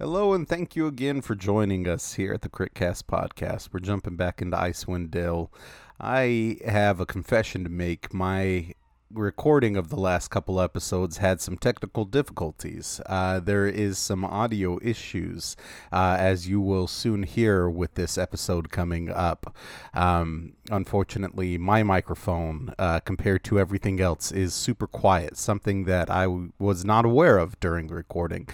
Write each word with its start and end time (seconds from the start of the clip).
Hello, 0.00 0.32
and 0.32 0.48
thank 0.48 0.74
you 0.74 0.88
again 0.88 1.20
for 1.20 1.36
joining 1.36 1.86
us 1.86 2.14
here 2.14 2.34
at 2.34 2.42
the 2.42 2.48
Critcast 2.48 3.04
podcast. 3.04 3.68
We're 3.72 3.78
jumping 3.78 4.16
back 4.16 4.42
into 4.42 4.56
Icewind 4.56 5.12
Dale. 5.12 5.52
I 6.00 6.56
have 6.66 6.98
a 6.98 7.06
confession 7.06 7.62
to 7.62 7.70
make. 7.70 8.12
My 8.12 8.74
recording 9.14 9.76
of 9.76 9.88
the 9.88 9.96
last 9.96 10.28
couple 10.28 10.60
episodes 10.60 11.18
had 11.18 11.40
some 11.40 11.56
technical 11.56 12.04
difficulties. 12.04 13.00
Uh, 13.06 13.40
there 13.40 13.66
is 13.66 13.98
some 13.98 14.24
audio 14.24 14.78
issues, 14.82 15.56
uh, 15.92 16.16
as 16.18 16.48
you 16.48 16.60
will 16.60 16.86
soon 16.86 17.22
hear 17.22 17.68
with 17.68 17.94
this 17.94 18.18
episode 18.18 18.70
coming 18.70 19.10
up. 19.10 19.54
Um, 19.94 20.54
unfortunately, 20.70 21.58
my 21.58 21.82
microphone, 21.82 22.74
uh, 22.78 23.00
compared 23.00 23.44
to 23.44 23.58
everything 23.58 24.00
else, 24.00 24.32
is 24.32 24.54
super 24.54 24.86
quiet, 24.86 25.36
something 25.36 25.84
that 25.84 26.10
I 26.10 26.24
w- 26.24 26.52
was 26.58 26.84
not 26.84 27.04
aware 27.04 27.38
of 27.38 27.58
during 27.60 27.86
the 27.86 27.94
recording. 27.94 28.48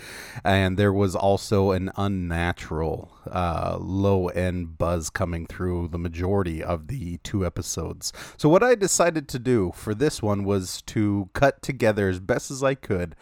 And 0.45 0.77
there 0.77 0.93
was 0.93 1.17
also 1.17 1.71
an 1.73 1.91
unnatural 1.97 3.13
uh, 3.31 3.79
low 3.81 4.29
end 4.29 4.79
buzz 4.79 5.11
coming 5.11 5.47
through 5.47 5.89
the 5.89 5.99
majority 5.99 6.63
of 6.63 6.89
the 6.89 7.19
two 7.19 7.45
episodes. 7.45 8.13
So, 8.37 8.49
what 8.49 8.63
I 8.63 8.75
decided 8.75 9.29
to 9.29 9.39
do 9.39 9.73
for 9.75 9.95
this 9.95 10.23
one 10.23 10.45
was 10.51 10.83
to 10.83 11.31
cut 11.33 11.63
together 11.63 12.09
as 12.09 12.19
best 12.19 12.51
as 12.51 12.61
I 12.61 12.75
could 12.75 13.15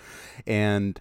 and 0.46 0.98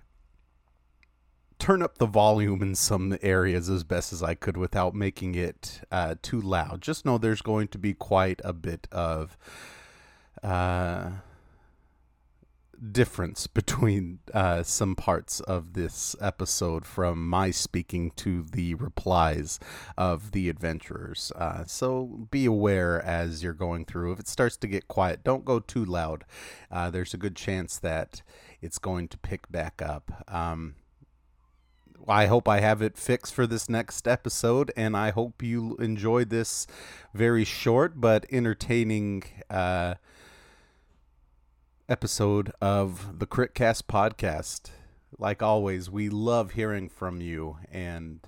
turn 1.57 1.81
up 1.81 1.99
the 1.99 2.05
volume 2.05 2.61
in 2.61 2.75
some 2.75 3.17
areas 3.21 3.69
as 3.69 3.85
best 3.85 4.11
as 4.11 4.21
I 4.21 4.35
could 4.35 4.57
without 4.57 4.93
making 4.93 5.35
it 5.35 5.79
uh, 5.89 6.15
too 6.21 6.41
loud. 6.41 6.81
Just 6.81 7.05
know 7.05 7.17
there's 7.17 7.41
going 7.41 7.69
to 7.69 7.77
be 7.77 7.93
quite 7.93 8.41
a 8.43 8.51
bit 8.51 8.89
of 8.91 9.37
uh, 10.43 11.11
difference 12.91 13.47
between 13.47 14.19
uh, 14.33 14.63
some 14.63 14.95
parts 14.95 15.39
of 15.41 15.73
this 15.73 16.15
episode 16.21 16.85
from 16.85 17.27
my 17.27 17.51
speaking 17.51 18.11
to 18.11 18.43
the 18.43 18.75
replies 18.75 19.59
of 19.97 20.31
the 20.31 20.49
adventurers. 20.49 21.31
Uh, 21.35 21.63
so 21.65 22.27
be 22.31 22.45
aware 22.45 23.01
as 23.01 23.43
you're 23.43 23.53
going 23.53 23.85
through. 23.85 24.13
If 24.13 24.19
it 24.19 24.27
starts 24.27 24.57
to 24.57 24.67
get 24.67 24.87
quiet, 24.87 25.23
don't 25.23 25.45
go 25.45 25.59
too 25.59 25.85
loud. 25.85 26.25
Uh, 26.71 26.89
there's 26.89 27.13
a 27.13 27.17
good 27.17 27.35
chance 27.35 27.77
that 27.79 28.21
it's 28.61 28.79
going 28.79 29.07
to 29.09 29.17
pick 29.17 29.51
back 29.51 29.81
up. 29.81 30.25
Um, 30.27 30.75
I 32.07 32.27
hope 32.27 32.47
I 32.47 32.61
have 32.61 32.81
it 32.81 32.97
fixed 32.97 33.33
for 33.33 33.45
this 33.45 33.67
next 33.67 34.07
episode, 34.07 34.71
and 34.77 34.95
I 34.95 35.09
hope 35.09 35.43
you 35.43 35.75
enjoy 35.77 36.23
this 36.23 36.65
very 37.13 37.43
short 37.43 37.99
but 37.99 38.25
entertaining 38.31 39.23
uh, 39.49 39.95
episode 41.89 42.51
of 42.61 43.19
the 43.19 43.27
Critcast 43.27 43.83
podcast. 43.83 44.71
Like 45.17 45.41
always, 45.41 45.89
we 45.89 46.09
love 46.09 46.51
hearing 46.51 46.89
from 46.89 47.21
you, 47.21 47.57
and 47.71 48.19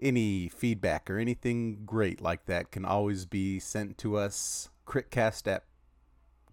any 0.00 0.48
feedback 0.48 1.10
or 1.10 1.18
anything 1.18 1.82
great 1.84 2.20
like 2.20 2.46
that 2.46 2.70
can 2.70 2.84
always 2.84 3.26
be 3.26 3.58
sent 3.58 3.98
to 3.98 4.16
us 4.16 4.68
critcast 4.86 5.50
at 5.50 5.64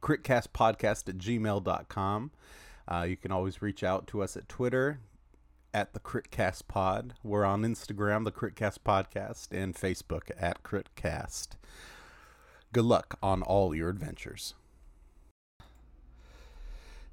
critcastpodcast 0.01 1.09
at 1.09 1.17
gmail.com. 1.17 2.31
Uh, 2.87 3.05
you 3.07 3.15
can 3.15 3.31
always 3.31 3.61
reach 3.61 3.83
out 3.83 4.07
to 4.07 4.23
us 4.23 4.35
at 4.35 4.49
Twitter 4.49 4.99
at 5.73 5.93
the 5.93 5.99
Critcast 5.99 6.67
Pod. 6.67 7.13
We're 7.23 7.45
on 7.45 7.61
Instagram, 7.61 8.25
the 8.25 8.31
Critcast 8.31 8.79
Podcast, 8.85 9.51
and 9.51 9.75
Facebook 9.75 10.31
at 10.37 10.63
Critcast. 10.63 11.49
Good 12.73 12.85
luck 12.85 13.17
on 13.21 13.41
all 13.43 13.75
your 13.75 13.89
adventures. 13.89 14.55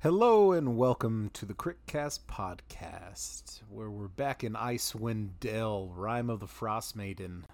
Hello 0.00 0.52
and 0.52 0.76
welcome 0.76 1.28
to 1.32 1.44
the 1.44 1.54
Critcast 1.54 2.20
Podcast, 2.30 3.62
where 3.68 3.90
we're 3.90 4.06
back 4.06 4.44
in 4.44 4.52
Icewind 4.52 5.30
Dale, 5.40 5.90
Rime 5.92 6.30
of 6.30 6.38
the 6.38 6.46
Frost 6.46 6.94
Maiden. 6.94 7.44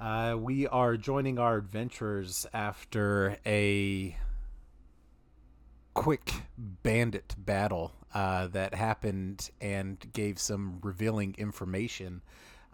Uh, 0.00 0.34
we 0.36 0.66
are 0.66 0.96
joining 0.96 1.38
our 1.38 1.58
adventurers 1.58 2.44
after 2.52 3.36
a 3.46 4.16
quick 5.94 6.32
bandit 6.58 7.36
battle 7.38 7.92
uh, 8.12 8.48
that 8.48 8.74
happened 8.74 9.50
and 9.60 10.12
gave 10.12 10.40
some 10.40 10.80
revealing 10.82 11.36
information. 11.38 12.20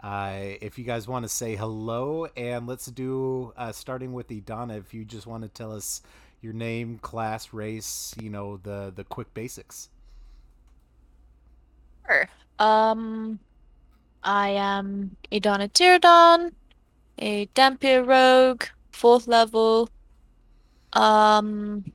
Uh, 0.01 0.55
if 0.63 0.79
you 0.79 0.85
guys 0.87 1.07
want 1.07 1.23
to 1.23 1.29
say 1.29 1.55
hello, 1.55 2.27
and 2.35 2.67
let's 2.67 2.87
do 2.87 3.53
uh, 3.59 3.73
starting 3.73 4.15
with 4.15 4.29
Idana. 4.29 4.79
If 4.79 4.95
you 4.95 5.05
just 5.05 5.27
want 5.27 5.43
to 5.43 5.51
tell 5.51 5.71
us 5.71 6.01
your 6.43 6.53
name, 6.53 6.99
class, 6.99 7.53
race, 7.53 8.15
you 8.21 8.29
know 8.29 8.59
the 8.59 8.93
the 8.95 9.05
quick 9.05 9.33
basics. 9.35 9.89
Sure. 12.07 12.29
Um, 12.59 13.39
I 14.23 14.51
am 14.51 15.17
Idana 15.31 15.71
Tiradon, 15.73 16.53
a 17.19 17.47
Dhampir 17.47 18.07
rogue, 18.07 18.65
fourth 18.91 19.27
level. 19.27 19.89
Um, 20.93 21.93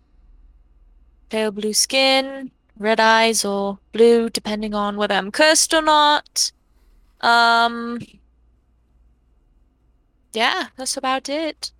pale 1.29 1.51
blue 1.51 1.73
skin, 1.73 2.51
red 2.79 2.99
eyes 2.99 3.45
or 3.45 3.79
blue, 3.91 4.29
depending 4.29 4.73
on 4.73 4.97
whether 4.97 5.15
I'm 5.15 5.31
cursed 5.31 5.73
or 5.73 5.81
not. 5.81 6.51
Um, 7.21 7.99
yeah, 10.33 10.67
that's 10.75 10.97
about 10.97 11.29
it. 11.29 11.71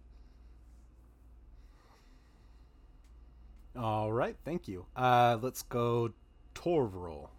All 3.77 4.11
right, 4.11 4.35
thank 4.43 4.67
you. 4.67 4.85
Uh, 4.95 5.37
let's 5.39 5.61
go 5.61 6.11
Torval. 6.55 7.29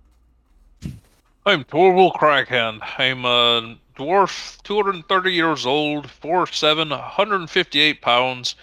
I'm 1.45 1.65
Torval 1.65 2.15
Crackhand. 2.15 2.81
I'm 2.97 3.25
a 3.25 3.77
dwarf, 3.97 4.63
230 4.63 5.33
years 5.33 5.67
old, 5.67 6.07
4'7", 6.07 6.91
158 6.91 8.01
pounds, 8.01 8.55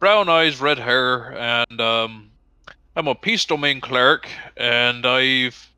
brown 0.00 0.28
eyes, 0.28 0.60
red 0.60 0.78
hair, 0.78 1.36
and 1.38 1.80
um, 1.80 2.30
I'm 2.96 3.06
a 3.06 3.14
peace 3.14 3.44
domain 3.44 3.80
cleric, 3.80 4.28
and 4.56 5.06
I've 5.06 5.70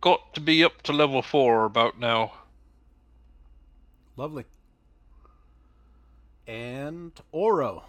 got 0.00 0.34
to 0.34 0.40
be 0.40 0.64
up 0.64 0.82
to 0.82 0.92
level 0.92 1.22
four 1.22 1.66
about 1.66 2.00
now. 2.00 2.32
Lovely. 4.16 4.44
And 6.48 7.12
Oro. 7.30 7.84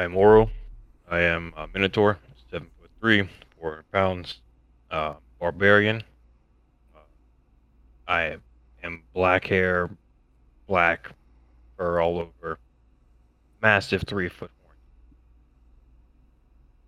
I 0.00 0.04
am 0.04 0.16
Oro. 0.16 0.50
I 1.10 1.20
am 1.20 1.52
a 1.58 1.68
Minotaur, 1.68 2.18
seven 2.50 2.70
foot 2.80 2.90
three, 3.00 3.28
four 3.58 3.72
hundred 3.72 3.92
pounds, 3.92 4.40
uh, 4.90 5.16
barbarian. 5.38 6.02
Uh, 6.96 7.00
I 8.08 8.36
am 8.82 9.02
black 9.12 9.46
hair, 9.46 9.90
black 10.66 11.10
fur 11.76 12.00
all 12.00 12.18
over, 12.18 12.58
massive 13.60 14.04
three 14.06 14.30
foot 14.30 14.50
horn, 14.62 14.76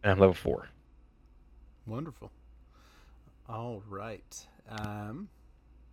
and 0.02 0.12
I'm 0.12 0.18
level 0.18 0.32
four. 0.32 0.68
Wonderful. 1.86 2.32
All 3.46 3.82
right. 3.90 4.46
Um, 4.70 5.28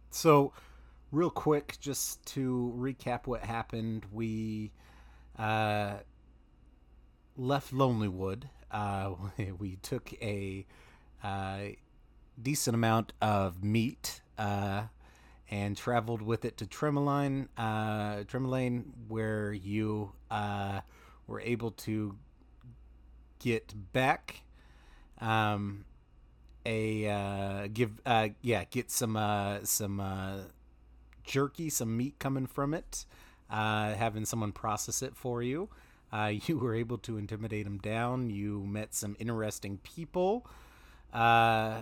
so, 0.09 0.53
real 1.11 1.31
quick, 1.31 1.75
just 1.81 2.25
to 2.27 2.73
recap 2.77 3.27
what 3.27 3.43
happened, 3.43 4.05
we 4.09 4.71
uh, 5.37 5.95
left 7.39 7.73
Lonelywood. 7.73 8.43
Uh, 8.69 9.13
we 9.57 9.77
took 9.77 10.13
a 10.21 10.65
uh, 11.23 11.59
decent 12.39 12.75
amount 12.75 13.13
of 13.21 13.63
meat 13.63 14.21
uh, 14.37 14.83
and 15.49 15.75
traveled 15.75 16.21
with 16.21 16.45
it 16.45 16.57
to 16.57 16.65
Termalaine, 16.65 17.47
uh, 17.57 18.23
where 19.07 19.51
you 19.53 20.11
uh, 20.29 20.81
were 21.25 21.41
able 21.41 21.71
to 21.71 22.15
get 23.39 23.73
back 23.93 24.41
um, 25.21 25.85
a 26.65 27.07
uh, 27.07 27.67
give 27.73 27.99
uh, 28.05 28.29
yeah 28.41 28.65
get 28.65 28.91
some 28.91 29.17
some 29.63 30.45
jerky, 31.23 31.69
some 31.69 31.97
meat 31.97 32.19
coming 32.19 32.45
from 32.45 32.73
it, 32.73 33.05
having 33.49 34.25
someone 34.25 34.51
process 34.51 35.01
it 35.01 35.15
for 35.15 35.41
you. 35.41 35.69
Uh, 36.11 36.33
you 36.45 36.57
were 36.57 36.75
able 36.75 36.97
to 36.99 37.17
intimidate 37.17 37.65
him 37.65 37.77
down. 37.77 38.29
You 38.29 38.65
met 38.65 38.93
some 38.93 39.15
interesting 39.19 39.77
people. 39.79 40.45
Uh, 41.13 41.81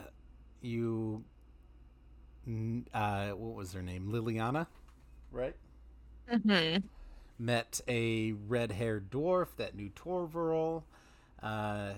you, 0.61 1.23
uh, 2.93 3.29
what 3.29 3.55
was 3.55 3.73
her 3.73 3.81
name? 3.81 4.07
Liliana, 4.11 4.67
right? 5.31 5.55
Mm-hmm. 6.31 6.85
Met 7.39 7.81
a 7.87 8.33
red-haired 8.47 9.11
dwarf 9.11 9.47
that 9.57 9.75
knew 9.75 9.89
Torval, 9.89 10.83
uh, 11.43 11.91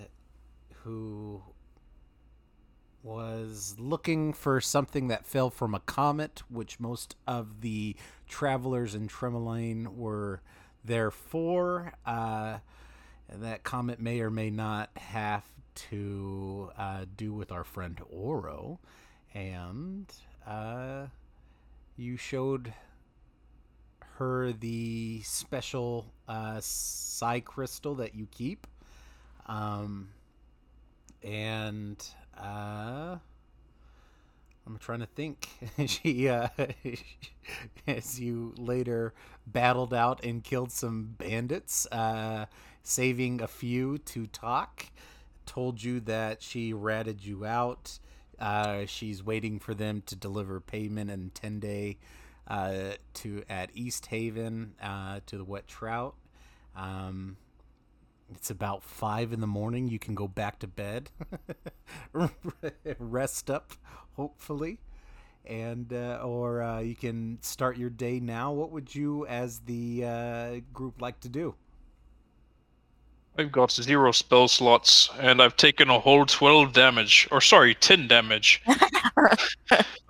who 0.82 1.42
was 3.02 3.76
looking 3.78 4.32
for 4.32 4.60
something 4.60 5.08
that 5.08 5.26
fell 5.26 5.48
from 5.48 5.74
a 5.74 5.80
comet, 5.80 6.42
which 6.50 6.78
most 6.78 7.16
of 7.26 7.62
the 7.62 7.96
travelers 8.28 8.94
in 8.94 9.08
Termalaine 9.08 9.96
were 9.96 10.42
there 10.84 11.10
for. 11.10 11.92
Uh, 12.04 12.58
that 13.32 13.62
comet 13.62 14.00
may 14.00 14.20
or 14.20 14.30
may 14.30 14.50
not 14.50 14.90
have 14.96 15.44
to 15.74 16.70
uh, 16.76 17.04
do 17.16 17.32
with 17.32 17.52
our 17.52 17.64
friend 17.64 18.00
Oro. 18.10 18.80
and 19.34 20.12
uh, 20.46 21.06
you 21.96 22.16
showed 22.16 22.74
her 24.16 24.52
the 24.52 25.20
special 25.22 26.12
uh, 26.28 26.58
psi 26.60 27.40
crystal 27.40 27.94
that 27.96 28.14
you 28.14 28.26
keep. 28.30 28.66
Um, 29.46 30.08
and 31.22 32.04
uh, 32.38 33.16
I'm 34.70 34.78
trying 34.78 35.00
to 35.00 35.06
think. 35.06 35.48
she, 35.86 36.28
uh, 36.28 36.48
as 37.88 38.20
you 38.20 38.54
later 38.56 39.12
battled 39.44 39.92
out 39.92 40.24
and 40.24 40.44
killed 40.44 40.70
some 40.70 41.16
bandits, 41.18 41.86
uh, 41.90 42.46
saving 42.84 43.42
a 43.42 43.48
few 43.48 43.98
to 43.98 44.28
talk, 44.28 44.86
told 45.44 45.82
you 45.82 45.98
that 46.00 46.40
she 46.40 46.72
ratted 46.72 47.24
you 47.24 47.44
out. 47.44 47.98
Uh, 48.38 48.86
she's 48.86 49.24
waiting 49.24 49.58
for 49.58 49.74
them 49.74 50.02
to 50.06 50.14
deliver 50.14 50.60
payment 50.60 51.10
in 51.10 51.30
10 51.30 51.58
day 51.58 51.98
uh, 52.46 52.92
to 53.14 53.42
at 53.50 53.74
Easthaven 53.74 54.70
uh, 54.80 55.18
to 55.26 55.36
the 55.36 55.44
Wet 55.44 55.66
Trout. 55.66 56.14
Um, 56.76 57.36
it's 58.34 58.50
about 58.50 58.82
five 58.82 59.32
in 59.32 59.40
the 59.40 59.46
morning. 59.46 59.88
You 59.88 59.98
can 59.98 60.14
go 60.14 60.28
back 60.28 60.58
to 60.60 60.66
bed, 60.66 61.10
rest 62.98 63.50
up, 63.50 63.72
hopefully, 64.16 64.78
and 65.44 65.92
uh, 65.92 66.20
or 66.22 66.62
uh, 66.62 66.80
you 66.80 66.94
can 66.94 67.38
start 67.42 67.76
your 67.76 67.90
day 67.90 68.20
now. 68.20 68.52
What 68.52 68.70
would 68.70 68.94
you, 68.94 69.26
as 69.26 69.60
the 69.60 70.04
uh, 70.04 70.60
group, 70.72 71.00
like 71.00 71.20
to 71.20 71.28
do? 71.28 71.54
I've 73.38 73.52
got 73.52 73.70
zero 73.70 74.12
spell 74.12 74.48
slots, 74.48 75.08
and 75.18 75.40
I've 75.40 75.56
taken 75.56 75.88
a 75.88 75.98
whole 75.98 76.26
12 76.26 76.72
damage. 76.72 77.28
Or, 77.30 77.40
sorry, 77.40 77.74
10 77.74 78.08
damage. 78.08 78.60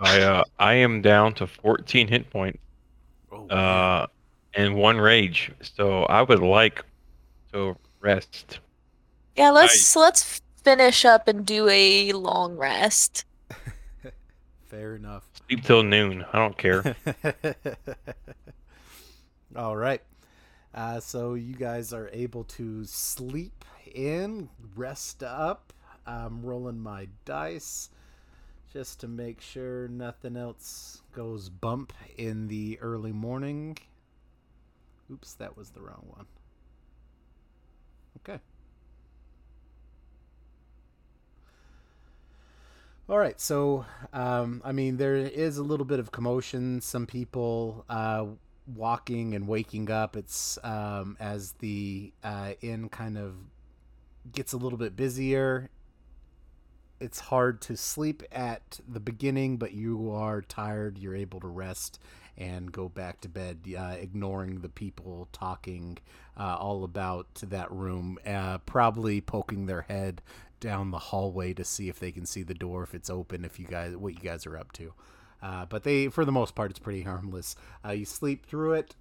I 0.00 0.20
uh, 0.22 0.44
I 0.58 0.75
am 0.75 1.02
down 1.02 1.34
to 1.34 1.46
14 1.46 2.08
hit 2.08 2.31
points 2.31 2.58
Oh, 3.32 3.46
uh, 3.49 4.06
and 4.55 4.75
one 4.75 4.99
rage. 4.99 5.52
So 5.62 6.02
I 6.05 6.22
would 6.22 6.40
like 6.40 6.84
to 7.52 7.76
rest. 8.00 8.61
Yeah, 9.37 9.50
let's 9.50 9.97
let's 9.97 10.41
finish 10.62 11.05
up 11.05 11.29
and 11.29 11.47
do 11.47 11.69
a 11.69 12.12
long 12.12 12.56
rest. 12.56 13.25
fair 14.67 14.97
enough. 14.97 15.29
Sleep 15.47 15.64
till 15.64 15.82
noon. 15.82 16.25
I 16.32 16.38
don't 16.38 16.56
care. 16.56 16.97
All 19.56 19.76
right. 19.76 20.02
Uh, 20.73 21.00
so 21.00 21.35
you 21.35 21.55
guys 21.55 21.93
are 21.93 22.08
able 22.12 22.44
to 22.44 22.85
sleep 22.85 23.64
in, 23.93 24.49
rest 24.76 25.23
up. 25.23 25.73
I'm 26.06 26.43
rolling 26.43 26.81
my 26.81 27.08
dice 27.25 27.91
just 28.73 29.00
to 29.00 29.08
make 29.08 29.41
sure 29.41 29.88
nothing 29.88 30.37
else 30.37 31.03
goes 31.12 31.49
bump 31.49 31.93
in 32.17 32.46
the 32.46 32.79
early 32.81 33.12
morning. 33.12 33.76
Oops, 35.11 35.32
that 35.35 35.56
was 35.56 35.70
the 35.70 35.81
wrong 35.81 36.06
one. 36.08 36.26
Okay. 38.28 38.40
All 43.08 43.19
right, 43.19 43.40
so 43.40 43.84
um, 44.12 44.62
I 44.64 44.72
mean, 44.72 44.96
there 44.96 45.17
is 45.17 45.58
a 45.58 45.62
little 45.62 45.87
bit 45.87 45.99
of 45.99 46.12
commotion. 46.12 46.81
Some 46.81 47.06
people 47.06 47.84
uh, 47.88 48.26
walking 48.67 49.34
and 49.34 49.49
waking 49.49 49.90
up. 49.90 50.17
It's 50.17 50.58
um, 50.62 51.17
as 51.19 51.52
the 51.58 52.12
uh, 52.22 52.52
inn 52.61 52.88
kind 52.88 53.19
of 53.19 53.34
gets 54.32 54.52
a 54.52 54.56
little 54.56 54.78
bit 54.78 54.94
busier. 54.94 55.70
It's 57.00 57.19
hard 57.19 57.62
to 57.62 57.76
sleep 57.76 58.22
at 58.31 58.78
the 58.87 59.00
beginning, 59.00 59.56
but 59.56 59.72
you 59.72 60.12
are 60.12 60.43
tired. 60.43 60.99
You're 60.99 61.17
able 61.17 61.40
to 61.40 61.49
rest 61.49 61.99
and 62.40 62.72
go 62.72 62.88
back 62.88 63.20
to 63.20 63.28
bed, 63.28 63.58
uh, 63.78 63.94
ignoring 64.00 64.62
the 64.62 64.69
people 64.70 65.28
talking 65.31 65.98
uh, 66.38 66.56
all 66.58 66.82
about 66.82 67.34
that 67.34 67.70
room, 67.70 68.19
uh, 68.26 68.58
probably 68.58 69.20
poking 69.20 69.66
their 69.66 69.82
head 69.82 70.22
down 70.58 70.90
the 70.90 70.98
hallway 70.98 71.52
to 71.52 71.64
see 71.64 71.88
if 71.88 72.00
they 72.00 72.10
can 72.10 72.25
see 72.25 72.42
the 72.42 72.54
door 72.54 72.82
if 72.82 72.94
it's 72.94 73.10
open. 73.10 73.44
If 73.44 73.60
you 73.60 73.66
guys, 73.66 73.94
what 73.94 74.14
you 74.14 74.20
guys 74.20 74.46
are 74.46 74.56
up 74.56 74.72
to. 74.72 74.94
Uh, 75.42 75.66
but 75.66 75.84
they, 75.84 76.08
for 76.08 76.25
the 76.25 76.32
most 76.32 76.54
part, 76.54 76.70
it's 76.70 76.78
pretty 76.78 77.02
harmless. 77.02 77.56
Uh, 77.84 77.92
you 77.92 78.06
sleep 78.06 78.46
through 78.46 78.72
it. 78.72 78.94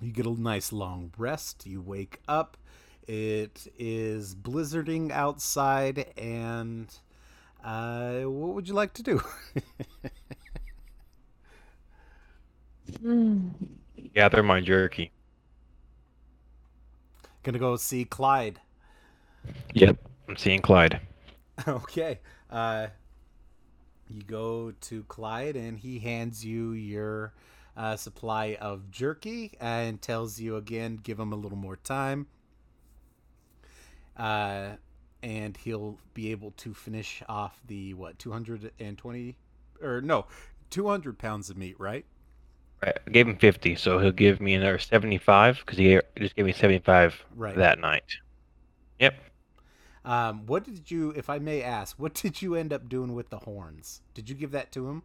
You 0.00 0.12
get 0.12 0.26
a 0.26 0.40
nice 0.40 0.72
long 0.72 1.12
rest. 1.18 1.66
You 1.66 1.80
wake 1.80 2.20
up. 2.28 2.56
It 3.06 3.66
is 3.78 4.34
blizzarding 4.36 5.10
outside, 5.10 6.12
and 6.16 6.92
uh, 7.64 8.20
what 8.22 8.54
would 8.54 8.68
you 8.68 8.74
like 8.74 8.92
to 8.94 9.02
do? 9.02 9.20
Mm. 12.98 13.50
Gather 14.14 14.42
my 14.42 14.60
jerky. 14.60 15.12
Gonna 17.42 17.58
go 17.58 17.76
see 17.76 18.04
Clyde. 18.04 18.60
Yep, 19.74 19.96
I'm 20.28 20.36
seeing 20.36 20.60
Clyde. 20.60 21.00
okay. 21.68 22.20
Uh, 22.50 22.88
you 24.08 24.22
go 24.22 24.72
to 24.82 25.04
Clyde, 25.04 25.56
and 25.56 25.78
he 25.78 25.98
hands 26.00 26.44
you 26.44 26.72
your 26.72 27.32
uh, 27.76 27.96
supply 27.96 28.58
of 28.60 28.90
jerky 28.90 29.52
and 29.60 30.02
tells 30.02 30.38
you 30.38 30.56
again, 30.56 30.98
give 31.02 31.18
him 31.18 31.32
a 31.32 31.36
little 31.36 31.58
more 31.58 31.76
time. 31.76 32.26
Uh, 34.16 34.70
and 35.22 35.56
he'll 35.56 35.98
be 36.12 36.30
able 36.30 36.50
to 36.52 36.74
finish 36.74 37.22
off 37.28 37.60
the 37.66 37.94
what 37.94 38.18
220 38.18 39.36
or 39.82 40.00
no 40.00 40.26
200 40.70 41.18
pounds 41.18 41.48
of 41.50 41.56
meat 41.56 41.78
right 41.78 42.04
Right, 42.82 42.98
I 43.06 43.10
gave 43.10 43.28
him 43.28 43.36
50, 43.36 43.74
so 43.76 43.98
he'll 43.98 44.10
give 44.12 44.40
me 44.40 44.54
another 44.54 44.78
75 44.78 45.58
because 45.64 45.78
he 45.78 46.00
just 46.18 46.34
gave 46.36 46.46
me 46.46 46.52
75 46.52 47.24
right 47.36 47.56
that 47.56 47.78
night. 47.78 48.04
Yep. 48.98 49.14
um 50.04 50.46
what 50.46 50.64
did 50.64 50.90
you 50.90 51.10
if 51.16 51.28
i 51.30 51.38
may 51.38 51.62
ask 51.62 51.98
what 51.98 52.14
did 52.14 52.40
you 52.42 52.54
end 52.54 52.72
up 52.72 52.88
doing 52.88 53.14
with 53.14 53.28
the 53.30 53.38
horns 53.38 54.00
did 54.14 54.28
you 54.28 54.34
give 54.34 54.50
that 54.50 54.72
to 54.72 54.88
him 54.88 55.02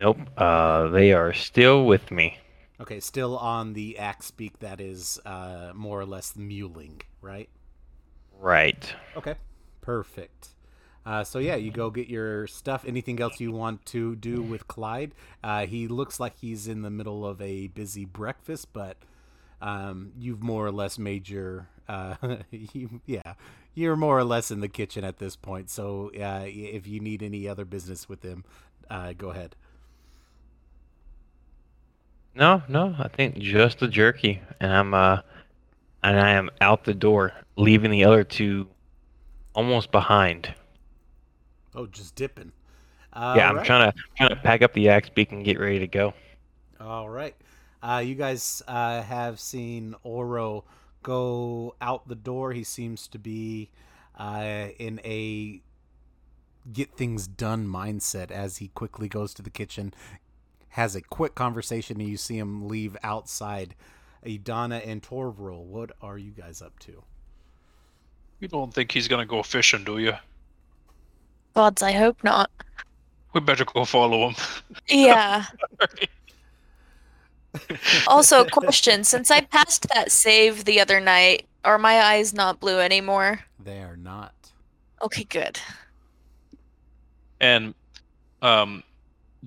Nope. 0.00 0.18
Uh, 0.36 0.88
they 0.88 1.12
are 1.12 1.32
still 1.32 1.84
with 1.86 2.10
me. 2.10 2.38
okay 2.80 2.98
still 3.00 3.36
on 3.38 3.72
the 3.74 3.98
axe 3.98 4.30
beak 4.32 4.58
that 4.60 4.80
is 4.80 5.20
uh 5.24 5.72
more 5.74 6.00
or 6.00 6.06
less 6.06 6.36
muling 6.36 7.02
right 7.20 7.48
Right. 8.36 8.92
Okay, 9.16 9.36
perfect. 9.80 10.48
Uh, 11.06 11.22
so 11.22 11.38
yeah, 11.38 11.56
you 11.56 11.70
go 11.70 11.90
get 11.90 12.08
your 12.08 12.46
stuff. 12.46 12.84
Anything 12.86 13.20
else 13.20 13.40
you 13.40 13.52
want 13.52 13.84
to 13.86 14.16
do 14.16 14.40
with 14.40 14.66
Clyde? 14.66 15.14
Uh, 15.42 15.66
he 15.66 15.86
looks 15.86 16.18
like 16.18 16.38
he's 16.38 16.66
in 16.66 16.82
the 16.82 16.90
middle 16.90 17.26
of 17.26 17.40
a 17.42 17.66
busy 17.68 18.04
breakfast, 18.04 18.68
but 18.72 18.96
um, 19.60 20.12
you've 20.18 20.42
more 20.42 20.66
or 20.66 20.72
less 20.72 20.98
made 20.98 21.28
your 21.28 21.68
uh, 21.88 22.14
you, 22.50 23.00
yeah, 23.06 23.34
you're 23.74 23.96
more 23.96 24.18
or 24.18 24.24
less 24.24 24.50
in 24.50 24.60
the 24.60 24.68
kitchen 24.68 25.04
at 25.04 25.18
this 25.18 25.36
point. 25.36 25.70
So 25.70 26.10
uh, 26.18 26.44
if 26.46 26.86
you 26.86 27.00
need 27.00 27.22
any 27.22 27.48
other 27.48 27.64
business 27.64 28.08
with 28.08 28.22
him, 28.22 28.44
uh, 28.90 29.12
go 29.12 29.30
ahead. 29.30 29.56
No, 32.34 32.62
no, 32.68 32.96
I 32.98 33.08
think 33.08 33.38
just 33.38 33.78
the 33.78 33.86
jerky, 33.86 34.40
and 34.58 34.72
I'm 34.72 34.94
uh, 34.94 35.18
and 36.02 36.18
I 36.18 36.30
am 36.30 36.50
out 36.60 36.84
the 36.84 36.94
door, 36.94 37.32
leaving 37.56 37.90
the 37.90 38.04
other 38.04 38.24
two 38.24 38.68
almost 39.54 39.92
behind. 39.92 40.52
Oh, 41.74 41.86
just 41.86 42.14
dipping. 42.14 42.52
Uh, 43.12 43.34
yeah, 43.36 43.50
I'm 43.50 43.64
trying 43.64 43.90
to 43.92 43.98
trying 44.16 44.30
to 44.30 44.36
pack 44.36 44.62
up 44.62 44.72
the 44.72 44.88
axe 44.88 45.08
beak 45.08 45.32
and 45.32 45.44
get 45.44 45.58
ready 45.58 45.78
to 45.78 45.86
go. 45.86 46.14
All 46.80 47.08
right. 47.08 47.34
Uh, 47.82 48.02
you 48.04 48.14
guys 48.14 48.62
uh, 48.66 49.02
have 49.02 49.38
seen 49.38 49.94
Oro 50.02 50.64
go 51.02 51.76
out 51.80 52.08
the 52.08 52.14
door. 52.14 52.52
He 52.52 52.64
seems 52.64 53.06
to 53.08 53.18
be 53.18 53.70
uh, 54.18 54.68
in 54.78 55.00
a 55.04 55.60
get 56.72 56.96
things 56.96 57.26
done 57.26 57.66
mindset 57.66 58.30
as 58.30 58.56
he 58.56 58.68
quickly 58.68 59.08
goes 59.08 59.34
to 59.34 59.42
the 59.42 59.50
kitchen, 59.50 59.92
has 60.70 60.96
a 60.96 61.02
quick 61.02 61.34
conversation, 61.34 62.00
and 62.00 62.08
you 62.08 62.16
see 62.16 62.38
him 62.38 62.68
leave 62.68 62.96
outside. 63.02 63.74
Idana 64.24 64.86
and 64.86 65.02
Torvril, 65.02 65.62
what 65.64 65.92
are 66.00 66.16
you 66.16 66.30
guys 66.30 66.62
up 66.62 66.78
to? 66.80 67.02
You 68.40 68.48
don't 68.48 68.72
think 68.72 68.90
he's 68.90 69.06
gonna 69.06 69.26
go 69.26 69.42
fishing, 69.42 69.84
do 69.84 69.98
you? 69.98 70.14
Gods, 71.54 71.82
I 71.82 71.92
hope 71.92 72.22
not. 72.24 72.50
We 73.32 73.40
better 73.40 73.64
go 73.64 73.84
follow 73.84 74.28
him. 74.28 74.36
Yeah. 74.88 75.44
also, 78.06 78.44
question: 78.44 79.04
Since 79.04 79.30
I 79.30 79.40
passed 79.42 79.86
that 79.94 80.10
save 80.12 80.64
the 80.64 80.80
other 80.80 81.00
night, 81.00 81.46
are 81.64 81.78
my 81.78 82.00
eyes 82.00 82.32
not 82.34 82.60
blue 82.60 82.78
anymore? 82.80 83.40
They 83.62 83.80
are 83.82 83.96
not. 83.96 84.34
Okay, 85.02 85.24
good. 85.24 85.58
and 87.40 87.74
um, 88.42 88.82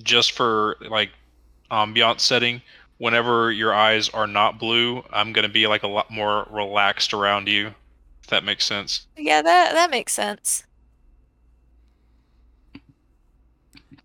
just 0.04 0.32
for 0.34 0.78
like 0.90 1.10
ambiance 1.72 2.22
setting, 2.22 2.62
whenever 2.98 3.52
your 3.52 3.74
eyes 3.74 4.10
are 4.10 4.28
not 4.28 4.60
blue, 4.60 5.04
I'm 5.12 5.34
gonna 5.34 5.50
be 5.50 5.68
like 5.68 5.84
a 5.84 5.88
lot 5.88 6.10
more 6.12 6.48
relaxed 6.50 7.14
around 7.14 7.48
you. 7.48 7.74
If 8.24 8.28
that 8.30 8.44
makes 8.44 8.66
sense. 8.66 9.08
Yeah, 9.18 9.42
that 9.42 9.74
that 9.74 9.90
makes 9.92 10.14
sense. 10.14 10.64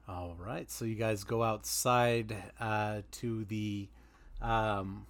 All 0.08 0.30
right, 0.42 0.70
so 0.70 0.84
you 0.84 0.94
guys 0.94 1.24
go 1.24 1.42
outside 1.42 2.34
uh, 2.60 3.02
to 3.12 3.44
the 3.44 3.88
um, 4.40 5.06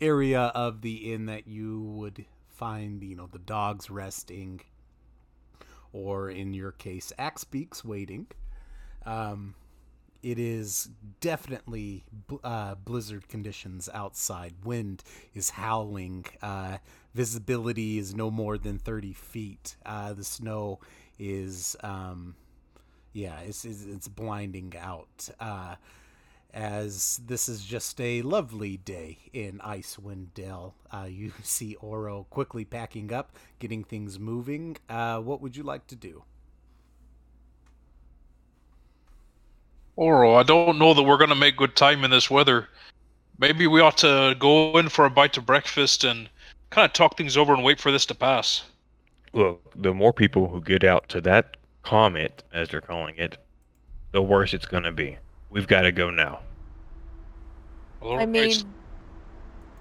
area 0.00 0.52
of 0.54 0.82
the 0.82 1.12
inn 1.12 1.26
that 1.26 1.46
you 1.46 1.80
would 1.82 2.24
find, 2.48 3.02
you 3.02 3.16
know, 3.16 3.28
the 3.30 3.38
dogs 3.38 3.90
resting, 3.90 4.60
or 5.92 6.30
in 6.30 6.54
your 6.54 6.72
case, 6.72 7.12
Axbeaks 7.18 7.84
waiting. 7.84 8.26
Um, 9.06 9.54
it 10.22 10.38
is 10.38 10.90
definitely 11.20 12.04
uh, 12.44 12.74
blizzard 12.74 13.28
conditions 13.28 13.88
outside. 13.94 14.54
Wind 14.64 15.02
is 15.34 15.50
howling. 15.50 16.26
Uh, 16.42 16.78
visibility 17.14 17.98
is 17.98 18.14
no 18.14 18.30
more 18.30 18.58
than 18.58 18.78
30 18.78 19.14
feet. 19.14 19.76
Uh, 19.86 20.12
the 20.12 20.24
snow 20.24 20.78
is, 21.18 21.74
um, 21.82 22.34
yeah, 23.12 23.40
it's, 23.40 23.64
it's, 23.64 23.84
it's 23.84 24.08
blinding 24.08 24.74
out. 24.78 25.28
Uh, 25.38 25.76
as 26.52 27.20
this 27.26 27.48
is 27.48 27.64
just 27.64 28.00
a 28.00 28.22
lovely 28.22 28.76
day 28.78 29.18
in 29.32 29.58
Icewind 29.58 30.34
Dale. 30.34 30.74
Uh, 30.90 31.06
you 31.08 31.32
see 31.42 31.76
Oro 31.76 32.26
quickly 32.30 32.64
packing 32.64 33.12
up, 33.12 33.36
getting 33.58 33.84
things 33.84 34.18
moving. 34.18 34.76
Uh, 34.88 35.18
what 35.18 35.40
would 35.40 35.56
you 35.56 35.62
like 35.62 35.86
to 35.88 35.96
do? 35.96 36.24
Oro, 39.96 40.34
I 40.34 40.42
don't 40.42 40.78
know 40.78 40.94
that 40.94 41.02
we're 41.02 41.18
gonna 41.18 41.34
make 41.34 41.56
good 41.56 41.76
time 41.76 42.04
in 42.04 42.10
this 42.10 42.30
weather. 42.30 42.68
Maybe 43.38 43.66
we 43.66 43.80
ought 43.80 43.98
to 43.98 44.34
go 44.38 44.78
in 44.78 44.88
for 44.88 45.04
a 45.04 45.10
bite 45.10 45.36
of 45.36 45.46
breakfast 45.46 46.04
and 46.04 46.28
kind 46.70 46.84
of 46.84 46.92
talk 46.92 47.16
things 47.16 47.36
over 47.36 47.52
and 47.52 47.64
wait 47.64 47.80
for 47.80 47.90
this 47.90 48.06
to 48.06 48.14
pass. 48.14 48.62
Look, 49.32 49.62
the 49.76 49.94
more 49.94 50.12
people 50.12 50.48
who 50.48 50.60
get 50.60 50.84
out 50.84 51.08
to 51.10 51.20
that 51.22 51.56
comet, 51.82 52.42
as 52.52 52.68
they're 52.68 52.80
calling 52.80 53.16
it, 53.16 53.36
the 54.12 54.22
worse 54.22 54.54
it's 54.54 54.66
gonna 54.66 54.92
be. 54.92 55.18
We've 55.50 55.66
got 55.66 55.82
to 55.82 55.92
go 55.92 56.10
now. 56.10 56.40
I 58.02 58.24
mean, 58.24 58.54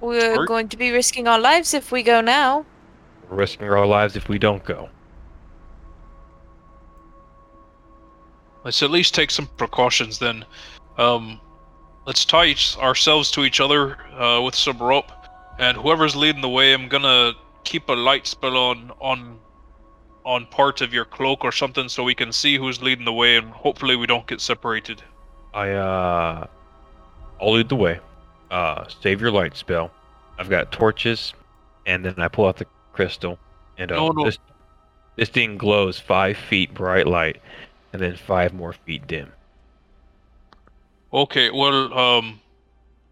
we're 0.01 0.35
Sorry? 0.35 0.47
going 0.47 0.67
to 0.69 0.77
be 0.77 0.91
risking 0.91 1.27
our 1.27 1.39
lives 1.39 1.73
if 1.73 1.91
we 1.91 2.01
go 2.03 2.21
now. 2.21 2.65
We're 3.29 3.37
risking 3.37 3.69
our 3.69 3.85
lives 3.85 4.15
if 4.15 4.27
we 4.27 4.39
don't 4.39 4.63
go. 4.63 4.89
let's 8.63 8.83
at 8.83 8.91
least 8.91 9.15
take 9.15 9.31
some 9.31 9.47
precautions 9.57 10.19
then. 10.19 10.45
Um, 10.97 11.39
let's 12.05 12.25
tie 12.25 12.45
each, 12.45 12.77
ourselves 12.77 13.31
to 13.31 13.43
each 13.43 13.59
other 13.59 14.01
uh, 14.13 14.41
with 14.41 14.55
some 14.55 14.77
rope, 14.77 15.11
and 15.57 15.77
whoever's 15.77 16.15
leading 16.15 16.41
the 16.41 16.49
way, 16.49 16.73
I'm 16.73 16.87
gonna 16.87 17.33
keep 17.63 17.89
a 17.89 17.93
light 17.93 18.27
spell 18.27 18.57
on 18.57 18.91
on 18.99 19.39
on 20.25 20.45
part 20.47 20.81
of 20.81 20.93
your 20.93 21.05
cloak 21.05 21.43
or 21.43 21.51
something 21.51 21.89
so 21.89 22.03
we 22.03 22.13
can 22.15 22.31
see 22.31 22.57
who's 22.57 22.81
leading 22.81 23.05
the 23.05 23.13
way, 23.13 23.37
and 23.37 23.49
hopefully 23.49 23.95
we 23.95 24.05
don't 24.05 24.27
get 24.27 24.41
separated. 24.41 25.01
I 25.53 25.71
uh, 25.71 26.47
I'll 27.41 27.51
lead 27.53 27.69
the 27.69 27.75
way. 27.75 27.99
Uh, 28.51 28.85
save 29.01 29.21
your 29.21 29.31
light 29.31 29.55
spell. 29.55 29.91
I've 30.37 30.49
got 30.49 30.71
torches, 30.71 31.33
and 31.85 32.03
then 32.05 32.15
I 32.17 32.27
pull 32.27 32.45
out 32.47 32.57
the 32.57 32.65
crystal, 32.93 33.37
and 33.77 33.91
uh, 33.91 33.95
No, 33.95 34.09
no. 34.09 34.25
this 34.25 34.37
this 35.15 35.29
thing 35.29 35.57
glows 35.57 35.99
five 35.99 36.37
feet 36.37 36.73
bright 36.73 37.07
light, 37.07 37.41
and 37.93 38.01
then 38.01 38.15
five 38.15 38.53
more 38.53 38.73
feet 38.73 39.07
dim. 39.07 39.31
Okay, 41.11 41.49
well, 41.49 41.91
um, 41.97 42.39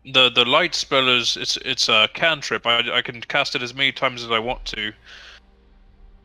the 0.05 0.29
the 0.29 0.45
light 0.45 0.75
spell 0.75 1.09
is 1.09 1.35
it's 1.37 1.57
it's 1.57 1.89
a 1.89 2.07
cantrip. 2.13 2.65
I 2.65 2.97
I 2.97 3.01
can 3.01 3.21
cast 3.21 3.55
it 3.55 3.61
as 3.61 3.73
many 3.73 3.91
times 3.91 4.23
as 4.23 4.31
I 4.31 4.39
want 4.39 4.65
to. 4.65 4.93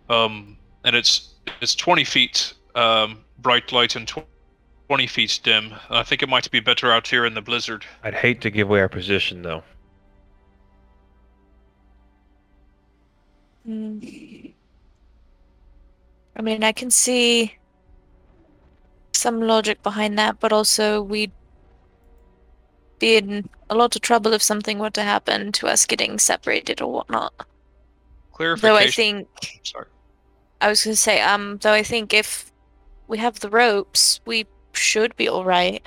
Um, 0.09 0.57
and 0.85 0.97
it's 0.97 1.35
it's 1.61 1.75
twenty 1.75 2.05
feet 2.05 2.55
um 2.75 3.25
bright 3.39 3.73
light 3.73 3.97
and 3.97 4.11
twenty 4.89 5.07
feet 5.07 5.41
dim. 5.43 5.75
I 5.91 6.03
think 6.03 6.23
it 6.23 6.29
might 6.29 6.51
be 6.51 6.61
better 6.61 6.93
out 6.93 7.07
here 7.07 7.25
in 7.27 7.35
the 7.35 7.43
blizzard. 7.43 7.85
I'd 8.03 8.15
hate 8.15 8.41
to 8.43 8.51
give 8.51 8.69
away 8.69 8.81
our 8.81 8.89
position 8.89 9.43
though. 9.43 9.63
Hmm. 13.65 13.99
I 16.35 16.43
mean, 16.43 16.65
I 16.65 16.73
can 16.73 16.91
see 16.91 17.57
some 19.13 19.41
logic 19.41 19.83
behind 19.83 20.19
that, 20.19 20.41
but 20.41 20.53
also 20.53 21.03
we'd 21.03 21.31
be 22.99 23.17
in 23.17 23.49
a 23.69 23.75
lot 23.75 23.95
of 23.95 24.03
trouble 24.03 24.33
if 24.33 24.43
something 24.43 24.79
were 24.79 24.91
to 24.91 25.03
happen 25.03 25.53
to 25.53 25.67
us 25.69 25.87
getting 25.87 26.19
separated 26.19 26.81
or 26.81 26.91
whatnot. 26.91 27.33
Clarification. 28.33 28.75
Though 28.75 28.79
I 28.79 28.91
think 28.91 29.29
Sorry. 29.63 29.87
I 30.63 30.69
was 30.69 30.85
going 30.85 30.95
to 30.95 31.01
say, 31.01 31.21
um, 31.21 31.59
though 31.61 31.73
I 31.73 31.83
think 31.83 32.15
if 32.15 32.53
we 33.09 33.19
have 33.19 33.41
the 33.41 33.51
ropes, 33.51 34.21
we 34.25 34.47
should 34.73 35.15
be 35.17 35.29
all 35.29 35.45
right. 35.45 35.83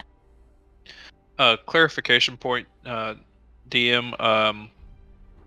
Uh, 1.39 1.55
clarification 1.65 2.35
point. 2.35 2.67
Uh, 2.85 3.15
DM. 3.69 4.19
Um, 4.21 4.69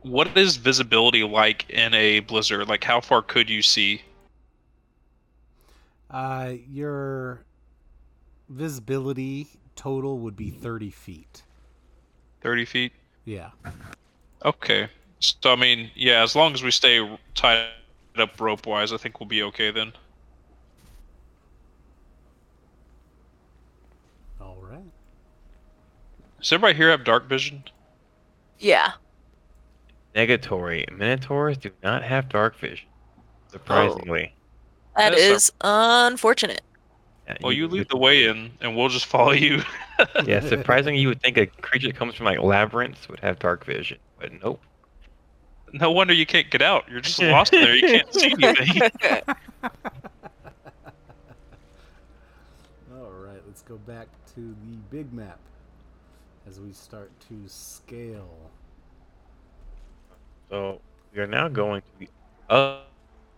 what 0.03 0.37
is 0.37 0.57
visibility 0.57 1.23
like 1.25 1.69
in 1.69 1.93
a 1.93 2.21
blizzard? 2.21 2.69
Like, 2.69 2.85
how 2.85 3.01
far 3.01 3.21
could 3.21 3.51
you 3.51 3.61
see? 3.61 4.03
Uh, 6.11 6.55
your 6.71 7.43
visibility 8.49 9.47
total 9.77 10.19
would 10.21 10.37
be 10.37 10.51
30 10.51 10.91
feet. 10.91 11.43
Thirty 12.41 12.65
feet. 12.65 12.93
Yeah. 13.25 13.51
Okay. 14.45 14.89
So 15.21 15.53
I 15.53 15.57
mean, 15.57 15.91
yeah, 15.95 16.23
as 16.23 16.37
long 16.37 16.55
as 16.55 16.63
we 16.63 16.71
stay 16.71 17.19
tied 18.19 18.23
up 18.23 18.41
rope 18.41 18.67
wise, 18.67 18.93
I 18.93 18.97
think 18.97 19.21
we'll 19.21 19.29
be 19.29 19.43
okay 19.45 19.71
then. 19.71 19.93
All 24.41 24.57
right. 24.61 24.81
Does 26.41 26.53
everybody 26.53 26.77
here 26.77 26.91
have 26.91 27.05
dark 27.05 27.29
vision? 27.29 27.65
Yeah. 28.59 28.93
Negatory 30.15 30.91
minotaurs 30.91 31.59
do 31.59 31.71
not 31.83 32.03
have 32.03 32.29
dark 32.29 32.57
vision. 32.57 32.89
Surprisingly. 33.49 34.35
that 34.97 35.11
That's 35.11 35.23
is 35.23 35.53
unfortunate. 35.61 36.63
Yeah, 37.27 37.37
Well, 37.43 37.53
you 37.53 37.69
lead 37.69 37.89
the 37.89 37.97
way 37.97 38.25
in, 38.25 38.51
and 38.61 38.75
we'll 38.77 38.89
just 38.89 39.07
follow 39.07 39.33
you. 39.33 39.63
Yeah, 40.25 40.41
surprisingly, 40.49 41.01
you 41.01 41.09
would 41.09 41.21
think 41.21 41.37
a 41.37 41.47
creature 41.47 41.89
that 41.89 41.97
comes 41.97 42.15
from 42.15 42.27
like 42.27 42.41
labyrinths 42.41 43.09
would 43.09 43.21
have 43.21 43.39
dark 43.39 43.65
vision, 43.65 43.99
but 44.19 44.33
nope. 44.43 44.61
No 45.73 45.91
wonder 45.91 46.13
you 46.13 46.27
can't 46.27 46.51
get 46.51 46.63
out. 46.63 46.85
You're 46.91 47.01
just 47.01 47.23
lost 47.23 47.53
in 47.53 47.63
there. 47.63 47.75
You 47.75 47.83
can't 47.83 48.15
see 48.15 48.35
anything. 48.43 48.83
All 52.93 53.11
right, 53.11 53.41
let's 53.47 53.63
go 53.63 53.77
back 53.79 54.09
to 54.35 54.41
the 54.41 54.77
big 54.91 55.13
map 55.13 55.39
as 56.49 56.61
we 56.61 56.73
start 56.73 57.11
to 57.29 57.35
scale. 57.47 58.51
So 60.51 60.81
we 61.15 61.21
are 61.21 61.27
now 61.27 61.49
going 61.49 61.83
to 61.83 61.89
the 61.99 62.79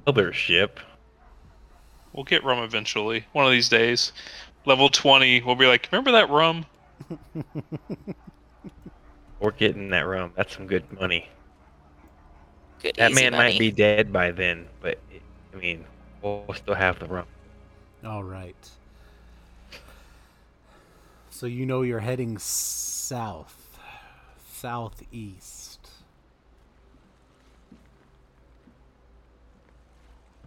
other 0.06 0.32
ship. 0.32 0.80
We'll 2.12 2.24
get 2.24 2.44
rum 2.44 2.58
eventually, 2.58 3.24
one 3.32 3.44
of 3.46 3.52
these 3.52 3.68
days. 3.68 4.12
Level 4.66 4.88
20, 4.88 5.42
we'll 5.42 5.54
be 5.54 5.66
like, 5.66 5.88
remember 5.90 6.12
that 6.12 6.28
rum? 6.28 6.66
We're 9.40 9.52
getting 9.52 9.88
that 9.90 10.06
rum. 10.06 10.32
That's 10.36 10.54
some 10.54 10.66
good 10.66 10.84
money. 10.92 11.28
Good 12.80 12.96
That 12.96 13.12
easy 13.12 13.14
man 13.14 13.32
money. 13.32 13.54
might 13.54 13.58
be 13.58 13.70
dead 13.72 14.12
by 14.12 14.30
then, 14.32 14.68
but 14.80 15.00
it, 15.10 15.22
I 15.52 15.56
mean, 15.56 15.86
we'll 16.22 16.54
still 16.54 16.74
have 16.74 16.98
the 16.98 17.06
rum. 17.06 17.26
All 18.04 18.24
right. 18.24 18.70
So 21.30 21.46
you 21.46 21.66
know 21.66 21.82
you're 21.82 22.00
heading 22.00 22.38
south, 22.38 23.78
southeast. 24.52 25.90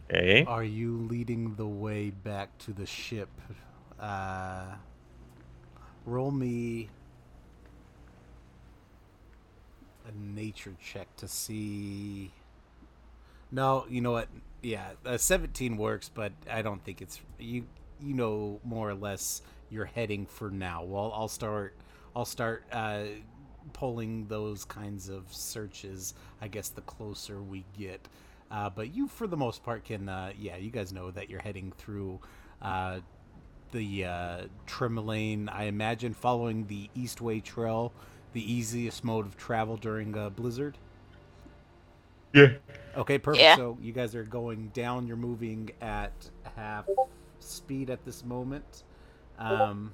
Okay. 0.09 0.45
Are 0.45 0.63
you 0.63 0.97
leading 0.97 1.55
the 1.55 1.67
way 1.67 2.09
back 2.09 2.57
to 2.59 2.73
the 2.73 2.85
ship? 2.85 3.29
Uh, 3.99 4.75
roll 6.05 6.31
me 6.31 6.89
a 10.07 10.36
nature 10.36 10.75
check 10.81 11.15
to 11.17 11.27
see. 11.27 12.31
No, 13.51 13.86
you 13.89 14.01
know 14.01 14.12
what? 14.12 14.27
Yeah, 14.62 14.91
uh, 15.05 15.17
17 15.17 15.77
works, 15.77 16.10
but 16.13 16.31
I 16.50 16.62
don't 16.62 16.83
think 16.83 17.01
it's 17.01 17.19
you. 17.39 17.65
You 18.00 18.13
know 18.13 18.60
more 18.63 18.89
or 18.89 18.95
less 18.95 19.41
you're 19.69 19.86
heading 19.86 20.25
for 20.25 20.50
now. 20.50 20.83
Well, 20.83 21.12
I'll 21.15 21.27
start. 21.27 21.75
I'll 22.15 22.25
start 22.25 22.63
uh, 22.72 23.03
pulling 23.74 24.27
those 24.27 24.65
kinds 24.65 25.10
of 25.10 25.31
searches. 25.31 26.13
I 26.41 26.48
guess 26.48 26.69
the 26.69 26.81
closer 26.81 27.41
we 27.41 27.65
get. 27.77 28.07
Uh, 28.51 28.69
but 28.69 28.93
you, 28.93 29.07
for 29.07 29.25
the 29.27 29.38
most 29.38 29.63
part, 29.63 29.86
can 29.86 30.10
uh, 30.10 30.31
yeah. 30.38 30.57
You 30.57 30.72
guys 30.72 30.93
know 30.93 31.12
that 31.12 31.29
you're 31.29 31.41
heading 31.41 31.72
through 31.77 32.19
uh, 32.62 33.00
the 33.72 34.05
uh, 34.05 34.41
Termalaine. 34.67 35.50
I 35.51 35.65
imagine 35.65 36.13
following 36.13 36.67
the 36.67 36.89
Eastway 36.95 37.43
Trail, 37.43 37.91
the 38.33 38.51
easiest 38.51 39.03
mode 39.03 39.25
of 39.25 39.37
travel 39.37 39.77
during 39.77 40.15
a 40.17 40.29
blizzard. 40.29 40.77
Yeah. 42.33 42.53
Okay, 42.97 43.17
perfect. 43.17 43.41
Yeah. 43.41 43.55
So 43.55 43.77
you 43.81 43.93
guys 43.93 44.15
are 44.15 44.23
going 44.23 44.69
down. 44.73 45.07
You're 45.07 45.17
moving 45.17 45.71
at 45.81 46.11
half 46.55 46.85
speed 47.39 47.89
at 47.89 48.03
this 48.05 48.25
moment. 48.25 48.83
Um, 49.37 49.93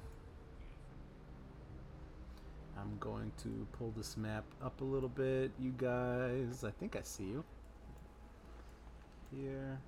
I'm 2.78 2.96
going 2.98 3.32
to 3.42 3.66
pull 3.72 3.92
this 3.96 4.16
map 4.16 4.44
up 4.64 4.80
a 4.80 4.84
little 4.84 5.08
bit, 5.08 5.50
you 5.58 5.74
guys. 5.76 6.64
I 6.64 6.70
think 6.70 6.96
I 6.96 7.02
see 7.02 7.24
you. 7.24 7.44
Here. 9.36 9.78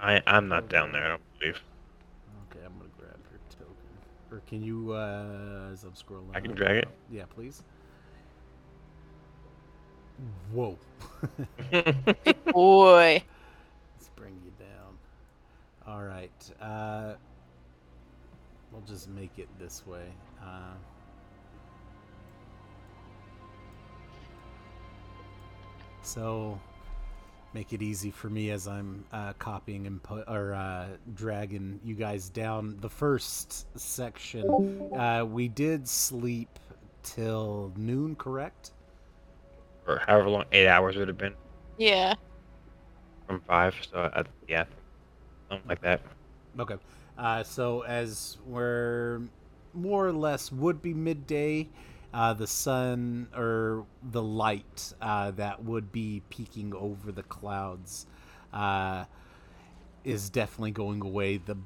I 0.00 0.20
I'm 0.26 0.48
not 0.48 0.68
down 0.68 0.92
there. 0.92 1.04
I 1.04 1.08
don't 1.08 1.38
believe. 1.38 1.60
Okay, 2.50 2.64
I'm 2.64 2.72
gonna 2.78 2.90
grab 2.98 3.18
your 3.30 3.40
token. 3.50 3.74
Or 4.30 4.40
can 4.46 4.62
you, 4.62 4.92
uh, 4.92 5.70
as 5.72 5.84
I'm 5.84 5.92
scrolling? 5.92 6.34
I 6.34 6.40
can 6.40 6.54
drag 6.54 6.76
it? 6.76 6.88
Yeah, 7.10 7.24
please. 7.34 7.62
Whoa. 10.52 10.78
Boy. 12.52 13.22
Let's 13.96 14.08
bring 14.16 14.40
you 14.44 14.52
down. 14.58 14.98
All 15.86 16.02
right. 16.02 16.30
Uh, 16.60 17.14
we'll 18.72 18.82
just 18.82 19.08
make 19.08 19.38
it 19.38 19.48
this 19.58 19.86
way. 19.86 20.06
Uh, 20.42 20.74
so 26.02 26.58
make 27.54 27.72
it 27.72 27.82
easy 27.82 28.10
for 28.10 28.28
me 28.28 28.50
as 28.50 28.68
I'm 28.68 29.04
uh, 29.12 29.32
copying 29.34 29.86
and 29.86 30.02
put 30.02 30.28
or 30.28 30.54
uh, 30.54 30.86
dragging 31.14 31.80
you 31.84 31.94
guys 31.94 32.28
down. 32.28 32.76
The 32.80 32.90
first 32.90 33.66
section, 33.78 34.90
uh, 34.94 35.24
we 35.28 35.48
did 35.48 35.88
sleep 35.88 36.58
till 37.02 37.72
noon, 37.76 38.16
correct? 38.16 38.72
or 39.86 40.02
however 40.06 40.28
long, 40.28 40.44
eight 40.52 40.66
hours 40.68 40.96
would 40.96 41.08
have 41.08 41.16
been 41.16 41.34
Yeah. 41.78 42.14
from 43.26 43.40
five. 43.40 43.74
So 43.90 44.10
I, 44.14 44.22
yeah, 44.46 44.64
something 45.48 45.66
like 45.66 45.80
that. 45.80 46.02
Okay. 46.58 46.76
Uh, 47.16 47.42
so 47.42 47.80
as 47.82 48.36
we're 48.46 49.22
more 49.72 50.06
or 50.06 50.12
less 50.12 50.52
would 50.52 50.82
be 50.82 50.92
midday, 50.92 51.68
uh, 52.12 52.32
the 52.32 52.46
sun 52.46 53.28
or 53.36 53.86
the 54.02 54.22
light 54.22 54.94
uh, 55.00 55.30
that 55.32 55.64
would 55.64 55.92
be 55.92 56.22
peeking 56.30 56.74
over 56.74 57.12
the 57.12 57.22
clouds 57.22 58.06
uh, 58.52 59.04
is 60.04 60.30
definitely 60.30 60.70
going 60.70 61.02
away. 61.02 61.36
The 61.36 61.56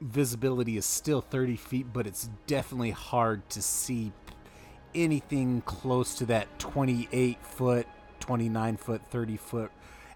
visibility 0.00 0.76
is 0.76 0.84
still 0.84 1.20
30 1.20 1.56
feet, 1.56 1.86
but 1.92 2.06
it's 2.06 2.28
definitely 2.46 2.90
hard 2.90 3.48
to 3.50 3.62
see 3.62 4.12
anything 4.94 5.62
close 5.62 6.14
to 6.16 6.26
that 6.26 6.58
28 6.58 7.44
foot, 7.44 7.86
29 8.20 8.76
foot, 8.76 9.02
30 9.10 9.36
foot 9.36 9.70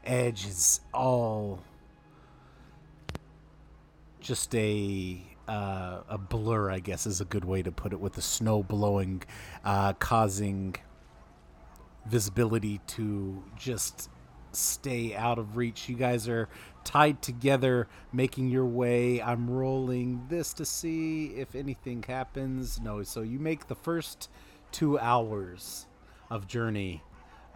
edge 0.04 0.46
is 0.46 0.80
all 0.92 1.62
just 4.20 4.54
a 4.54 5.29
uh, 5.50 6.02
a 6.08 6.16
blur, 6.16 6.70
I 6.70 6.78
guess, 6.78 7.06
is 7.06 7.20
a 7.20 7.24
good 7.24 7.44
way 7.44 7.60
to 7.62 7.72
put 7.72 7.92
it, 7.92 8.00
with 8.00 8.12
the 8.12 8.22
snow 8.22 8.62
blowing, 8.62 9.24
uh, 9.64 9.94
causing 9.94 10.76
visibility 12.06 12.80
to 12.86 13.42
just 13.58 14.10
stay 14.52 15.14
out 15.16 15.38
of 15.38 15.56
reach. 15.56 15.88
You 15.88 15.96
guys 15.96 16.28
are 16.28 16.48
tied 16.84 17.20
together, 17.20 17.88
making 18.12 18.48
your 18.48 18.64
way. 18.64 19.20
I'm 19.20 19.50
rolling 19.50 20.24
this 20.28 20.52
to 20.54 20.64
see 20.64 21.26
if 21.26 21.56
anything 21.56 22.04
happens. 22.04 22.80
No, 22.80 23.02
so 23.02 23.22
you 23.22 23.40
make 23.40 23.66
the 23.66 23.74
first 23.74 24.30
two 24.70 25.00
hours 25.00 25.86
of 26.30 26.46
journey 26.46 27.02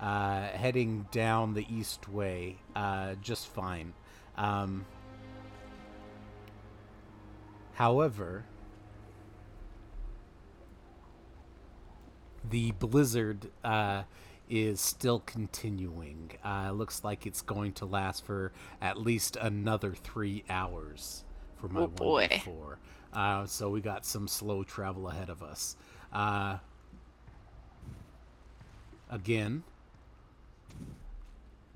uh, 0.00 0.42
heading 0.48 1.06
down 1.12 1.54
the 1.54 1.66
east 1.72 2.08
way 2.08 2.56
uh, 2.74 3.14
just 3.22 3.46
fine. 3.46 3.92
Um, 4.36 4.84
However, 7.74 8.44
the 12.48 12.72
blizzard 12.72 13.50
uh, 13.64 14.02
is 14.48 14.80
still 14.80 15.20
continuing. 15.20 16.32
Uh, 16.44 16.70
looks 16.72 17.02
like 17.02 17.26
it's 17.26 17.42
going 17.42 17.72
to 17.74 17.86
last 17.86 18.24
for 18.24 18.52
at 18.80 18.98
least 18.98 19.36
another 19.36 19.92
three 19.94 20.44
hours 20.48 21.24
for 21.56 21.68
my 21.68 21.80
Oh, 21.80 21.84
one 21.84 21.90
boy. 21.94 22.42
four. 22.44 22.78
Uh, 23.12 23.46
so 23.46 23.70
we 23.70 23.80
got 23.80 24.04
some 24.04 24.28
slow 24.28 24.62
travel 24.64 25.08
ahead 25.08 25.30
of 25.30 25.42
us. 25.42 25.76
Uh, 26.12 26.58
again, 29.10 29.62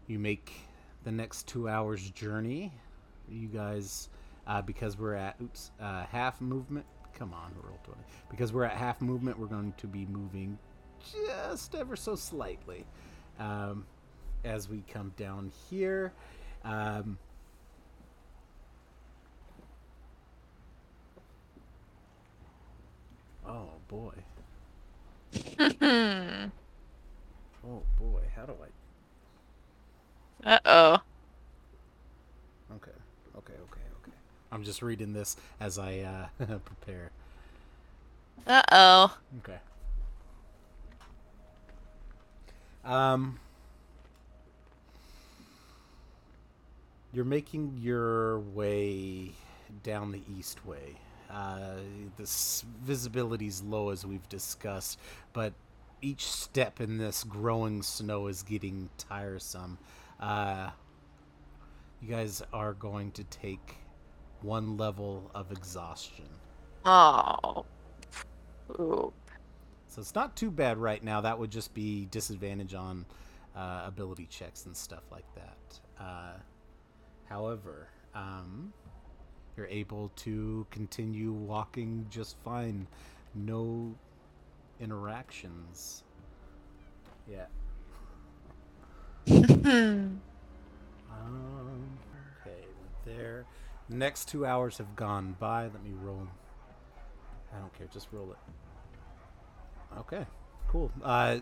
you 0.07 0.19
make 0.19 0.53
the 1.05 1.13
next 1.13 1.47
two 1.47 1.69
hours 1.69 2.11
journey. 2.11 2.73
You 3.31 3.49
guys 3.49 4.09
uh, 4.49 4.63
because 4.63 4.99
we're 4.99 5.15
at 5.15 5.37
oops 5.41 5.71
uh, 5.81 6.05
half 6.07 6.41
movement. 6.41 6.87
Come 7.15 7.33
on, 7.33 7.53
roll 7.63 7.79
twenty. 7.85 8.03
Because 8.31 8.53
we're 8.53 8.65
at 8.65 8.77
half 8.77 9.01
movement, 9.01 9.39
we're 9.39 9.47
going 9.47 9.75
to 9.77 9.87
be 9.87 10.07
moving 10.07 10.59
just 11.13 11.75
ever 11.75 11.95
so 11.95 12.17
slightly 12.17 12.85
um, 13.39 13.87
as 14.45 14.69
we 14.69 14.83
come 14.93 15.13
down 15.17 15.53
here. 15.71 16.13
Um, 16.65 17.19
oh 23.47 23.71
boy! 23.89 24.15
Oh 27.67 27.83
boy! 27.99 28.23
How 28.35 28.47
do 28.47 28.55
I? 30.45 30.55
Uh 30.55 30.59
oh. 30.65 30.99
Okay, 32.77 32.91
okay, 33.37 33.53
okay, 33.53 33.81
okay. 34.03 34.13
I'm 34.53 34.58
just 34.69 34.83
reading 34.83 35.15
this 35.15 35.35
as 35.61 35.79
I 35.79 36.29
uh, 36.41 36.59
prepare. 36.59 37.11
Uh 38.47 38.63
oh. 38.71 39.19
Okay. 39.39 39.57
Um, 42.85 43.39
you're 47.15 47.25
making 47.25 47.79
your 47.81 48.41
way 48.41 49.31
down 49.83 50.13
the 50.13 50.21
east 50.39 50.67
way. 50.67 50.97
Uh, 51.31 51.77
this 52.19 52.63
visibility 52.83 53.47
is 53.47 53.63
low 53.63 53.89
as 53.89 54.05
we've 54.05 54.29
discussed, 54.29 54.99
but 55.33 55.55
each 56.03 56.27
step 56.27 56.79
in 56.79 56.99
this 56.99 57.25
growing 57.25 57.83
snow 57.83 58.27
is 58.27 58.43
getting 58.43 58.91
tiresome. 58.99 59.79
Uh, 60.21 60.69
you 62.03 62.09
guys 62.09 62.43
are 62.53 62.75
going 62.75 63.13
to 63.13 63.25
take 63.25 63.79
one 64.43 64.77
level 64.77 65.31
of 65.35 65.51
exhaustion. 65.53 66.27
Oh. 66.85 67.65
Ooh. 68.79 69.13
So 69.89 70.01
it's 70.01 70.15
not 70.15 70.37
too 70.37 70.51
bad 70.51 70.79
right 70.79 71.03
now. 71.03 71.21
That 71.21 71.39
would 71.39 71.51
just 71.51 71.75
be 71.75 72.07
disadvantage 72.11 72.75
on 72.75 73.05
uh, 73.57 73.83
ability 73.87 74.27
checks 74.31 74.67
and 74.67 74.77
stuff 74.77 75.03
like 75.11 75.25
that. 75.35 75.81
Uh, 76.01 76.35
however, 77.29 77.89
um, 78.15 78.73
you're 79.57 79.67
able 79.67 80.13
to 80.17 80.67
continue 80.71 81.33
walking 81.33 82.07
just 82.11 82.37
fine. 82.45 82.87
No 83.35 83.95
interactions. 84.81 86.05
Yeah. 87.27 87.47
Um, 91.11 91.99
okay, 92.41 92.65
there. 93.05 93.45
Next 93.89 94.29
two 94.29 94.45
hours 94.45 94.79
have 94.79 94.95
gone 94.97 95.37
by. 95.39 95.63
Let 95.63 95.83
me 95.83 95.93
roll. 96.03 96.29
I 97.55 97.59
don't 97.59 97.73
care. 97.77 97.87
Just 97.93 98.09
roll 98.13 98.33
it. 98.33 99.99
Okay, 99.99 100.27
cool. 100.69 100.93
Uh, 101.03 101.39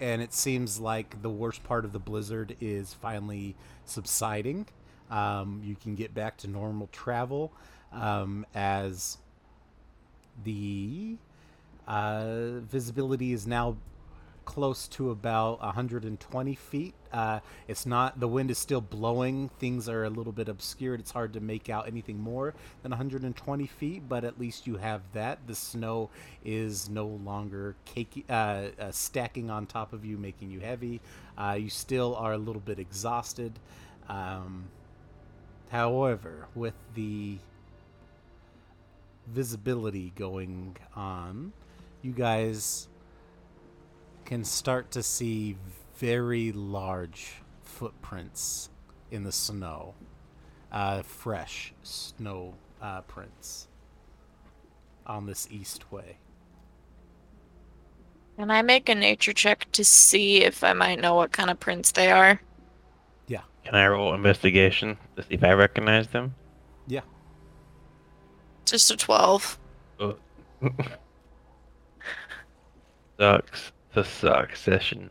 and 0.00 0.20
it 0.20 0.32
seems 0.32 0.80
like 0.80 1.22
the 1.22 1.30
worst 1.30 1.62
part 1.62 1.84
of 1.84 1.92
the 1.92 2.00
blizzard 2.00 2.56
is 2.60 2.92
finally 2.94 3.54
subsiding. 3.84 4.66
Um, 5.10 5.62
you 5.64 5.76
can 5.76 5.94
get 5.94 6.14
back 6.14 6.36
to 6.38 6.48
normal 6.48 6.88
travel 6.90 7.52
um, 7.92 8.44
as 8.54 9.18
the 10.42 11.16
uh, 11.86 12.58
visibility 12.60 13.32
is 13.32 13.46
now 13.46 13.76
close 14.44 14.88
to 14.88 15.10
about 15.10 15.60
120 15.60 16.54
feet. 16.54 16.94
Uh, 17.12 17.40
it's 17.68 17.86
not 17.86 18.18
the 18.20 18.28
wind 18.28 18.50
is 18.50 18.58
still 18.58 18.80
blowing. 18.80 19.50
Things 19.58 19.88
are 19.88 20.04
a 20.04 20.10
little 20.10 20.32
bit 20.32 20.48
obscured. 20.48 21.00
It's 21.00 21.10
hard 21.10 21.32
to 21.34 21.40
make 21.40 21.68
out 21.68 21.86
anything 21.86 22.18
more 22.18 22.54
than 22.82 22.90
120 22.90 23.66
feet, 23.66 24.08
but 24.08 24.24
at 24.24 24.38
least 24.38 24.66
you 24.66 24.76
have 24.76 25.02
that. 25.12 25.46
The 25.46 25.54
snow 25.54 26.10
is 26.44 26.88
no 26.88 27.06
longer 27.06 27.76
cakey, 27.86 28.24
uh, 28.28 28.80
uh, 28.80 28.90
stacking 28.92 29.50
on 29.50 29.66
top 29.66 29.92
of 29.92 30.04
you, 30.04 30.16
making 30.16 30.50
you 30.50 30.60
heavy. 30.60 31.00
Uh, 31.36 31.56
you 31.58 31.70
still 31.70 32.14
are 32.16 32.32
a 32.32 32.38
little 32.38 32.62
bit 32.62 32.78
exhausted. 32.78 33.52
Um, 34.08 34.64
however, 35.70 36.46
with 36.54 36.74
the 36.94 37.38
visibility 39.26 40.12
going 40.16 40.76
on, 40.94 41.52
you 42.02 42.12
guys 42.12 42.88
can 44.34 44.42
start 44.42 44.90
to 44.90 45.00
see 45.00 45.56
very 45.96 46.50
large 46.50 47.34
footprints 47.62 48.68
in 49.12 49.22
the 49.22 49.30
snow, 49.30 49.94
uh, 50.72 51.02
fresh 51.02 51.72
snow 51.84 52.52
uh, 52.82 53.00
prints. 53.02 53.68
on 55.06 55.26
this 55.26 55.46
east 55.52 55.92
way. 55.92 56.16
Can 58.36 58.50
I 58.50 58.62
make 58.62 58.88
a 58.88 58.94
nature 58.96 59.32
check 59.32 59.70
to 59.70 59.84
see 59.84 60.42
if 60.42 60.64
I 60.64 60.72
might 60.72 60.98
know 60.98 61.14
what 61.14 61.30
kind 61.30 61.48
of 61.48 61.60
prints 61.60 61.92
they 61.92 62.10
are? 62.10 62.40
Yeah. 63.28 63.42
Can 63.64 63.76
I 63.76 63.86
roll 63.86 64.14
investigation 64.14 64.96
to 65.14 65.22
see 65.22 65.34
if 65.34 65.44
I 65.44 65.52
recognize 65.52 66.08
them? 66.08 66.34
Yeah. 66.88 67.02
Just 68.64 68.90
a 68.90 68.96
12. 68.96 69.58
Sucks. 73.20 73.72
The 73.94 74.04
suck 74.04 74.56
session. 74.56 75.10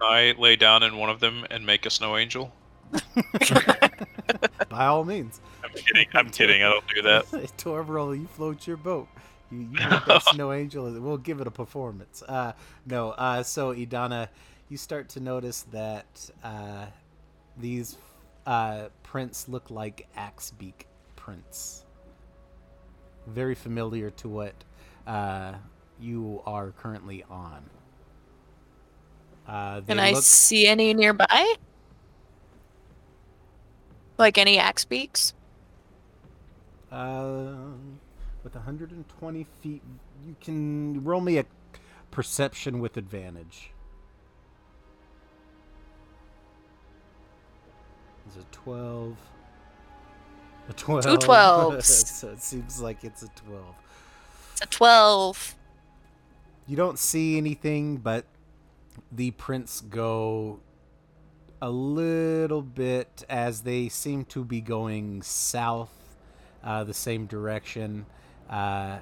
I 0.00 0.34
lay 0.38 0.56
down 0.56 0.82
in 0.82 0.98
one 0.98 1.08
of 1.08 1.20
them 1.20 1.46
and 1.50 1.64
make 1.64 1.86
a 1.86 1.90
snow 1.90 2.16
angel. 2.16 2.52
By 4.68 4.86
all 4.86 5.04
means. 5.04 5.40
I'm 5.64 5.70
kidding. 5.70 6.06
I'm 6.12 6.30
kidding. 6.30 6.62
I 6.62 6.68
don't 6.68 6.84
do 6.94 7.02
that. 7.02 7.24
Torbrel, 7.56 8.18
you 8.18 8.26
float 8.26 8.66
your 8.66 8.76
boat. 8.76 9.08
You, 9.50 9.60
you 9.60 9.66
make 9.68 10.04
that 10.04 10.22
snow 10.34 10.52
angel. 10.52 10.92
We'll 11.00 11.16
give 11.16 11.40
it 11.40 11.46
a 11.46 11.50
performance. 11.50 12.22
Uh, 12.22 12.52
no. 12.86 13.10
Uh, 13.12 13.42
so 13.42 13.74
Idana, 13.74 14.28
you 14.68 14.76
start 14.76 15.08
to 15.10 15.20
notice 15.20 15.62
that 15.72 16.30
uh, 16.42 16.86
these 17.56 17.96
uh, 18.46 18.88
prints 19.02 19.48
look 19.48 19.70
like 19.70 20.06
axe 20.16 20.50
beak 20.50 20.86
prints. 21.16 21.84
Very 23.26 23.54
familiar 23.54 24.10
to 24.10 24.28
what 24.28 24.54
uh, 25.06 25.54
you 26.00 26.42
are 26.46 26.70
currently 26.72 27.24
on. 27.30 27.70
Uh, 29.46 29.80
Can 29.82 30.00
I 30.00 30.12
look- 30.12 30.22
see 30.22 30.66
any 30.66 30.94
nearby? 30.94 31.54
Like 34.16 34.38
any 34.38 34.58
axe 34.58 34.84
beaks? 34.84 35.34
Um, 36.90 37.98
with 38.44 38.54
120 38.54 39.44
feet, 39.60 39.82
you 40.24 40.36
can 40.40 41.02
roll 41.02 41.20
me 41.20 41.38
a 41.38 41.46
perception 42.12 42.78
with 42.78 42.96
advantage. 42.96 43.72
Is 48.28 48.36
it 48.36 48.50
12? 48.52 49.16
A 50.68 50.72
12. 50.72 51.02
Two 51.02 51.16
12s. 51.18 51.82
so 52.06 52.28
it 52.30 52.40
seems 52.40 52.80
like 52.80 53.04
it's 53.04 53.22
a 53.22 53.28
12. 53.28 53.64
It's 54.52 54.62
a 54.62 54.66
12. 54.66 55.56
You 56.66 56.76
don't 56.76 56.98
see 56.98 57.36
anything, 57.36 57.98
but 57.98 58.24
the 59.12 59.32
prints 59.32 59.80
go 59.82 60.60
a 61.60 61.70
little 61.70 62.62
bit 62.62 63.24
as 63.28 63.62
they 63.62 63.88
seem 63.88 64.24
to 64.26 64.44
be 64.44 64.60
going 64.60 65.22
south, 65.22 65.92
uh, 66.62 66.84
the 66.84 66.94
same 66.94 67.26
direction, 67.26 68.06
uh, 68.48 68.98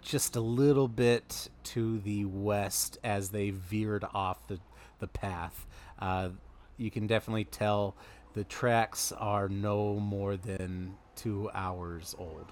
just 0.00 0.36
a 0.36 0.40
little 0.40 0.88
bit 0.88 1.48
to 1.64 1.98
the 2.00 2.24
west 2.24 2.98
as 3.04 3.30
they 3.30 3.50
veered 3.50 4.04
off 4.14 4.46
the, 4.48 4.58
the 4.98 5.08
path. 5.08 5.66
Uh, 5.98 6.30
you 6.76 6.90
can 6.90 7.06
definitely 7.06 7.44
tell 7.44 7.94
the 8.34 8.44
tracks 8.44 9.12
are 9.12 9.48
no 9.48 9.94
more 9.94 10.36
than 10.36 10.94
two 11.14 11.50
hours 11.54 12.14
old. 12.18 12.46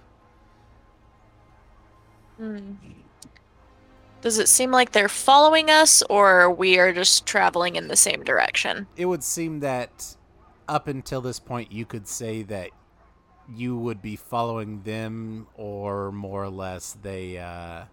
Hmm. 2.36 2.74
Does 4.22 4.38
it 4.38 4.48
seem 4.48 4.70
like 4.70 4.92
they're 4.92 5.09
following 5.09 5.70
us, 5.70 6.02
or 6.11 6.50
we 6.50 6.78
are 6.78 6.92
just 6.92 7.26
traveling 7.26 7.76
in 7.76 7.88
the 7.88 7.96
same 7.96 8.22
direction? 8.22 8.87
it 8.96 9.06
would 9.06 9.22
seem 9.24 9.61
that 9.61 10.16
up 10.68 10.87
until 10.88 11.20
this 11.20 11.40
point 11.40 11.72
you 11.72 11.85
could 11.87 12.06
say 12.06 12.42
that 12.42 12.70
you 13.48 13.76
would 13.76 14.00
be 14.00 14.14
following 14.16 14.83
them 14.83 15.46
or 15.54 16.12
more 16.12 16.44
or 16.44 16.50
less 16.50 16.96
they 17.02 17.37
uh 17.38 17.85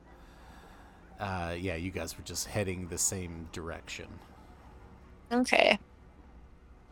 uh 1.20 1.56
yeah 1.58 1.76
you 1.76 1.90
guys 1.90 2.16
were 2.18 2.24
just 2.24 2.48
heading 2.48 2.88
the 2.90 2.98
same 2.98 3.48
direction 3.52 4.08
Okay. 5.32 5.78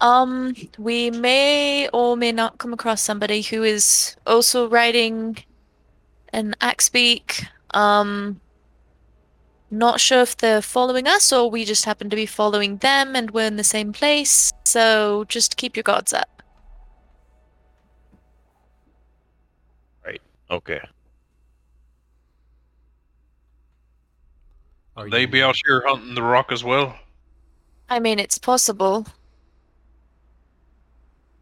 Um, 0.01 0.53
we 0.77 1.09
may 1.09 1.87
or 1.89 2.17
may 2.17 2.31
not 2.31 2.57
come 2.57 2.73
across 2.73 3.01
somebody 3.01 3.41
who 3.41 3.63
is 3.63 4.15
also 4.27 4.67
riding 4.67 5.37
an 6.33 6.55
axe 6.61 6.89
beak. 6.89 7.45
Um, 7.71 8.41
not 9.77 9.99
sure 9.99 10.21
if 10.21 10.37
they're 10.37 10.61
following 10.61 11.07
us 11.07 11.31
or 11.31 11.49
we 11.49 11.65
just 11.65 11.85
happen 11.85 12.09
to 12.09 12.15
be 12.15 12.25
following 12.25 12.77
them 12.77 13.15
and 13.15 13.31
we're 13.31 13.47
in 13.47 13.55
the 13.57 13.63
same 13.63 13.93
place. 13.93 14.51
So 14.65 15.25
just 15.27 15.57
keep 15.57 15.75
your 15.75 15.83
guards 15.83 16.13
up. 16.13 16.41
Right. 20.05 20.21
Okay. 20.51 20.79
Are 24.97 25.09
they 25.09 25.21
you- 25.21 25.27
be 25.27 25.43
out 25.43 25.55
here 25.65 25.83
hunting 25.85 26.15
the 26.15 26.23
rock 26.23 26.51
as 26.51 26.63
well. 26.63 26.97
I 27.89 27.99
mean, 27.99 28.17
it's 28.17 28.37
possible. 28.37 29.05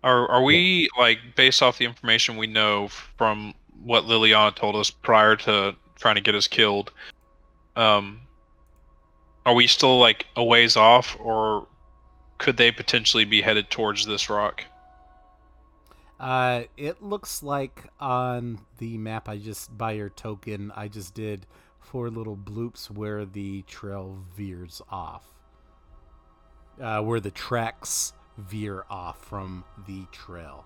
Are 0.04 0.28
are 0.30 0.44
we 0.44 0.90
like 0.98 1.20
based 1.36 1.64
off 1.64 1.78
the 1.78 1.86
information 1.86 2.36
we 2.36 2.48
know 2.48 2.90
from 2.90 3.54
what 3.84 4.04
Liliana 4.04 4.54
told 4.54 4.76
us 4.76 4.90
prior 4.90 5.38
to 5.38 5.76
trying 5.96 6.16
to 6.16 6.22
get 6.22 6.36
us 6.36 6.48
killed? 6.48 6.92
Um, 7.78 8.20
are 9.46 9.54
we 9.54 9.68
still 9.68 10.00
like 10.00 10.26
a 10.36 10.44
ways 10.44 10.76
off, 10.78 11.18
or 11.20 11.68
could 12.38 12.58
they 12.58 12.72
potentially 12.72 13.26
be 13.26 13.42
headed 13.42 13.70
towards 13.70 14.06
this 14.06 14.30
rock? 14.30 14.64
uh 16.20 16.64
it 16.78 17.02
looks 17.02 17.42
like 17.44 17.86
on 18.00 18.60
the 18.78 18.98
map 18.98 19.28
i 19.28 19.38
just 19.38 19.76
by 19.78 19.92
your 19.92 20.10
token 20.10 20.72
i 20.76 20.88
just 20.88 21.14
did 21.16 21.46
four 21.80 22.10
little 22.10 22.38
bloops 22.38 22.90
where 22.90 23.26
the 23.26 23.64
trail 23.64 24.18
veers 24.36 24.82
off 24.90 25.26
uh 26.80 27.02
where 27.02 27.20
the 27.20 27.32
tracks 27.32 28.14
veer 28.38 28.86
off 28.90 29.24
from 29.26 29.64
the 29.88 30.06
trail 30.12 30.66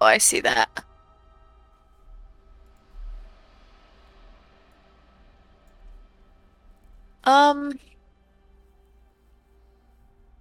Oh, 0.00 0.06
I 0.06 0.18
see 0.18 0.40
that. 0.40 0.84
Um. 7.24 7.78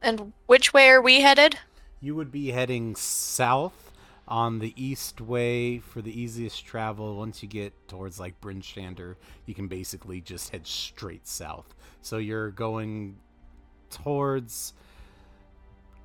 And 0.02 0.34
which 0.48 0.74
way 0.74 0.90
are 0.90 1.02
we 1.02 1.22
headed? 1.22 1.60
You 2.00 2.16
would 2.16 2.32
be 2.32 2.52
heading 2.52 2.96
south 2.96 3.92
on 4.28 4.60
the 4.60 4.74
east 4.76 5.22
way 5.22 5.78
for 5.78 6.02
the 6.02 6.20
easiest 6.20 6.66
travel. 6.66 7.18
Once 7.18 7.44
you 7.44 7.50
get 7.50 7.74
towards 7.88 8.20
like 8.20 8.40
Bryn 8.42 8.62
Shander, 8.62 9.16
you 9.46 9.54
can 9.54 9.68
basically 9.68 10.22
just 10.22 10.50
head 10.50 10.66
straight 10.66 11.28
south. 11.28 11.76
So 12.02 12.18
you're 12.18 12.50
going 12.50 13.18
towards 13.92 14.74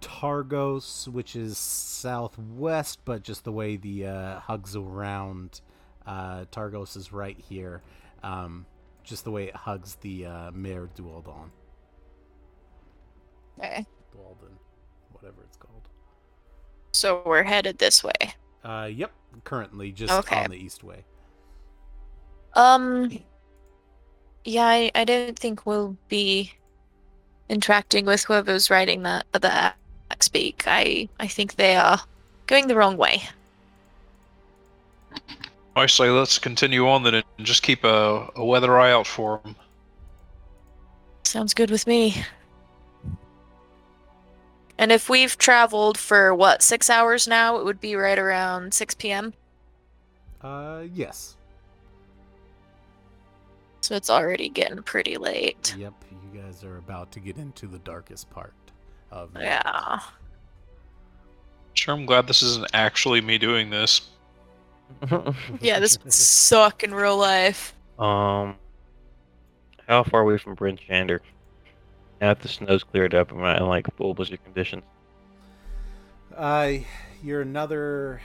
Targos, 0.03 1.09
which 1.09 1.35
is 1.35 1.57
southwest, 1.57 3.01
but 3.05 3.23
just 3.23 3.45
the 3.45 3.53
way 3.53 3.77
the 3.77 4.07
uh, 4.07 4.41
hugs 4.41 4.77
around. 4.77 5.61
Uh, 6.07 6.45
Targos 6.53 6.97
is 6.97 7.13
right 7.13 7.39
here. 7.49 7.81
Um, 8.23 8.67
just 9.07 9.25
the 9.25 9.31
way 9.31 9.45
it 9.45 9.57
hugs 9.57 9.95
the 10.03 10.27
uh, 10.27 10.51
Maer 10.53 10.91
Dualdon. 10.95 11.49
Okay. 13.59 13.87
Dualdon, 14.15 14.53
whatever 15.13 15.43
it's 15.45 15.57
called. 15.57 15.89
So 16.93 17.23
we're 17.25 17.43
headed 17.45 17.79
this 17.79 18.05
way. 18.05 18.35
Uh, 18.65 18.91
yep. 18.93 19.13
Currently, 19.45 19.93
just 19.93 20.13
Okay. 20.13 20.45
on 20.45 20.51
the 20.51 20.57
east 20.57 20.83
way. 20.85 21.05
Um. 22.55 23.19
Yeah, 24.45 24.67
I, 24.67 24.91
I 24.95 25.05
don't 25.05 25.39
think 25.39 25.67
we'll 25.67 25.97
be 26.09 26.53
interacting 27.49 28.07
with 28.07 28.25
whoever's 28.25 28.71
riding 28.71 29.03
that 29.03 29.27
the 29.33 29.73
axe 30.11 30.29
beak. 30.29 30.65
I 30.67 31.09
I 31.21 31.27
think 31.27 31.57
they 31.57 31.77
are 31.77 32.01
going 32.47 32.67
the 32.69 32.77
wrong 32.77 32.97
way. 32.97 33.23
I 35.77 35.87
say 35.87 36.09
let's 36.09 36.39
continue 36.39 36.89
on 36.89 37.03
then 37.03 37.15
and 37.15 37.25
just 37.41 37.63
keep 37.63 37.85
a, 37.85 38.31
a 38.35 38.45
weather 38.45 38.79
eye 38.79 38.91
out 38.91 39.07
for 39.07 39.41
them. 39.45 39.55
Sounds 41.23 41.53
good 41.53 41.71
with 41.71 41.87
me. 41.87 42.25
And 44.79 44.91
if 44.91 45.09
we've 45.09 45.37
traveled 45.37 45.99
for 45.99 46.35
what 46.35 46.63
six 46.63 46.89
hours 46.89 47.29
now, 47.29 47.59
it 47.59 47.65
would 47.65 47.81
be 47.81 47.95
right 47.95 48.19
around 48.19 48.73
six 48.73 48.95
p.m. 48.95 49.35
Uh, 50.43 50.85
yes. 50.95 51.37
So 53.83 53.95
it's 53.95 54.11
already 54.11 54.49
getting 54.49 54.83
pretty 54.83 55.17
late. 55.17 55.75
Yep. 55.79 55.93
You 56.11 56.41
guys 56.41 56.65
are 56.65 56.79
about 56.79 57.13
to 57.13 57.21
get 57.21 57.37
into 57.37 57.67
the 57.67 57.79
darkest 57.81 58.31
part 58.31 58.55
of. 59.11 59.31
Yeah. 59.35 60.01
Sure, 61.75 61.95
I'm 61.95 62.07
glad 62.07 62.27
this 62.27 62.43
isn't 62.43 62.67
actually 62.73 63.21
me 63.21 63.37
doing 63.39 63.71
this. 63.71 64.01
Yeah, 65.61 65.79
this 65.81 65.99
would 66.03 66.13
suck 66.13 66.83
in 66.85 66.95
real 66.95 67.17
life. 67.17 67.75
um, 67.99 68.57
how 69.89 70.03
far 70.03 70.21
away 70.23 70.39
from 70.39 70.55
Bryn 70.55 70.77
Shander? 70.77 71.21
Now 72.21 72.29
that 72.29 72.41
the 72.41 72.49
snow's 72.49 72.83
cleared 72.83 73.15
up, 73.15 73.31
am 73.33 73.43
I 73.45 73.59
in 73.59 73.67
like 73.67 73.87
full 73.97 74.15
blizzard 74.15 74.43
conditions? 74.45 74.83
Uh, 76.35 76.73
you're 77.23 77.43
another 77.43 78.21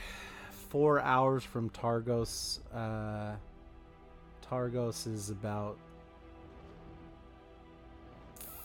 four 0.70 1.00
hours 1.00 1.44
from 1.44 1.70
Targos. 1.70 2.58
Uh, 2.74 3.36
Targos 4.50 5.06
is 5.06 5.30
about 5.30 5.76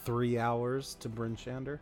three 0.05 0.38
hours 0.39 0.95
to 1.01 1.10
Bryn 1.10 1.36
Shander. 1.36 1.79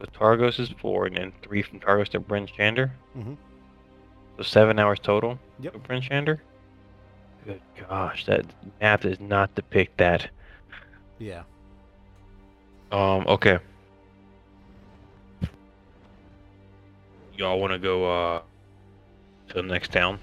So 0.00 0.06
Targos 0.06 0.58
is 0.60 0.70
four, 0.80 1.06
and 1.06 1.16
then 1.16 1.32
three 1.42 1.62
from 1.62 1.80
Targos 1.80 2.08
to 2.10 2.20
Bryn 2.20 2.46
Shander. 2.46 2.90
Mhm. 3.16 3.36
So 4.36 4.42
seven 4.42 4.78
hours 4.78 4.98
total 4.98 5.38
Yep. 5.60 5.72
to 5.74 5.78
Bryn 5.80 6.02
Shander. 6.02 6.40
Good 7.44 7.60
gosh, 7.88 8.24
that 8.26 8.44
map 8.80 9.02
does 9.02 9.20
not 9.20 9.54
depict 9.54 9.98
that. 9.98 10.28
Yeah. 11.18 11.42
Um, 12.90 13.24
okay. 13.26 13.58
Y'all 17.36 17.58
want 17.60 17.72
to 17.72 17.78
go 17.78 18.04
uh 18.10 18.42
to 19.48 19.54
the 19.54 19.62
next 19.62 19.92
town 19.92 20.18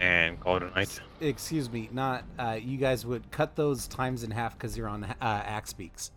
and 0.00 0.38
call 0.38 0.56
it 0.56 0.62
a 0.62 0.70
night? 0.70 1.00
Excuse 1.20 1.70
me, 1.70 1.88
not 1.92 2.24
uh, 2.38 2.58
you 2.60 2.76
guys 2.78 3.04
would 3.06 3.28
cut 3.30 3.56
those 3.56 3.88
times 3.88 4.22
in 4.22 4.30
half 4.30 4.56
because 4.56 4.76
you're 4.76 4.88
on 4.88 5.02
uh, 5.04 5.14
Axe 5.20 5.72
beaks. 5.72 6.12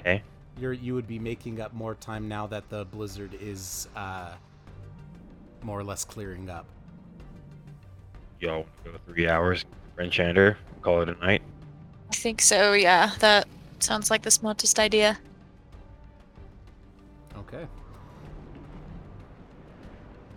Okay. 0.00 0.22
You're 0.58 0.72
you 0.72 0.94
would 0.94 1.06
be 1.06 1.18
making 1.18 1.60
up 1.60 1.74
more 1.74 1.94
time 1.94 2.28
now 2.28 2.46
that 2.46 2.68
the 2.70 2.86
blizzard 2.86 3.36
is 3.40 3.88
uh, 3.94 4.32
more 5.62 5.78
or 5.78 5.84
less 5.84 6.04
clearing 6.04 6.48
up. 6.48 6.66
Y'all 8.40 8.66
wanna 8.84 8.98
go 8.98 9.12
three 9.12 9.28
hours, 9.28 9.64
Bryn 9.96 10.10
Shander, 10.10 10.56
call 10.82 11.02
it 11.02 11.08
a 11.08 11.14
night. 11.14 11.42
I 12.10 12.14
think 12.14 12.40
so, 12.40 12.72
yeah. 12.72 13.12
That 13.18 13.48
sounds 13.80 14.10
like 14.10 14.22
the 14.22 14.30
smartest 14.30 14.78
idea. 14.78 15.18
Okay. 17.36 17.66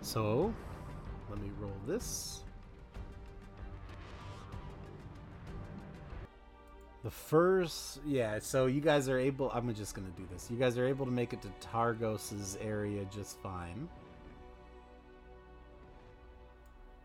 So, 0.02 0.52
let 1.28 1.40
me 1.40 1.50
roll 1.60 1.72
this. 1.86 2.42
The 7.02 7.10
first, 7.10 8.00
yeah, 8.06 8.38
so 8.40 8.66
you 8.66 8.82
guys 8.82 9.08
are 9.08 9.18
able, 9.18 9.50
I'm 9.52 9.74
just 9.74 9.94
going 9.94 10.06
to 10.10 10.20
do 10.20 10.26
this. 10.30 10.48
You 10.50 10.58
guys 10.58 10.76
are 10.76 10.86
able 10.86 11.06
to 11.06 11.12
make 11.12 11.32
it 11.32 11.40
to 11.42 11.48
Targos's 11.60 12.58
area 12.60 13.06
just 13.14 13.38
fine. 13.40 13.88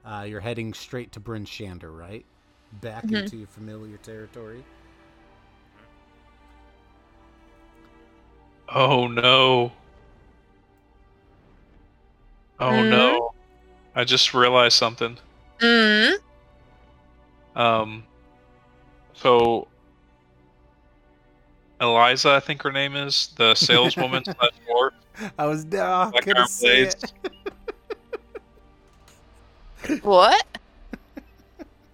Uh, 0.04 0.26
you're 0.28 0.42
heading 0.42 0.74
straight 0.74 1.12
to 1.14 1.20
Bryn 1.20 1.46
Shander, 1.46 1.98
right? 1.98 2.26
Back 2.82 3.06
Mhm. 3.06 3.22
into 3.22 3.38
your 3.38 3.48
familiar 3.48 3.98
territory. 3.98 4.64
Oh 8.70 9.08
no. 9.08 9.72
Oh 12.60 12.84
Mhm. 12.84 12.90
no. 12.90 13.34
I 13.96 14.04
just 14.04 14.34
realized 14.34 14.76
something. 14.78 15.18
Mm. 15.60 16.18
Um 17.56 18.04
so 19.14 19.68
Eliza, 21.82 22.32
I 22.32 22.40
think 22.40 22.62
her 22.64 22.72
name 22.72 22.96
is, 22.96 23.34
the 23.38 23.54
saleswoman 23.56 24.24
slash 24.26 24.52
dwarf. 24.68 24.92
I 25.38 25.46
was 25.46 25.66
uh, 25.66 26.10
Black 26.12 26.26
gonna 26.26 26.40
Iron 26.40 26.48
say 26.48 26.84
Blades. 26.84 27.14
it. 29.88 30.04
What? 30.04 30.46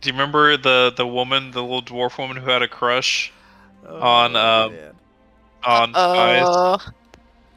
Do 0.02 0.10
you 0.10 0.14
remember 0.14 0.58
the 0.58 0.94
the 0.96 1.06
woman, 1.06 1.52
the 1.52 1.62
little 1.62 1.82
dwarf 1.82 2.18
woman 2.18 2.38
who 2.38 2.50
had 2.50 2.62
a 2.62 2.68
crush 2.68 3.32
On, 3.88 4.36
um, 4.36 4.74
man. 4.74 4.94
on 5.64 5.94
Pies? 5.94 6.44
Oh. 6.48 6.78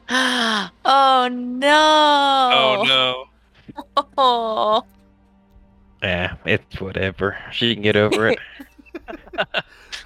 oh 0.85 1.29
no. 1.31 2.51
Oh 2.53 2.83
no. 2.87 3.25
Oh. 4.17 4.85
Yeah, 6.01 6.35
it's 6.45 6.79
whatever. 6.79 7.37
She 7.51 7.73
can 7.73 7.81
get 7.83 7.95
over 7.97 8.29
it. 8.29 8.39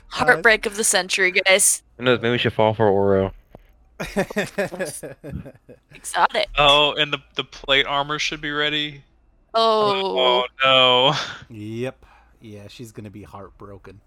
Heartbreak 0.10 0.66
of 0.66 0.76
the 0.76 0.84
century, 0.84 1.32
guys. 1.32 1.84
Who 1.98 2.04
knows? 2.04 2.22
Maybe 2.22 2.32
we 2.32 2.38
should 2.38 2.54
fall 2.54 2.74
for 2.74 2.88
Oro. 2.88 3.34
Exotic. 5.94 6.48
Oh, 6.58 6.94
and 6.98 7.12
the 7.12 7.20
the 7.36 7.44
plate 7.44 7.86
armor 7.86 8.18
should 8.18 8.42
be 8.42 8.52
ready. 8.52 9.04
Oh. 9.54 10.44
Oh 10.44 10.46
no. 10.64 11.14
Yep. 11.56 12.06
Yeah, 12.42 12.68
she's 12.70 12.92
gonna 12.92 13.10
be 13.10 13.24
heartbroken. 13.24 14.00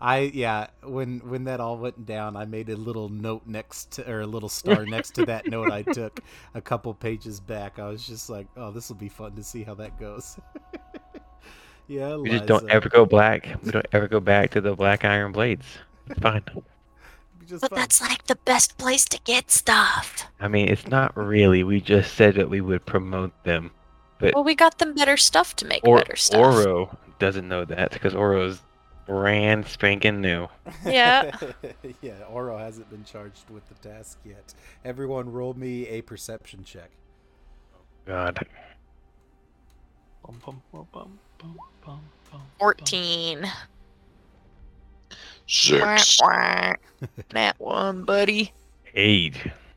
I 0.00 0.32
yeah, 0.34 0.66
when 0.82 1.20
when 1.20 1.44
that 1.44 1.60
all 1.60 1.76
went 1.76 2.06
down, 2.06 2.36
I 2.36 2.44
made 2.44 2.68
a 2.68 2.76
little 2.76 3.08
note 3.08 3.46
next 3.46 3.92
to, 3.92 4.10
or 4.10 4.20
a 4.22 4.26
little 4.26 4.48
star 4.48 4.84
next 4.86 5.14
to 5.16 5.26
that 5.26 5.46
note 5.46 5.70
I 5.70 5.82
took 5.82 6.20
a 6.54 6.60
couple 6.60 6.92
pages 6.94 7.40
back. 7.40 7.78
I 7.78 7.88
was 7.88 8.06
just 8.06 8.28
like, 8.28 8.46
oh, 8.56 8.70
this 8.70 8.88
will 8.88 8.96
be 8.96 9.08
fun 9.08 9.36
to 9.36 9.44
see 9.44 9.62
how 9.62 9.74
that 9.74 9.98
goes. 9.98 10.38
yeah, 11.92 12.16
We 12.16 12.30
just 12.30 12.46
don't 12.46 12.70
ever 12.70 12.88
go 12.88 13.04
black. 13.04 13.48
We 13.62 13.70
don't 13.70 13.86
ever 13.92 14.08
go 14.08 14.20
back 14.20 14.50
to 14.52 14.60
the 14.60 14.74
Black 14.74 15.04
Iron 15.04 15.32
Blades. 15.32 15.66
It's 16.08 16.20
fine. 16.20 16.42
But 17.50 17.68
fun. 17.68 17.78
that's 17.80 18.00
like 18.00 18.26
the 18.28 18.36
best 18.36 18.78
place 18.78 19.04
to 19.06 19.20
get 19.24 19.50
stuff. 19.50 20.24
I 20.40 20.48
mean, 20.48 20.68
it's 20.68 20.86
not 20.86 21.14
really. 21.14 21.62
We 21.64 21.82
just 21.82 22.14
said 22.14 22.36
that 22.36 22.48
we 22.48 22.62
would 22.62 22.86
promote 22.86 23.32
them. 23.44 23.72
But 24.18 24.34
Well, 24.34 24.44
we 24.44 24.54
got 24.54 24.78
them 24.78 24.94
better 24.94 25.18
stuff 25.18 25.54
to 25.56 25.66
make 25.66 25.86
Or 25.86 25.98
better 25.98 26.16
stuff. 26.16 26.40
Oro 26.40 26.96
doesn't 27.18 27.46
know 27.46 27.66
that 27.66 27.90
because 27.90 28.14
Oro's 28.14 28.62
brand 29.06 29.66
spanking 29.66 30.22
new. 30.22 30.48
Yeah. 30.86 31.36
yeah, 32.00 32.22
Oro 32.30 32.56
hasn't 32.56 32.88
been 32.88 33.04
charged 33.04 33.50
with 33.50 33.68
the 33.68 33.74
task 33.86 34.18
yet. 34.24 34.54
Everyone, 34.82 35.30
roll 35.30 35.52
me 35.52 35.86
a 35.88 36.00
perception 36.00 36.64
check. 36.64 36.90
God. 38.06 38.46
14. 42.58 43.52
Six. 45.46 46.18
That 47.30 47.54
one, 47.58 48.04
buddy. 48.04 48.52
Eight. 48.94 49.34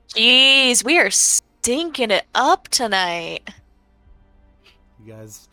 Jeez, 0.09 0.85
we 0.85 0.99
are 0.99 1.09
stinking 1.09 2.11
it 2.11 2.25
up 2.33 2.67
tonight. 2.67 3.49
You 5.03 5.13
guys 5.13 5.49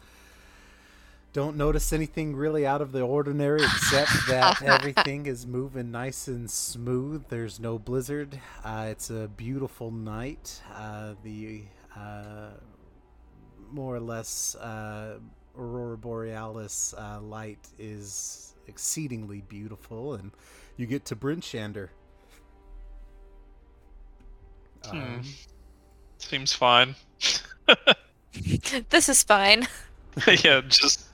don't 1.32 1.56
notice 1.56 1.92
anything 1.92 2.36
really 2.36 2.66
out 2.66 2.82
of 2.82 2.92
the 2.92 3.00
ordinary 3.00 3.62
except 3.64 4.10
that 4.28 4.62
everything 4.62 5.26
is 5.26 5.46
moving 5.46 5.90
nice 5.90 6.28
and 6.28 6.50
smooth. 6.50 7.24
There's 7.28 7.58
no 7.58 7.78
blizzard. 7.78 8.38
Uh, 8.62 8.88
it's 8.90 9.10
a 9.10 9.28
beautiful 9.36 9.90
night. 9.90 10.60
Uh, 10.74 11.14
the 11.24 11.62
uh, 11.96 12.50
more 13.72 13.96
or 13.96 14.00
less 14.00 14.54
uh, 14.56 15.18
aurora 15.56 15.96
borealis 15.96 16.94
uh, 16.96 17.20
light 17.20 17.68
is 17.78 18.54
exceedingly 18.66 19.42
beautiful, 19.42 20.14
and 20.14 20.32
you 20.76 20.86
get 20.86 21.04
to 21.06 21.16
Bryn 21.16 21.40
Shander. 21.40 21.88
Hmm. 24.86 24.96
Um, 24.96 25.22
Seems 26.18 26.52
fine. 26.52 26.94
This 28.90 29.08
is 29.08 29.22
fine. 29.22 29.68
yeah, 30.26 30.60
just 30.66 31.04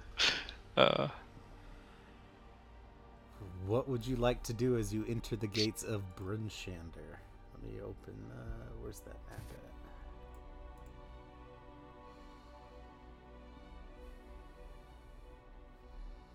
uh 0.76 1.08
What 3.66 3.88
would 3.88 4.06
you 4.06 4.16
like 4.16 4.42
to 4.44 4.52
do 4.52 4.76
as 4.76 4.92
you 4.92 5.04
enter 5.08 5.36
the 5.36 5.46
gates 5.46 5.82
of 5.82 6.02
Bryn 6.16 6.48
Shander 6.48 7.18
Let 7.52 7.62
me 7.62 7.80
open. 7.80 8.14
Uh, 8.32 8.70
where's 8.80 9.00
that 9.00 9.16
map 9.30 9.42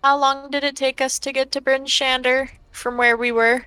How 0.04 0.18
long 0.18 0.50
did 0.50 0.64
it 0.64 0.76
take 0.76 1.00
us 1.00 1.18
to 1.20 1.32
get 1.32 1.50
to 1.52 1.62
Bryn 1.62 1.86
Shander 1.86 2.50
from 2.72 2.98
where 2.98 3.16
we 3.16 3.32
were? 3.32 3.64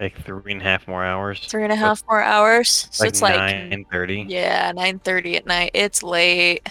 Like 0.00 0.20
three 0.24 0.50
and 0.50 0.60
a 0.60 0.64
half 0.64 0.88
more 0.88 1.04
hours. 1.04 1.38
Three 1.46 1.62
and 1.62 1.72
a 1.72 1.76
half 1.76 2.02
more 2.08 2.20
hours. 2.20 2.88
So 2.90 3.04
like 3.04 3.08
it's 3.10 3.22
like 3.22 3.36
nine 3.36 3.86
thirty. 3.92 4.26
yeah, 4.28 4.72
nine 4.72 4.98
thirty 4.98 5.36
at 5.36 5.46
night. 5.46 5.70
It's 5.74 6.02
late. 6.02 6.68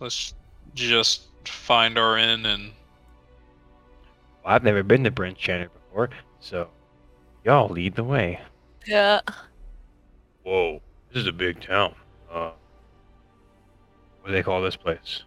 let's 0.00 0.32
just 0.74 1.26
find 1.44 1.98
our 1.98 2.16
inn 2.16 2.46
and 2.46 2.70
I've 4.46 4.64
never 4.64 4.82
been 4.82 5.04
to 5.04 5.10
Bryn 5.10 5.34
Shander 5.34 5.68
before, 5.70 6.08
so 6.40 6.70
y'all 7.44 7.68
lead 7.68 7.96
the 7.96 8.04
way. 8.04 8.40
Yeah. 8.86 9.20
Whoa, 10.44 10.80
this 11.12 11.20
is 11.20 11.26
a 11.26 11.32
big 11.32 11.60
town. 11.60 11.94
Uh, 12.32 12.52
what 14.22 14.28
do 14.28 14.32
they 14.32 14.42
call 14.42 14.62
this 14.62 14.76
place? 14.76 15.24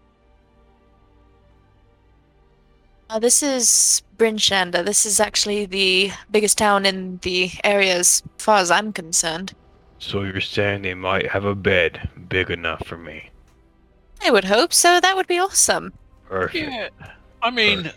Uh, 3.13 3.19
this 3.19 3.43
is 3.43 4.01
Bryn 4.17 4.37
This 4.37 5.05
is 5.05 5.19
actually 5.19 5.67
the 5.67 6.11
biggest 6.31 6.57
town 6.57 6.83
in 6.83 7.19
the 7.21 7.51
area 7.63 7.95
as 7.95 8.23
far 8.39 8.57
as 8.57 8.71
I'm 8.71 8.91
concerned. 8.91 9.53
So 9.99 10.23
you're 10.23 10.41
saying 10.41 10.81
they 10.81 10.95
might 10.95 11.29
have 11.29 11.45
a 11.45 11.53
bed 11.53 12.09
big 12.27 12.49
enough 12.49 12.83
for 12.87 12.97
me? 12.97 13.29
I 14.23 14.31
would 14.31 14.45
hope 14.45 14.73
so. 14.73 14.99
That 14.99 15.15
would 15.15 15.27
be 15.27 15.37
awesome. 15.37 15.93
Perfect. 16.27 16.71
Yeah. 16.71 16.89
I 17.43 17.51
mean 17.51 17.91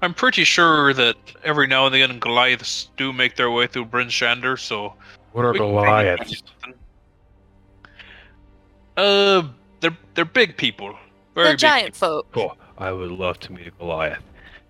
I'm 0.00 0.14
pretty 0.14 0.44
sure 0.44 0.94
that 0.94 1.16
every 1.44 1.66
now 1.66 1.84
and 1.84 1.94
then 1.94 2.18
Goliaths 2.18 2.88
do 2.96 3.12
make 3.12 3.36
their 3.36 3.50
way 3.50 3.66
through 3.66 3.84
Bryn 3.84 4.08
Shander, 4.08 4.58
so 4.58 4.94
What 5.32 5.44
are 5.44 5.52
we 5.52 5.58
can 5.58 5.74
maybe 5.74 5.84
Goliaths? 5.84 6.42
Uh, 8.96 9.42
they're 9.80 9.98
they're 10.14 10.24
big 10.24 10.56
people. 10.56 10.96
Very 11.34 11.48
the 11.48 11.52
big 11.52 11.58
giant 11.58 11.94
folk. 11.94 12.32
Cool. 12.32 12.56
I 12.78 12.92
would 12.92 13.10
love 13.10 13.38
to 13.40 13.52
meet 13.52 13.66
a 13.66 13.70
Goliath. 13.72 14.22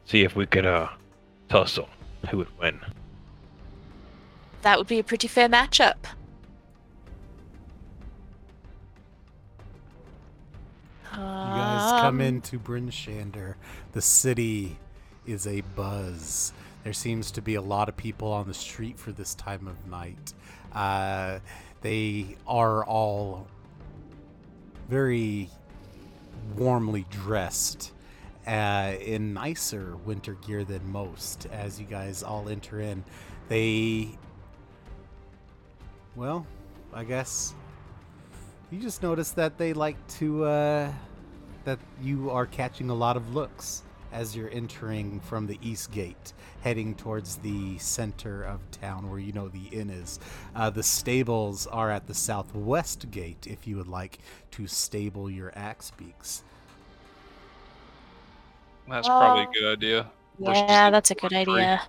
See 0.05 0.23
if 0.23 0.35
we 0.37 0.47
could 0.47 0.67
uh 0.67 0.89
tussle. 1.49 1.89
Who 2.31 2.39
would 2.39 2.59
win? 2.59 2.81
That 4.63 4.79
would 4.79 4.87
be 4.87 4.99
a 4.99 5.05
pretty 5.05 5.29
fair 5.29 5.49
matchup. 5.49 5.97
You 11.13 11.19
guys 11.19 12.01
come 12.01 12.17
Um, 12.17 12.21
into 12.21 12.59
Bryn 12.59 12.89
Shander. 12.91 13.57
The 13.93 14.01
city 14.01 14.79
is 15.27 15.47
a 15.47 15.61
buzz. 15.77 16.53
There 16.85 16.93
seems 16.93 17.31
to 17.33 17.43
be 17.43 17.55
a 17.55 17.61
lot 17.61 17.89
of 17.89 17.97
people 17.97 18.33
on 18.33 18.49
the 18.49 18.55
street 18.55 18.99
for 18.99 19.13
this 19.13 19.35
time 19.35 19.69
of 19.69 19.87
night. 19.87 20.33
Uh, 20.73 21.41
they 21.83 22.37
are 22.47 22.85
all 22.85 23.47
very 24.89 25.51
warmly 26.57 27.07
dressed 27.11 27.93
uh, 28.47 28.95
in 29.01 29.35
nicer 29.35 29.97
winter 30.05 30.35
gear 30.35 30.65
than 30.65 30.91
most. 30.91 31.47
As 31.53 31.81
you 31.81 31.87
guys 31.87 32.23
all 32.23 32.49
enter 32.49 32.81
in, 32.81 33.05
they. 33.49 34.11
Well, 36.15 36.47
I 36.93 37.05
guess 37.05 37.55
you 38.71 38.81
just 38.81 39.03
notice 39.03 39.31
that 39.33 39.59
they 39.59 39.73
like 39.73 40.05
to 40.19 40.45
uh, 40.45 40.93
that 41.65 41.79
you 42.03 42.31
are 42.31 42.47
catching 42.47 42.91
a 42.91 42.95
lot 42.95 43.17
of 43.17 43.35
looks 43.35 43.83
as 44.13 44.37
you're 44.37 44.51
entering 44.51 45.21
from 45.21 45.47
the 45.47 45.59
east 45.63 45.91
gate, 45.91 46.33
heading 46.61 46.95
towards 46.95 47.39
the 47.39 47.79
center 47.79 48.43
of 48.43 48.71
town 48.71 49.09
where 49.11 49.19
you 49.19 49.33
know 49.33 49.49
the 49.49 49.67
inn 49.69 49.91
is. 49.91 50.21
Uh, 50.55 50.71
the 50.71 50.83
stables 50.83 51.67
are 51.67 51.91
at 51.91 52.07
the 52.07 52.15
southwest 52.15 53.11
gate 53.11 53.47
if 53.49 53.67
you 53.67 53.77
would 53.77 53.89
like 53.89 54.19
to 54.53 54.67
stable 54.67 55.31
your 55.31 55.53
axe 55.57 55.91
beaks. 55.91 56.45
That's 58.89 59.09
probably 59.09 59.43
Uh, 59.43 59.45
a 59.45 59.47
good 59.47 59.73
idea. 59.73 60.13
Yeah, 60.39 60.91
that's 60.91 61.11
a 61.11 61.15
good 61.15 61.33
idea. 61.33 61.83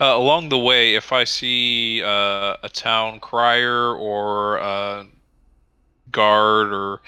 Uh, 0.00 0.16
along 0.16 0.48
the 0.48 0.58
way, 0.58 0.94
if 0.94 1.12
I 1.12 1.24
see 1.24 2.02
uh, 2.02 2.56
a 2.62 2.70
town 2.72 3.20
crier 3.20 3.94
or 3.94 4.56
a 4.56 5.06
guard 6.10 6.72
or 6.72 7.02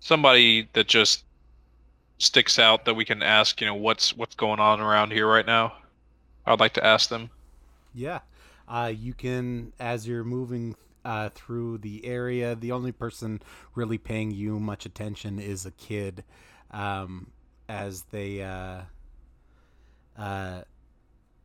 somebody 0.00 0.68
that 0.72 0.88
just 0.88 1.24
sticks 2.18 2.58
out 2.58 2.84
that 2.84 2.94
we 2.94 3.04
can 3.04 3.22
ask, 3.22 3.60
you 3.60 3.66
know, 3.66 3.74
what's 3.74 4.16
what's 4.16 4.34
going 4.34 4.60
on 4.60 4.80
around 4.80 5.12
here 5.12 5.26
right 5.26 5.46
now, 5.46 5.74
I'd 6.46 6.60
like 6.60 6.74
to 6.74 6.84
ask 6.84 7.08
them. 7.08 7.30
Yeah. 7.94 8.20
Uh, 8.68 8.92
you 8.96 9.14
can, 9.14 9.72
as 9.80 10.06
you're 10.06 10.24
moving 10.24 10.76
uh, 11.04 11.28
through 11.30 11.78
the 11.78 12.04
area, 12.04 12.54
the 12.54 12.72
only 12.72 12.92
person 12.92 13.40
really 13.74 13.98
paying 13.98 14.30
you 14.30 14.60
much 14.60 14.86
attention 14.86 15.38
is 15.40 15.66
a 15.66 15.72
kid 15.72 16.22
um, 16.70 17.28
as 17.68 18.02
they 18.12 18.42
uh, 18.42 18.82
uh, 20.16 20.62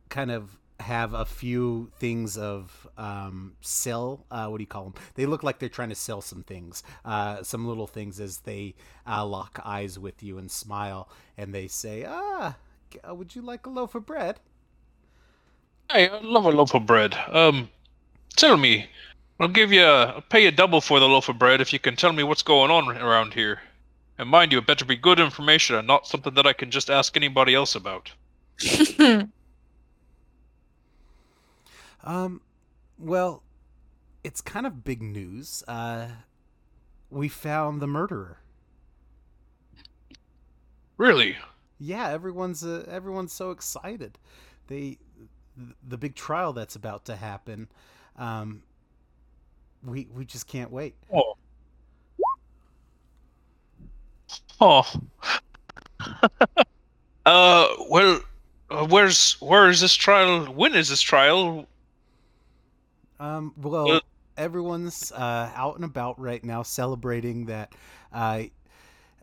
kind 0.08 0.30
of 0.30 0.56
have 0.80 1.14
a 1.14 1.24
few 1.24 1.90
things 1.98 2.36
of 2.36 2.86
um, 2.98 3.54
sell. 3.60 4.24
Uh, 4.30 4.48
what 4.48 4.58
do 4.58 4.62
you 4.62 4.66
call 4.66 4.84
them? 4.84 4.94
They 5.14 5.26
look 5.26 5.42
like 5.42 5.58
they're 5.58 5.68
trying 5.68 5.88
to 5.88 5.94
sell 5.94 6.20
some 6.20 6.42
things, 6.42 6.82
uh, 7.04 7.42
some 7.42 7.66
little 7.66 7.86
things 7.86 8.20
as 8.20 8.38
they 8.38 8.74
uh, 9.06 9.24
lock 9.24 9.60
eyes 9.64 9.98
with 9.98 10.22
you 10.22 10.38
and 10.38 10.50
smile, 10.50 11.08
and 11.36 11.54
they 11.54 11.66
say, 11.66 12.04
"Ah, 12.06 12.56
uh, 13.08 13.14
would 13.14 13.34
you 13.34 13.42
like 13.42 13.66
a 13.66 13.70
loaf 13.70 13.94
of 13.94 14.06
bread?" 14.06 14.40
Hey, 15.90 16.08
I 16.08 16.18
love 16.20 16.44
a 16.44 16.50
loaf 16.50 16.74
of 16.74 16.84
bread. 16.84 17.16
Um, 17.28 17.70
tell 18.36 18.56
me, 18.56 18.88
I'll 19.38 19.48
give 19.48 19.72
you, 19.72 19.84
I'll 19.84 20.20
pay 20.22 20.42
you 20.42 20.50
double 20.50 20.80
for 20.80 20.98
the 20.98 21.08
loaf 21.08 21.28
of 21.28 21.38
bread 21.38 21.60
if 21.60 21.72
you 21.72 21.78
can 21.78 21.94
tell 21.94 22.12
me 22.12 22.22
what's 22.22 22.42
going 22.42 22.70
on 22.70 22.88
around 22.96 23.34
here. 23.34 23.60
And 24.18 24.28
mind 24.28 24.50
you, 24.50 24.58
it 24.58 24.66
better 24.66 24.84
be 24.84 24.96
good 24.96 25.20
information 25.20 25.76
and 25.76 25.86
not 25.86 26.06
something 26.06 26.34
that 26.34 26.46
I 26.46 26.54
can 26.54 26.70
just 26.70 26.90
ask 26.90 27.16
anybody 27.16 27.54
else 27.54 27.74
about. 27.74 28.12
Um, 32.06 32.40
well, 32.98 33.42
it's 34.22 34.40
kind 34.40 34.66
of 34.66 34.84
big 34.84 35.02
news. 35.02 35.62
Uh, 35.66 36.06
we 37.10 37.28
found 37.28 37.82
the 37.82 37.86
murderer. 37.86 38.38
Really? 40.96 41.36
Yeah, 41.78 42.08
everyone's 42.08 42.64
uh, 42.64 42.86
everyone's 42.88 43.32
so 43.32 43.50
excited. 43.50 44.18
They, 44.68 44.98
th- 45.58 45.76
the 45.86 45.98
big 45.98 46.14
trial 46.14 46.52
that's 46.52 46.74
about 46.76 47.04
to 47.06 47.16
happen. 47.16 47.68
Um, 48.16 48.62
we 49.84 50.08
we 50.14 50.24
just 50.24 50.46
can't 50.46 50.70
wait. 50.70 50.94
Oh. 51.12 51.34
Oh. 54.58 54.90
uh, 57.26 57.68
well, 57.90 58.20
uh, 58.70 58.86
where's 58.86 59.34
where 59.40 59.68
is 59.68 59.80
this 59.82 59.94
trial? 59.94 60.46
When 60.46 60.74
is 60.74 60.88
this 60.88 61.02
trial? 61.02 61.66
Um, 63.18 63.54
well, 63.56 64.00
everyone's 64.36 65.12
uh, 65.12 65.50
out 65.54 65.76
and 65.76 65.84
about 65.84 66.20
right 66.20 66.42
now 66.44 66.62
celebrating 66.62 67.46
that 67.46 67.72
uh, 68.12 68.42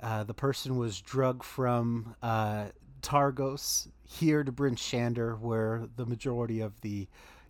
uh, 0.01 0.23
the 0.23 0.33
person 0.33 0.77
was 0.77 0.99
drugged 1.01 1.43
from 1.43 2.15
uh, 2.21 2.65
Targos 3.01 3.87
here 4.05 4.43
to 4.43 4.51
Bryn 4.51 4.75
Shander, 4.75 5.39
where 5.39 5.87
the 5.95 6.05
majority 6.05 6.61
of 6.61 6.79
the, 6.81 7.07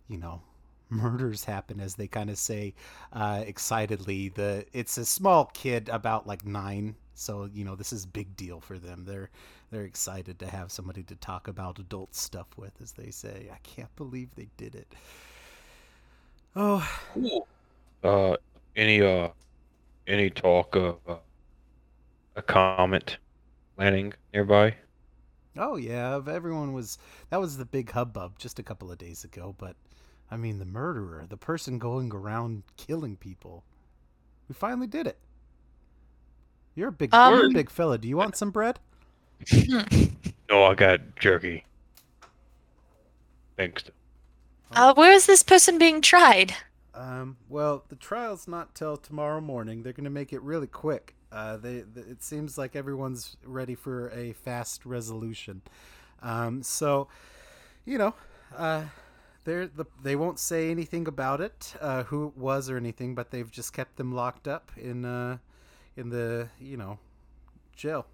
you 0.08 0.18
know, 0.18 0.42
murders 0.90 1.44
happen, 1.44 1.80
as 1.80 1.94
they 1.94 2.06
kind 2.06 2.30
of 2.30 2.38
say 2.38 2.74
uh, 3.12 3.42
excitedly. 3.46 4.28
The 4.28 4.66
it's 4.72 4.98
a 4.98 5.04
small 5.04 5.46
kid, 5.46 5.88
about 5.88 6.26
like 6.26 6.44
nine, 6.44 6.96
so 7.14 7.48
you 7.52 7.64
know 7.64 7.74
this 7.74 7.92
is 7.92 8.06
big 8.06 8.36
deal 8.36 8.60
for 8.60 8.78
them. 8.78 9.04
They're 9.06 9.30
they're 9.70 9.82
excited 9.84 10.38
to 10.40 10.46
have 10.46 10.70
somebody 10.70 11.02
to 11.04 11.16
talk 11.16 11.48
about 11.48 11.78
adult 11.78 12.14
stuff 12.14 12.46
with, 12.56 12.72
as 12.82 12.92
they 12.92 13.10
say. 13.10 13.48
I 13.52 13.58
can't 13.62 13.94
believe 13.96 14.28
they 14.36 14.48
did 14.56 14.74
it. 14.74 14.94
Oh, 16.56 16.88
Cool. 17.14 17.48
Uh, 18.04 18.36
any 18.76 19.02
uh, 19.02 19.30
any 20.06 20.30
talk 20.30 20.76
of 20.76 21.00
uh, 21.08 21.18
a 22.36 22.42
comet 22.42 23.18
landing 23.76 24.14
nearby? 24.32 24.76
Oh 25.56 25.74
yeah, 25.74 26.20
everyone 26.28 26.72
was 26.72 26.96
that 27.30 27.40
was 27.40 27.56
the 27.56 27.64
big 27.64 27.90
hubbub 27.90 28.38
just 28.38 28.60
a 28.60 28.62
couple 28.62 28.92
of 28.92 28.98
days 28.98 29.24
ago, 29.24 29.52
but 29.58 29.74
I 30.30 30.36
mean 30.36 30.58
the 30.60 30.64
murderer, 30.64 31.26
the 31.28 31.36
person 31.36 31.78
going 31.80 32.12
around 32.12 32.62
killing 32.76 33.16
people. 33.16 33.64
We 34.48 34.54
finally 34.54 34.86
did 34.88 35.06
it. 35.08 35.18
You're 36.76 36.88
a 36.88 36.92
big 36.92 37.10
Um, 37.12 37.34
you're 37.34 37.42
a 37.44 37.48
big 37.48 37.68
fella. 37.70 37.98
Do 37.98 38.06
you 38.08 38.16
want 38.16 38.36
some 38.36 38.50
bread? 38.52 38.78
No, 40.48 40.64
I 40.64 40.74
got 40.74 41.16
jerky. 41.16 41.66
Thanks. 43.56 43.84
Uh, 44.74 44.94
where 44.94 45.12
is 45.12 45.26
this 45.26 45.42
person 45.42 45.78
being 45.78 46.00
tried? 46.00 46.54
Um, 46.94 47.38
well, 47.48 47.84
the 47.88 47.96
trial's 47.96 48.46
not 48.46 48.74
till 48.74 48.96
tomorrow 48.96 49.40
morning. 49.40 49.82
They're 49.82 49.92
going 49.92 50.04
to 50.04 50.10
make 50.10 50.32
it 50.32 50.42
really 50.42 50.66
quick. 50.68 51.16
Uh, 51.32 51.56
they, 51.56 51.82
th 51.94 52.06
it 52.08 52.22
seems 52.22 52.56
like 52.56 52.76
everyone's 52.76 53.36
ready 53.44 53.74
for 53.74 54.10
a 54.10 54.32
fast 54.32 54.86
resolution. 54.86 55.62
Um, 56.22 56.62
so, 56.62 57.08
you 57.84 57.98
know, 57.98 58.14
uh, 58.56 58.84
they're 59.44 59.66
the, 59.66 59.86
they 60.02 60.14
won't 60.16 60.38
say 60.38 60.70
anything 60.70 61.08
about 61.08 61.40
it, 61.40 61.74
uh, 61.80 62.04
who 62.04 62.28
it 62.28 62.36
was 62.36 62.70
or 62.70 62.76
anything, 62.76 63.14
but 63.14 63.30
they've 63.30 63.50
just 63.50 63.72
kept 63.72 63.96
them 63.96 64.12
locked 64.14 64.46
up 64.46 64.70
in, 64.76 65.04
uh, 65.04 65.38
in 65.96 66.10
the, 66.10 66.48
you 66.60 66.76
know, 66.76 66.98
jail. 67.74 68.06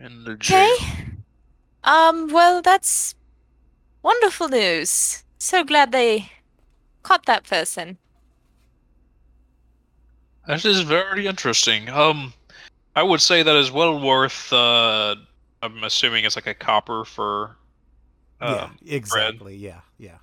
In 0.00 0.24
the 0.24 0.36
jail. 0.36 0.76
Okay. 0.80 1.13
Um, 1.84 2.28
well, 2.32 2.62
that's 2.62 3.14
wonderful 4.02 4.48
news. 4.48 5.22
So 5.38 5.62
glad 5.62 5.92
they 5.92 6.30
caught 7.02 7.26
that 7.26 7.44
person. 7.44 7.98
That 10.46 10.64
is 10.64 10.80
very 10.80 11.26
interesting. 11.26 11.88
Um, 11.88 12.32
I 12.96 13.02
would 13.02 13.20
say 13.20 13.42
that 13.42 13.56
is 13.56 13.70
well 13.70 14.00
worth. 14.00 14.52
Uh, 14.52 15.16
I'm 15.62 15.84
assuming 15.84 16.24
it's 16.24 16.36
like 16.36 16.46
a 16.46 16.54
copper 16.54 17.04
for. 17.04 17.56
Uh, 18.40 18.68
yeah, 18.82 18.96
exactly. 18.96 19.56
Yeah, 19.56 19.80
yeah. 19.98 20.18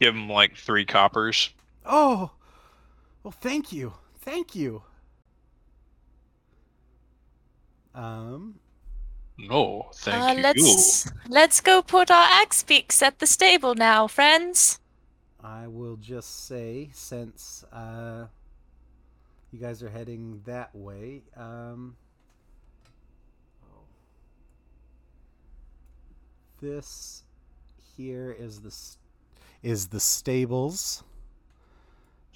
Give 0.00 0.14
him 0.14 0.28
like 0.28 0.56
three 0.56 0.84
coppers. 0.84 1.50
Oh, 1.84 2.30
well, 3.22 3.32
thank 3.32 3.72
you, 3.72 3.94
thank 4.20 4.54
you. 4.54 4.82
Um, 7.94 8.60
No, 9.38 9.90
thank 9.94 10.22
uh, 10.22 10.34
you. 10.36 10.42
let's 10.42 11.12
let's 11.28 11.60
go 11.60 11.82
put 11.82 12.10
our 12.10 12.26
axe 12.30 12.62
beaks 12.62 13.02
at 13.02 13.18
the 13.20 13.26
stable 13.26 13.74
now, 13.74 14.06
friends. 14.08 14.80
I 15.42 15.68
will 15.68 15.96
just 15.96 16.46
say, 16.46 16.90
since 16.92 17.64
uh, 17.72 18.26
you 19.52 19.60
guys 19.60 19.82
are 19.82 19.88
heading 19.90 20.42
that 20.46 20.74
way, 20.74 21.22
um, 21.36 21.96
this 26.60 27.22
here 27.96 28.34
is 28.38 28.60
the. 28.60 28.68
s- 28.68 28.98
is 29.62 29.88
the 29.88 30.00
stables. 30.00 31.02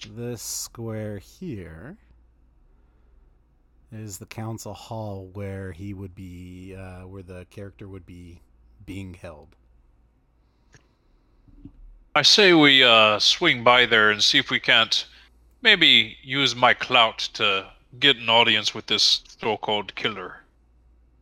This 0.08 0.42
square 0.42 1.18
here 1.18 1.96
is 3.92 4.18
the 4.18 4.26
council 4.26 4.72
hall 4.72 5.28
where 5.34 5.72
he 5.72 5.92
would 5.94 6.14
be, 6.14 6.74
uh, 6.74 7.06
where 7.06 7.22
the 7.22 7.46
character 7.50 7.86
would 7.88 8.06
be 8.06 8.40
being 8.86 9.14
held. 9.14 9.48
I 12.14 12.22
say 12.22 12.52
we 12.52 12.82
uh, 12.82 13.18
swing 13.18 13.62
by 13.64 13.86
there 13.86 14.10
and 14.10 14.22
see 14.22 14.38
if 14.38 14.50
we 14.50 14.60
can't 14.60 15.06
maybe 15.62 16.16
use 16.22 16.54
my 16.56 16.74
clout 16.74 17.18
to 17.34 17.66
get 18.00 18.16
an 18.16 18.28
audience 18.28 18.74
with 18.74 18.86
this 18.86 19.22
so-called 19.40 19.94
killer. 19.94 20.38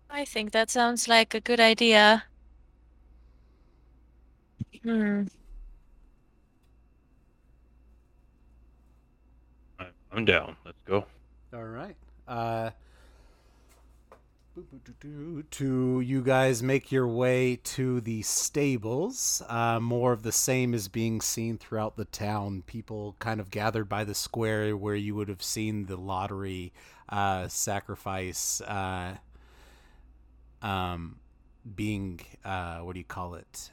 I 0.09 0.25
think 0.25 0.53
that 0.53 0.71
sounds 0.71 1.07
like 1.07 1.35
a 1.35 1.41
good 1.41 1.61
idea. 1.61 2.25
Hmm. 4.83 5.25
I'm- 9.79 9.93
I'm 10.13 10.25
down. 10.25 10.57
Let's 10.65 10.81
go. 10.87 11.07
All 11.53 11.65
right. 11.65 11.97
Uh, 12.31 12.71
to 15.51 16.01
you 16.01 16.23
guys 16.23 16.63
make 16.63 16.93
your 16.93 17.09
way 17.09 17.57
to 17.65 18.01
the 18.01 18.23
stables. 18.23 19.43
Uh, 19.49 19.81
more 19.81 20.13
of 20.13 20.23
the 20.23 20.33
same 20.33 20.73
is 20.73 20.87
being 20.87 21.21
seen 21.21 21.59
throughout 21.59 21.97
the 21.97 22.05
town. 22.05 22.63
People 22.67 23.17
kind 23.19 23.41
of 23.41 23.51
gathered 23.51 23.89
by 23.89 24.05
the 24.05 24.15
square 24.15 24.77
where 24.77 24.95
you 24.95 25.15
would 25.17 25.29
have 25.29 25.43
seen 25.43 25.87
the 25.87 25.97
lottery 25.97 26.73
uh, 27.09 27.49
sacrifice 27.49 28.61
uh, 28.63 29.17
um, 30.63 31.19
being, 31.75 32.21
uh, 32.45 32.79
what 32.79 32.93
do 32.93 33.01
you 33.01 33.05
call 33.05 33.35
it? 33.35 33.71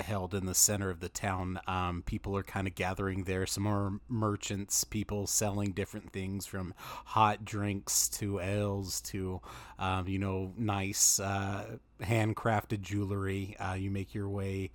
Held 0.00 0.34
in 0.34 0.46
the 0.46 0.54
center 0.54 0.90
of 0.90 1.00
the 1.00 1.08
town. 1.08 1.60
Um, 1.66 2.02
people 2.04 2.36
are 2.36 2.42
kind 2.42 2.66
of 2.66 2.74
gathering 2.74 3.24
there. 3.24 3.46
Some 3.46 3.64
more 3.64 4.00
merchants, 4.08 4.84
people 4.84 5.26
selling 5.26 5.72
different 5.72 6.12
things 6.12 6.46
from 6.46 6.74
hot 7.04 7.44
drinks 7.44 8.08
to 8.10 8.40
ales 8.40 9.00
to, 9.02 9.40
um, 9.78 10.08
you 10.08 10.18
know, 10.18 10.52
nice 10.56 11.20
uh, 11.20 11.76
handcrafted 12.02 12.80
jewelry. 12.80 13.56
Uh, 13.58 13.74
you 13.74 13.90
make 13.90 14.14
your 14.14 14.28
way 14.28 14.70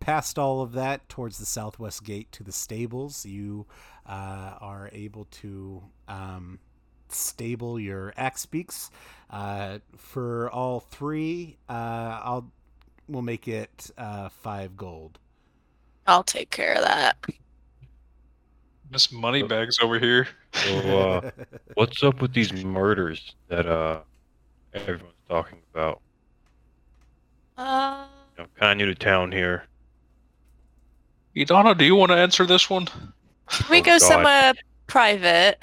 past 0.00 0.38
all 0.38 0.62
of 0.62 0.72
that 0.72 1.08
towards 1.08 1.38
the 1.38 1.46
southwest 1.46 2.04
gate 2.04 2.30
to 2.32 2.44
the 2.44 2.52
stables. 2.52 3.26
You 3.26 3.66
uh, 4.06 4.54
are 4.60 4.90
able 4.92 5.26
to. 5.42 5.82
Um, 6.06 6.60
stable 7.10 7.80
your 7.80 8.12
axe 8.18 8.44
beaks 8.44 8.90
uh, 9.30 9.78
for 9.96 10.50
all 10.50 10.80
three 10.80 11.56
uh, 11.68 12.20
i'll 12.22 12.52
we'll 13.08 13.22
make 13.22 13.48
it 13.48 13.90
uh, 13.98 14.28
five 14.28 14.76
gold. 14.76 15.18
I'll 16.06 16.24
take 16.24 16.50
care 16.50 16.74
of 16.74 16.82
that. 16.82 17.16
Miss 18.90 19.12
Moneybags 19.12 19.78
over 19.80 19.98
here. 19.98 20.28
So, 20.54 20.98
uh, 20.98 21.30
what's 21.74 22.02
up 22.02 22.22
with 22.22 22.32
these 22.32 22.52
murders 22.64 23.34
that 23.48 23.66
uh 23.66 24.00
everyone's 24.72 25.14
talking 25.28 25.58
about? 25.74 26.00
Uh, 27.58 28.06
I'm 28.38 28.46
kind 28.58 28.72
of 28.72 28.76
new 28.78 28.86
to 28.86 28.94
town 28.94 29.32
here. 29.32 29.64
Idana, 31.36 31.76
do 31.76 31.84
you 31.84 31.94
want 31.94 32.10
to 32.10 32.16
answer 32.16 32.46
this 32.46 32.70
one? 32.70 32.86
can 32.86 33.66
we 33.70 33.78
Oh, 33.80 33.82
go 33.82 33.98
God. 33.98 34.00
somewhere 34.00 34.52
private? 34.86 35.62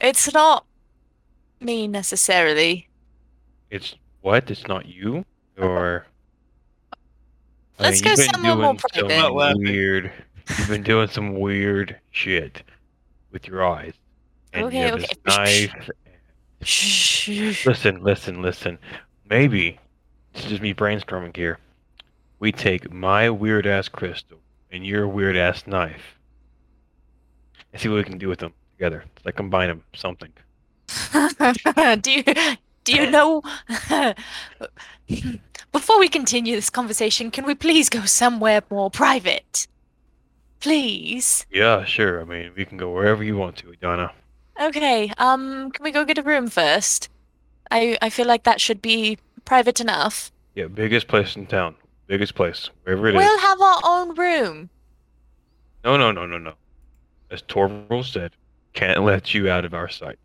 It's 0.00 0.32
not 0.34 0.66
me 1.60 1.88
necessarily. 1.88 2.88
It's 3.70 3.94
what? 4.20 4.50
It's 4.50 4.66
not 4.68 4.86
you, 4.86 5.24
or 5.56 6.06
I 7.78 7.84
Let's 7.84 8.02
mean, 8.02 8.16
go 8.16 8.22
somewhere 8.22 8.56
more 8.56 8.64
doing 8.64 8.78
some 8.78 9.08
private. 9.08 9.34
Not 9.34 9.58
weird. 9.58 10.12
You've 10.58 10.68
been 10.68 10.82
doing 10.82 11.08
some 11.08 11.34
weird 11.34 11.98
shit 12.10 12.62
with 13.30 13.46
your 13.46 13.64
eyes, 13.64 13.92
and 14.52 14.66
Okay, 14.66 14.78
you 14.78 14.84
have 14.84 14.94
okay. 14.94 15.06
this 15.24 15.36
knife. 15.36 15.90
Shh. 16.62 17.64
Listen, 17.64 18.02
listen, 18.02 18.42
listen. 18.42 18.78
Maybe 19.30 19.78
it's 20.34 20.44
just 20.46 20.60
me 20.60 20.74
brainstorming 20.74 21.36
here. 21.36 21.58
We 22.40 22.50
take 22.50 22.90
my 22.92 23.30
weird 23.30 23.66
ass 23.66 23.88
crystal 23.88 24.38
and 24.72 24.84
your 24.84 25.06
weird 25.06 25.36
ass 25.36 25.66
knife, 25.66 26.18
and 27.72 27.80
see 27.80 27.88
what 27.88 27.96
we 27.96 28.04
can 28.04 28.18
do 28.18 28.28
with 28.28 28.40
them 28.40 28.52
together. 28.72 29.04
Like 29.24 29.36
combine 29.36 29.68
them, 29.68 29.84
something. 29.94 30.32
do 32.00 32.10
you 32.10 32.24
do 32.84 32.92
you 32.94 33.10
know? 33.10 33.42
Before 35.78 36.00
we 36.00 36.08
continue 36.08 36.56
this 36.56 36.70
conversation, 36.70 37.30
can 37.30 37.46
we 37.46 37.54
please 37.54 37.88
go 37.88 38.04
somewhere 38.04 38.64
more 38.68 38.90
private? 38.90 39.68
Please. 40.58 41.46
Yeah, 41.52 41.84
sure. 41.84 42.20
I 42.20 42.24
mean, 42.24 42.50
we 42.56 42.64
can 42.64 42.78
go 42.78 42.92
wherever 42.92 43.22
you 43.22 43.36
want 43.36 43.58
to, 43.58 43.76
Donna. 43.80 44.10
Okay. 44.60 45.12
Um, 45.18 45.70
can 45.70 45.84
we 45.84 45.92
go 45.92 46.04
get 46.04 46.18
a 46.18 46.22
room 46.24 46.48
first? 46.48 47.08
I 47.70 47.96
I 48.02 48.10
feel 48.10 48.26
like 48.26 48.42
that 48.42 48.60
should 48.60 48.82
be 48.82 49.18
private 49.44 49.80
enough. 49.80 50.32
Yeah, 50.56 50.66
biggest 50.66 51.06
place 51.06 51.36
in 51.36 51.46
town. 51.46 51.76
Biggest 52.08 52.34
place, 52.34 52.70
wherever 52.82 53.06
it 53.06 53.14
is. 53.14 53.18
We'll 53.18 53.38
have 53.38 53.60
our 53.60 53.80
own 53.84 54.16
room. 54.16 54.70
No, 55.84 55.96
no, 55.96 56.10
no, 56.10 56.26
no, 56.26 56.38
no. 56.38 56.54
As 57.30 57.40
Torval 57.42 58.04
said, 58.04 58.32
can't 58.72 59.04
let 59.04 59.32
you 59.32 59.48
out 59.48 59.64
of 59.64 59.74
our 59.74 59.88
sight. 59.88 60.18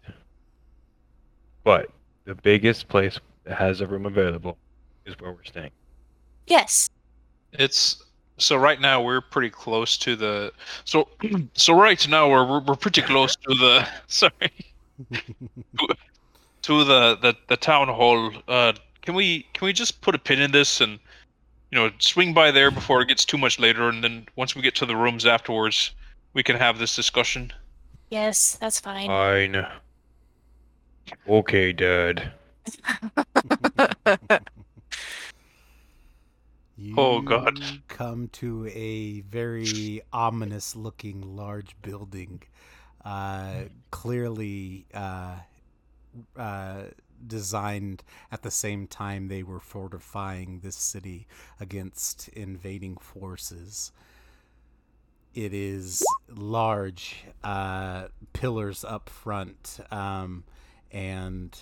But 1.63 1.91
the 2.25 2.33
biggest 2.33 2.87
place 2.87 3.19
that 3.43 3.59
has 3.59 3.81
a 3.81 3.85
room 3.85 4.07
available 4.07 4.57
is 5.05 5.15
where 5.19 5.31
we're 5.31 5.43
staying. 5.43 5.71
Yes. 6.47 6.89
It's 7.53 8.03
so 8.37 8.55
right 8.55 8.81
now 8.81 9.01
we're 9.01 9.21
pretty 9.21 9.49
close 9.49 9.97
to 9.99 10.15
the 10.15 10.51
so 10.85 11.07
so 11.53 11.79
right 11.79 12.07
now 12.09 12.29
we're 12.29 12.45
we're, 12.45 12.61
we're 12.61 12.75
pretty 12.75 13.01
close 13.01 13.35
to 13.35 13.53
the 13.55 13.87
sorry 14.07 14.51
to 16.63 16.83
the, 16.83 17.17
the 17.21 17.35
the 17.47 17.57
town 17.57 17.87
hall. 17.87 18.31
Uh, 18.47 18.73
can 19.01 19.15
we 19.15 19.45
can 19.53 19.65
we 19.65 19.73
just 19.73 20.01
put 20.01 20.15
a 20.15 20.19
pin 20.19 20.39
in 20.39 20.51
this 20.51 20.81
and 20.81 20.99
you 21.71 21.77
know 21.77 21.91
swing 21.99 22.33
by 22.33 22.51
there 22.51 22.71
before 22.71 23.01
it 23.01 23.07
gets 23.07 23.25
too 23.25 23.37
much 23.37 23.59
later, 23.59 23.89
and 23.89 24.03
then 24.03 24.25
once 24.35 24.55
we 24.55 24.61
get 24.61 24.75
to 24.75 24.85
the 24.85 24.95
rooms 24.95 25.25
afterwards, 25.25 25.91
we 26.33 26.43
can 26.43 26.55
have 26.55 26.79
this 26.79 26.95
discussion. 26.95 27.51
Yes, 28.09 28.57
that's 28.59 28.79
fine. 28.79 29.07
Fine. 29.07 29.67
Okay, 31.27 31.73
Dad. 31.73 32.31
You 36.83 36.95
Oh, 36.97 37.21
God. 37.21 37.59
Come 37.87 38.27
to 38.33 38.67
a 38.67 39.21
very 39.21 40.01
ominous 40.11 40.75
looking 40.75 41.21
large 41.21 41.77
building. 41.81 42.43
Uh, 43.05 43.63
clearly 43.89 44.85
uh, 44.93 45.37
uh, 46.35 46.83
designed 47.25 48.03
at 48.33 48.41
the 48.41 48.51
same 48.51 48.87
time 48.87 49.29
they 49.29 49.43
were 49.43 49.61
fortifying 49.61 50.59
this 50.59 50.75
city 50.75 51.25
against 51.57 52.27
invading 52.29 52.97
forces. 52.97 53.93
It 55.33 55.53
is 55.53 56.03
large, 56.29 57.23
uh, 57.45 58.07
pillars 58.33 58.83
up 58.83 59.09
front, 59.09 59.79
um, 59.89 60.43
and 60.91 61.57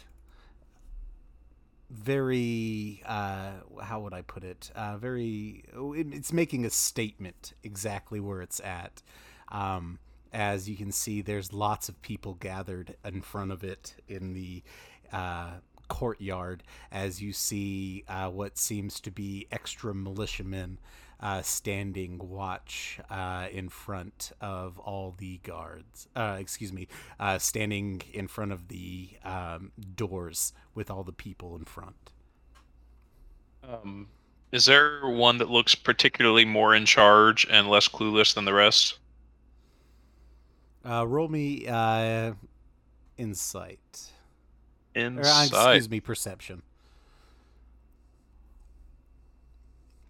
very 1.92 3.04
uh, 3.06 3.52
how 3.82 4.00
would 4.00 4.14
I 4.14 4.22
put 4.22 4.44
it? 4.44 4.72
Uh, 4.76 4.98
very 4.98 5.64
it's 5.74 6.32
making 6.32 6.66
a 6.66 6.70
statement 6.70 7.54
exactly 7.64 8.20
where 8.20 8.42
it's 8.42 8.60
at. 8.62 9.02
Um, 9.50 10.00
as 10.34 10.70
you 10.70 10.78
can 10.78 10.92
see, 10.92 11.22
there's 11.22 11.52
lots 11.52 11.90
of 11.90 12.02
people 12.02 12.36
gathered 12.36 12.96
in 13.04 13.22
front 13.22 13.52
of 13.52 13.64
it 13.64 13.96
in 14.08 14.34
the 14.34 14.64
uh, 15.12 15.56
courtyard. 15.90 16.64
As 16.92 17.22
you 17.22 17.34
see, 17.34 18.06
uh, 18.08 18.30
what 18.30 18.58
seems 18.58 19.02
to 19.02 19.12
be 19.12 19.48
extra 19.52 19.94
militiamen 19.94 20.80
uh, 21.22 21.42
standing 21.42 22.18
watch 22.18 23.00
uh, 23.10 23.48
in 23.52 23.70
front 23.70 24.32
of 24.42 24.80
all 24.80 25.16
the 25.18 25.38
guards. 25.44 26.08
Uh, 26.16 26.38
excuse 26.40 26.74
me, 26.74 26.88
uh, 27.20 27.38
standing 27.38 28.02
in 28.14 28.28
front 28.28 28.52
of 28.52 28.68
the 28.68 29.10
um, 29.24 29.72
doors 29.96 30.54
with 30.74 30.90
all 30.90 31.04
the 31.04 31.12
people 31.12 31.56
in 31.56 31.66
front. 31.66 32.12
Um, 33.64 34.08
is 34.52 34.66
there 34.66 35.08
one 35.08 35.38
that 35.38 35.50
looks 35.50 35.76
particularly 35.76 36.46
more 36.46 36.76
in 36.76 36.86
charge 36.86 37.48
and 37.50 37.70
less 37.70 37.88
clueless 37.88 38.34
than 38.34 38.46
the 38.46 38.54
rest? 38.54 38.98
Uh, 40.84 41.06
roll 41.08 41.28
me 41.28 41.68
uh, 41.68 42.34
insight. 43.18 44.12
Or, 44.96 45.22
uh, 45.24 45.46
excuse 45.46 45.90
me, 45.90 46.00
perception. 46.00 46.64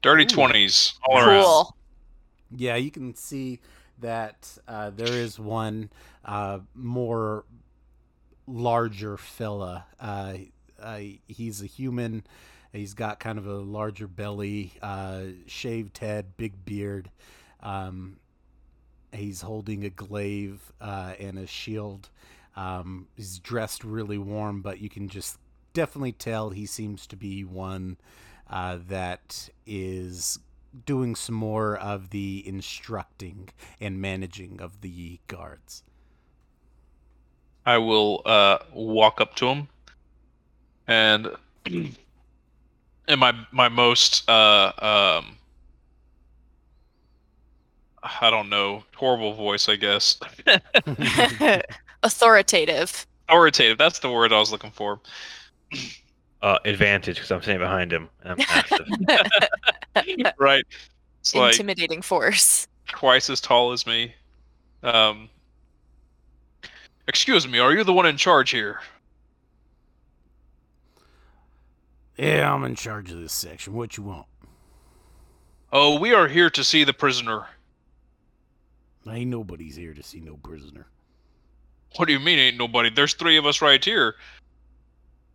Dirty 0.02 0.24
Ooh. 0.24 0.28
twenties 0.28 0.94
all 1.04 1.18
around. 1.18 1.44
cool. 1.44 1.76
Yeah, 2.56 2.76
you 2.76 2.92
can 2.92 3.16
see 3.16 3.60
that 4.00 4.58
uh, 4.68 4.90
there 4.90 5.14
is 5.14 5.40
one 5.40 5.90
uh, 6.26 6.60
more 6.76 7.46
larger 8.48 9.18
fella. 9.18 9.86
Uh, 10.00 10.34
uh, 10.82 11.00
he's 11.28 11.62
a 11.62 11.66
human. 11.68 12.24
He's 12.74 12.94
got 12.94 13.20
kind 13.20 13.38
of 13.38 13.48
a 13.48 13.58
larger 13.58 14.08
belly, 14.08 14.74
uh, 14.82 15.24
shaved 15.46 15.98
head, 15.98 16.38
big 16.38 16.66
beard. 16.66 17.10
Um, 17.62 18.18
he's 19.12 19.42
holding 19.42 19.84
a 19.84 19.90
glaive 19.90 20.72
uh, 20.80 21.14
and 21.20 21.38
a 21.38 21.48
shield. 21.48 22.10
Um, 22.56 23.08
he's 23.16 23.40
dressed 23.40 23.84
really 23.84 24.18
warm, 24.18 24.62
but 24.62 24.80
you 24.80 24.90
can 24.90 25.10
just 25.10 25.38
definitely 25.74 26.14
tell 26.14 26.50
he 26.50 26.66
seems 26.66 27.08
to 27.08 27.16
be 27.16 27.44
one 27.44 27.98
uh, 28.52 28.78
that 28.90 29.50
is 29.66 30.40
doing 30.86 31.16
some 31.16 31.36
more 31.36 31.76
of 31.78 32.12
the 32.12 32.44
instructing 32.48 33.50
and 33.80 34.00
managing 34.02 34.62
of 34.62 34.82
the 34.82 35.20
guards. 35.28 35.84
I 37.66 37.78
will 37.78 38.22
uh, 38.26 38.60
walk 38.74 39.22
up 39.22 39.36
to 39.36 39.48
him, 39.48 39.68
and 40.88 41.30
in 41.66 41.96
my 43.18 43.34
my 43.52 43.70
most 43.70 44.28
uh, 44.30 44.72
um, 45.22 45.38
I 48.04 48.30
don't 48.30 48.50
know 48.50 48.84
horrible 48.96 49.34
voice, 49.34 49.70
I 49.70 49.76
guess 49.76 50.18
Authoritative. 52.04 53.06
authoritative. 53.30 53.78
That's 53.78 54.00
the 54.00 54.12
word 54.12 54.34
I 54.34 54.40
was 54.40 54.52
looking 54.52 54.72
for. 54.72 55.00
Uh, 56.42 56.58
advantage 56.66 57.18
because 57.18 57.32
I'm 57.32 57.42
standing 57.44 57.60
behind 57.64 57.94
him 57.94 58.10
and 58.24 58.32
I'm 58.32 58.38
massive. 58.38 58.88
Right. 60.40 60.66
It's 61.20 61.36
like 61.36 61.52
Intimidating 61.52 62.02
force. 62.02 62.68
twice 62.88 63.30
as 63.30 63.40
tall 63.40 63.74
as 63.74 63.86
me. 63.86 64.16
Um, 64.82 65.30
excuse 67.08 67.48
me, 67.48 67.60
are 67.60 67.72
you 67.74 67.84
the 67.84 67.94
one 67.94 68.08
in 68.08 68.18
charge 68.18 68.50
here? 68.50 68.80
Yeah, 72.18 72.52
I'm 72.54 72.64
in 72.64 72.76
charge 72.76 73.12
of 73.12 73.20
this 73.20 73.34
section. 73.34 73.74
What 73.74 73.98
you 73.98 74.04
want? 74.04 74.26
Oh, 75.72 76.00
we 76.00 76.14
are 76.14 76.28
here 76.28 76.50
to 76.50 76.64
see 76.64 76.84
the 76.84 76.94
prisoner. 76.94 77.46
Ain't 79.08 79.30
nobody's 79.30 79.76
here 79.76 79.94
to 79.94 80.04
see 80.04 80.20
no 80.20 80.38
prisoner. 80.38 80.88
What 81.98 82.06
do 82.08 82.14
you 82.14 82.20
mean, 82.20 82.40
ain't 82.40 82.58
nobody? 82.58 82.90
There's 82.90 83.14
three 83.14 83.38
of 83.38 83.46
us 83.46 83.62
right 83.62 83.84
here. 83.84 84.16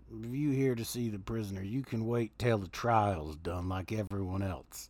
If 0.09 0.35
you 0.35 0.51
here 0.51 0.75
to 0.75 0.85
see 0.85 1.09
the 1.09 1.19
prisoner, 1.19 1.63
you 1.63 1.83
can 1.83 2.07
wait 2.07 2.39
till 2.39 2.59
the 2.59 2.69
trial's 2.69 3.37
done 3.37 3.69
like 3.69 3.93
everyone 3.93 4.43
else. 4.43 4.89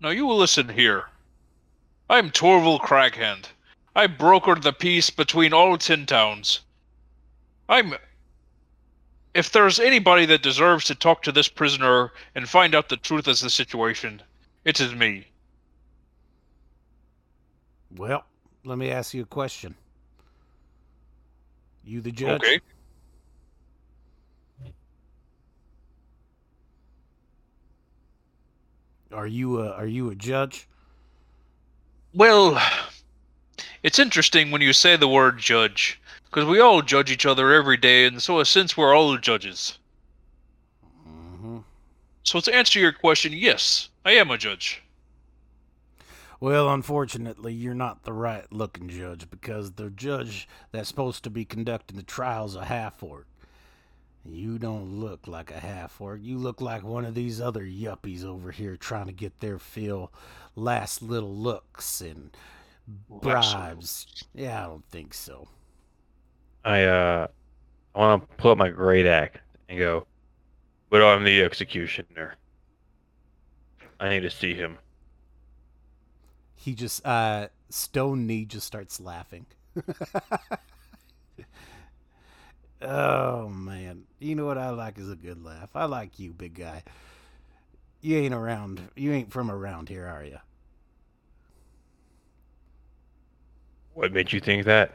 Now 0.00 0.10
you 0.10 0.26
will 0.26 0.36
listen 0.36 0.68
here. 0.68 1.08
I'm 2.08 2.30
Torval 2.30 2.78
Craghand. 2.78 3.48
I 3.96 4.06
brokered 4.06 4.62
the 4.62 4.72
peace 4.72 5.10
between 5.10 5.52
all 5.52 5.76
Ten 5.78 6.06
Towns. 6.06 6.60
I'm. 7.68 7.94
If 9.34 9.50
there's 9.50 9.80
anybody 9.80 10.26
that 10.26 10.42
deserves 10.42 10.84
to 10.84 10.94
talk 10.94 11.22
to 11.22 11.32
this 11.32 11.48
prisoner 11.48 12.12
and 12.34 12.48
find 12.48 12.74
out 12.74 12.88
the 12.88 12.96
truth 12.96 13.26
of 13.26 13.40
the 13.40 13.50
situation, 13.50 14.22
it 14.64 14.78
is 14.80 14.94
me. 14.94 15.26
Well, 17.96 18.24
let 18.64 18.78
me 18.78 18.90
ask 18.90 19.14
you 19.14 19.22
a 19.22 19.26
question. 19.26 19.74
You 21.86 22.00
the 22.00 22.12
judge? 22.12 22.42
Okay. 22.42 22.60
Are 29.12 29.26
you 29.26 29.60
a 29.60 29.70
are 29.72 29.86
you 29.86 30.10
a 30.10 30.14
judge? 30.14 30.66
Well, 32.14 32.60
it's 33.82 33.98
interesting 33.98 34.50
when 34.50 34.62
you 34.62 34.72
say 34.72 34.96
the 34.96 35.08
word 35.08 35.38
judge, 35.38 36.00
because 36.24 36.46
we 36.46 36.58
all 36.58 36.80
judge 36.80 37.10
each 37.10 37.26
other 37.26 37.52
every 37.52 37.76
day, 37.76 38.06
and 38.06 38.22
so 38.22 38.42
since 38.44 38.76
we're 38.76 38.94
all 38.94 39.16
judges. 39.18 39.78
hmm 41.04 41.58
So 42.22 42.40
to 42.40 42.54
answer 42.54 42.78
your 42.78 42.92
question, 42.92 43.32
yes, 43.32 43.90
I 44.04 44.12
am 44.12 44.30
a 44.30 44.38
judge. 44.38 44.83
Well, 46.44 46.68
unfortunately, 46.68 47.54
you're 47.54 47.72
not 47.72 48.02
the 48.02 48.12
right 48.12 48.44
looking 48.52 48.90
judge 48.90 49.30
because 49.30 49.72
the 49.72 49.88
judge 49.88 50.46
that's 50.72 50.90
supposed 50.90 51.24
to 51.24 51.30
be 51.30 51.46
conducting 51.46 51.96
the 51.96 52.02
trial's 52.02 52.54
a 52.54 52.66
half 52.66 53.02
orc. 53.02 53.26
You 54.26 54.58
don't 54.58 55.00
look 55.00 55.26
like 55.26 55.50
a 55.50 55.58
half 55.58 55.98
orc. 56.02 56.20
You 56.22 56.36
look 56.36 56.60
like 56.60 56.82
one 56.82 57.06
of 57.06 57.14
these 57.14 57.40
other 57.40 57.62
yuppies 57.62 58.26
over 58.26 58.50
here 58.50 58.76
trying 58.76 59.06
to 59.06 59.12
get 59.12 59.40
their 59.40 59.58
fill 59.58 60.12
last 60.54 61.00
little 61.00 61.34
looks 61.34 62.02
and 62.02 62.36
bribes. 63.08 64.06
Yeah, 64.34 64.64
I 64.64 64.66
don't 64.66 64.84
think 64.90 65.14
so. 65.14 65.48
I 66.62 66.84
uh, 66.84 67.26
I 67.94 67.98
want 67.98 68.28
to 68.30 68.36
pull 68.36 68.50
up 68.50 68.58
my 68.58 68.68
greataxe 68.68 69.38
and 69.70 69.78
go, 69.78 70.06
but 70.90 71.02
I'm 71.02 71.24
the 71.24 71.42
executioner. 71.42 72.34
I 73.98 74.10
need 74.10 74.20
to 74.20 74.30
see 74.30 74.52
him. 74.52 74.76
He 76.64 76.74
just 76.74 77.04
uh 77.04 77.48
Stone 77.68 78.26
Knee 78.26 78.46
just 78.46 78.66
starts 78.66 78.98
laughing. 78.98 79.44
oh 82.80 83.50
man. 83.50 84.04
You 84.18 84.34
know 84.34 84.46
what 84.46 84.56
I 84.56 84.70
like 84.70 84.96
is 84.96 85.10
a 85.10 85.14
good 85.14 85.44
laugh. 85.44 85.68
I 85.74 85.84
like 85.84 86.18
you, 86.18 86.32
big 86.32 86.54
guy. 86.54 86.82
You 88.00 88.16
ain't 88.16 88.32
around 88.32 88.80
you 88.96 89.12
ain't 89.12 89.30
from 89.30 89.50
around 89.50 89.90
here, 89.90 90.06
are 90.06 90.24
you? 90.24 90.38
What 93.92 94.14
made 94.14 94.32
you 94.32 94.40
think 94.40 94.64
that? 94.64 94.90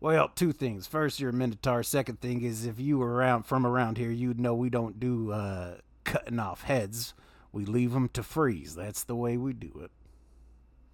Well, 0.00 0.30
two 0.34 0.52
things. 0.52 0.86
First, 0.86 1.20
you're 1.20 1.30
a 1.30 1.34
Minotaur. 1.34 1.82
Second 1.82 2.22
thing 2.22 2.40
is 2.40 2.64
if 2.64 2.80
you 2.80 2.96
were 2.96 3.12
around 3.12 3.42
from 3.42 3.66
around 3.66 3.98
here, 3.98 4.10
you'd 4.10 4.40
know 4.40 4.54
we 4.54 4.70
don't 4.70 4.98
do 4.98 5.32
uh 5.32 5.74
cutting 6.04 6.38
off 6.38 6.62
heads. 6.62 7.12
We 7.52 7.66
leave 7.66 7.92
them 7.92 8.08
to 8.14 8.22
freeze. 8.22 8.74
That's 8.74 9.04
the 9.04 9.16
way 9.16 9.36
we 9.36 9.52
do 9.52 9.82
it. 9.84 9.90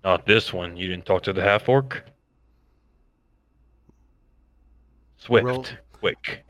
Not 0.05 0.27
this 0.27 0.53
one. 0.53 0.77
You 0.77 0.89
didn't 0.89 1.07
talk 1.07 1.23
to 1.25 1.33
the 1.33 1.43
half 1.43 1.69
orc. 1.69 2.05
Swift, 5.17 5.47
Roll- 5.47 5.65
quick. 5.93 6.45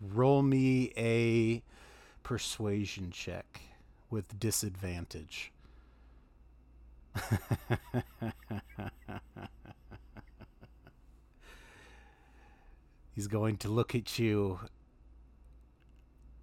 Roll 0.00 0.42
me 0.42 0.92
a 0.96 1.62
persuasion 2.22 3.10
check 3.10 3.60
with 4.08 4.38
disadvantage. 4.40 5.52
he's 13.14 13.26
going 13.26 13.58
to 13.58 13.68
look 13.68 13.94
at 13.94 14.18
you 14.18 14.58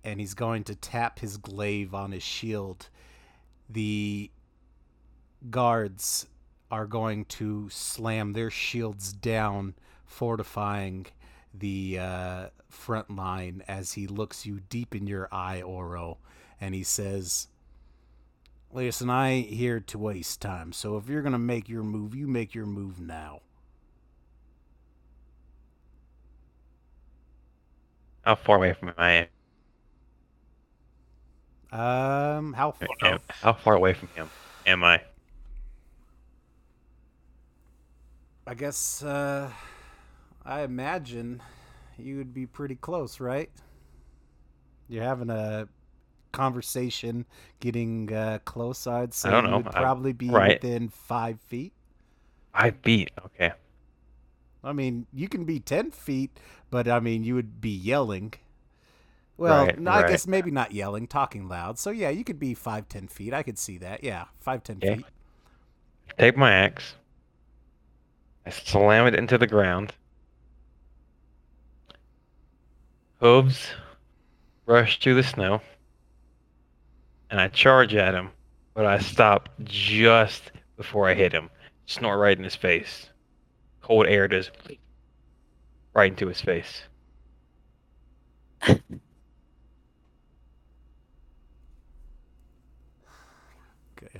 and 0.03 0.19
he's 0.19 0.35
going 0.35 0.63
to 0.65 0.75
tap 0.75 1.17
his 1.19 1.37
glaive 1.37 1.95
on 1.95 2.11
his 2.11 2.21
shield. 2.23 2.89
The 3.69 4.29
guards 5.49 6.27
are 6.71 6.85
going 6.85 7.25
to 7.25 7.69
slam 7.69 8.33
their 8.33 8.49
shields 8.51 9.11
down, 9.13 9.73
fortifying 10.05 11.07
the 11.53 11.97
uh, 11.99 12.47
front 12.69 13.15
line 13.15 13.63
as 13.67 13.93
he 13.93 14.07
looks 14.07 14.45
you 14.45 14.59
deep 14.69 14.93
in 14.95 15.07
your 15.07 15.27
eye, 15.31 15.61
Oro, 15.61 16.17
and 16.61 16.75
he 16.75 16.83
says, 16.83 17.47
Listen, 18.71 19.09
I 19.09 19.29
ain't 19.29 19.49
here 19.49 19.79
to 19.79 19.97
waste 19.97 20.41
time, 20.41 20.73
so 20.73 20.95
if 20.97 21.09
you're 21.09 21.23
going 21.23 21.31
to 21.31 21.39
make 21.39 21.67
your 21.67 21.81
move, 21.81 22.13
you 22.13 22.27
make 22.27 22.53
your 22.53 22.67
move 22.67 22.99
now. 22.99 23.41
How 28.21 28.35
far 28.35 28.57
away 28.57 28.73
from 28.73 28.93
I? 28.95 29.27
Um, 31.71 32.53
how 32.53 32.71
far? 32.71 32.87
am- 33.01 33.19
How 33.41 33.53
far 33.53 33.73
away 33.75 33.93
from 33.93 34.09
him 34.09 34.29
am 34.67 34.83
I? 34.83 35.01
I 38.49 38.55
guess, 38.55 39.03
uh, 39.03 39.51
I 40.43 40.61
imagine 40.63 41.39
you 41.99 42.17
would 42.17 42.33
be 42.33 42.47
pretty 42.47 42.73
close, 42.73 43.19
right? 43.19 43.51
You're 44.87 45.03
having 45.03 45.29
a 45.29 45.67
conversation, 46.31 47.27
getting 47.59 48.11
uh, 48.11 48.39
close. 48.45 48.87
I'd 48.87 49.13
say 49.13 49.29
don't 49.29 49.45
you 49.45 49.51
know. 49.51 49.57
would 49.57 49.71
probably 49.71 50.13
be 50.13 50.29
right. 50.29 50.61
within 50.61 50.89
five 50.89 51.39
feet. 51.41 51.73
I 52.55 52.71
beat. 52.71 53.11
Okay. 53.25 53.53
I 54.63 54.73
mean, 54.73 55.05
you 55.13 55.29
can 55.29 55.45
be 55.45 55.59
10 55.59 55.91
feet, 55.91 56.35
but 56.71 56.87
I 56.87 56.99
mean, 56.99 57.23
you 57.23 57.35
would 57.35 57.61
be 57.61 57.69
yelling. 57.69 58.33
Well, 59.37 59.67
Right, 59.67 59.79
no, 59.79 59.91
I 59.91 60.09
guess 60.09 60.27
maybe 60.27 60.49
not 60.49 60.71
yelling, 60.73 61.07
talking 61.07 61.47
loud. 61.47 61.77
So, 61.77 61.91
yeah, 61.91 62.09
you 62.09 62.23
could 62.23 62.39
be 62.39 62.55
five, 62.55 62.89
ten 62.89 63.07
feet. 63.07 63.33
I 63.33 63.43
could 63.43 63.59
see 63.59 63.77
that. 63.77 64.03
Yeah, 64.03 64.25
five, 64.39 64.63
ten 64.63 64.79
Yeah. 64.81 64.95
feet. 64.95 65.05
Take 66.17 66.35
my 66.35 66.51
axe. 66.51 66.95
I 68.49 68.51
slam 68.51 69.05
it 69.05 69.13
into 69.13 69.37
the 69.37 69.45
ground. 69.45 69.93
Hooves 73.19 73.67
rush 74.65 74.99
through 74.99 75.13
the 75.13 75.23
snow. 75.23 75.61
And 77.29 77.39
I 77.39 77.49
charge 77.49 77.93
at 77.93 78.15
him, 78.15 78.31
but 78.73 78.87
I 78.87 78.97
stop 78.97 79.49
just 79.63 80.51
before 80.77 81.07
I 81.07 81.13
hit 81.13 81.31
him. 81.31 81.51
Snort 81.85 82.17
right 82.17 82.35
in 82.35 82.43
his 82.43 82.55
face. 82.55 83.11
Cold 83.81 84.07
air 84.07 84.27
just 84.27 84.49
right 85.93 86.11
into 86.11 86.25
his 86.25 86.41
face. 86.41 86.81
Okay, 88.63 88.81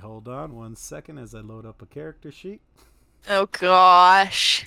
hold 0.00 0.28
on 0.28 0.54
one 0.54 0.76
second 0.76 1.18
as 1.18 1.34
I 1.34 1.40
load 1.40 1.66
up 1.66 1.82
a 1.82 1.86
character 1.86 2.30
sheet. 2.30 2.60
Oh 3.28 3.46
gosh. 3.46 4.66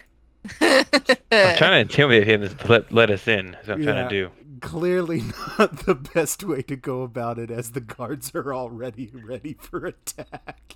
I'm 0.61 0.85
trying 1.29 1.57
to 1.57 1.77
intimidate 1.79 2.27
him 2.27 2.47
to 2.57 2.67
let, 2.67 2.91
let 2.91 3.09
us 3.09 3.27
in. 3.27 3.51
That's 3.51 3.67
what 3.67 3.73
I'm 3.75 3.81
Yeah. 3.83 3.91
trying 3.93 4.09
to 4.09 4.15
do. 4.27 4.31
Clearly 4.61 5.21
not 5.59 5.85
the 5.85 5.95
best 5.95 6.43
way 6.43 6.61
to 6.63 6.75
go 6.75 7.01
about 7.03 7.37
it 7.39 7.51
as 7.51 7.71
the 7.71 7.81
guards 7.81 8.33
are 8.35 8.53
already 8.53 9.11
ready 9.13 9.53
for 9.59 9.85
attack. 9.85 10.75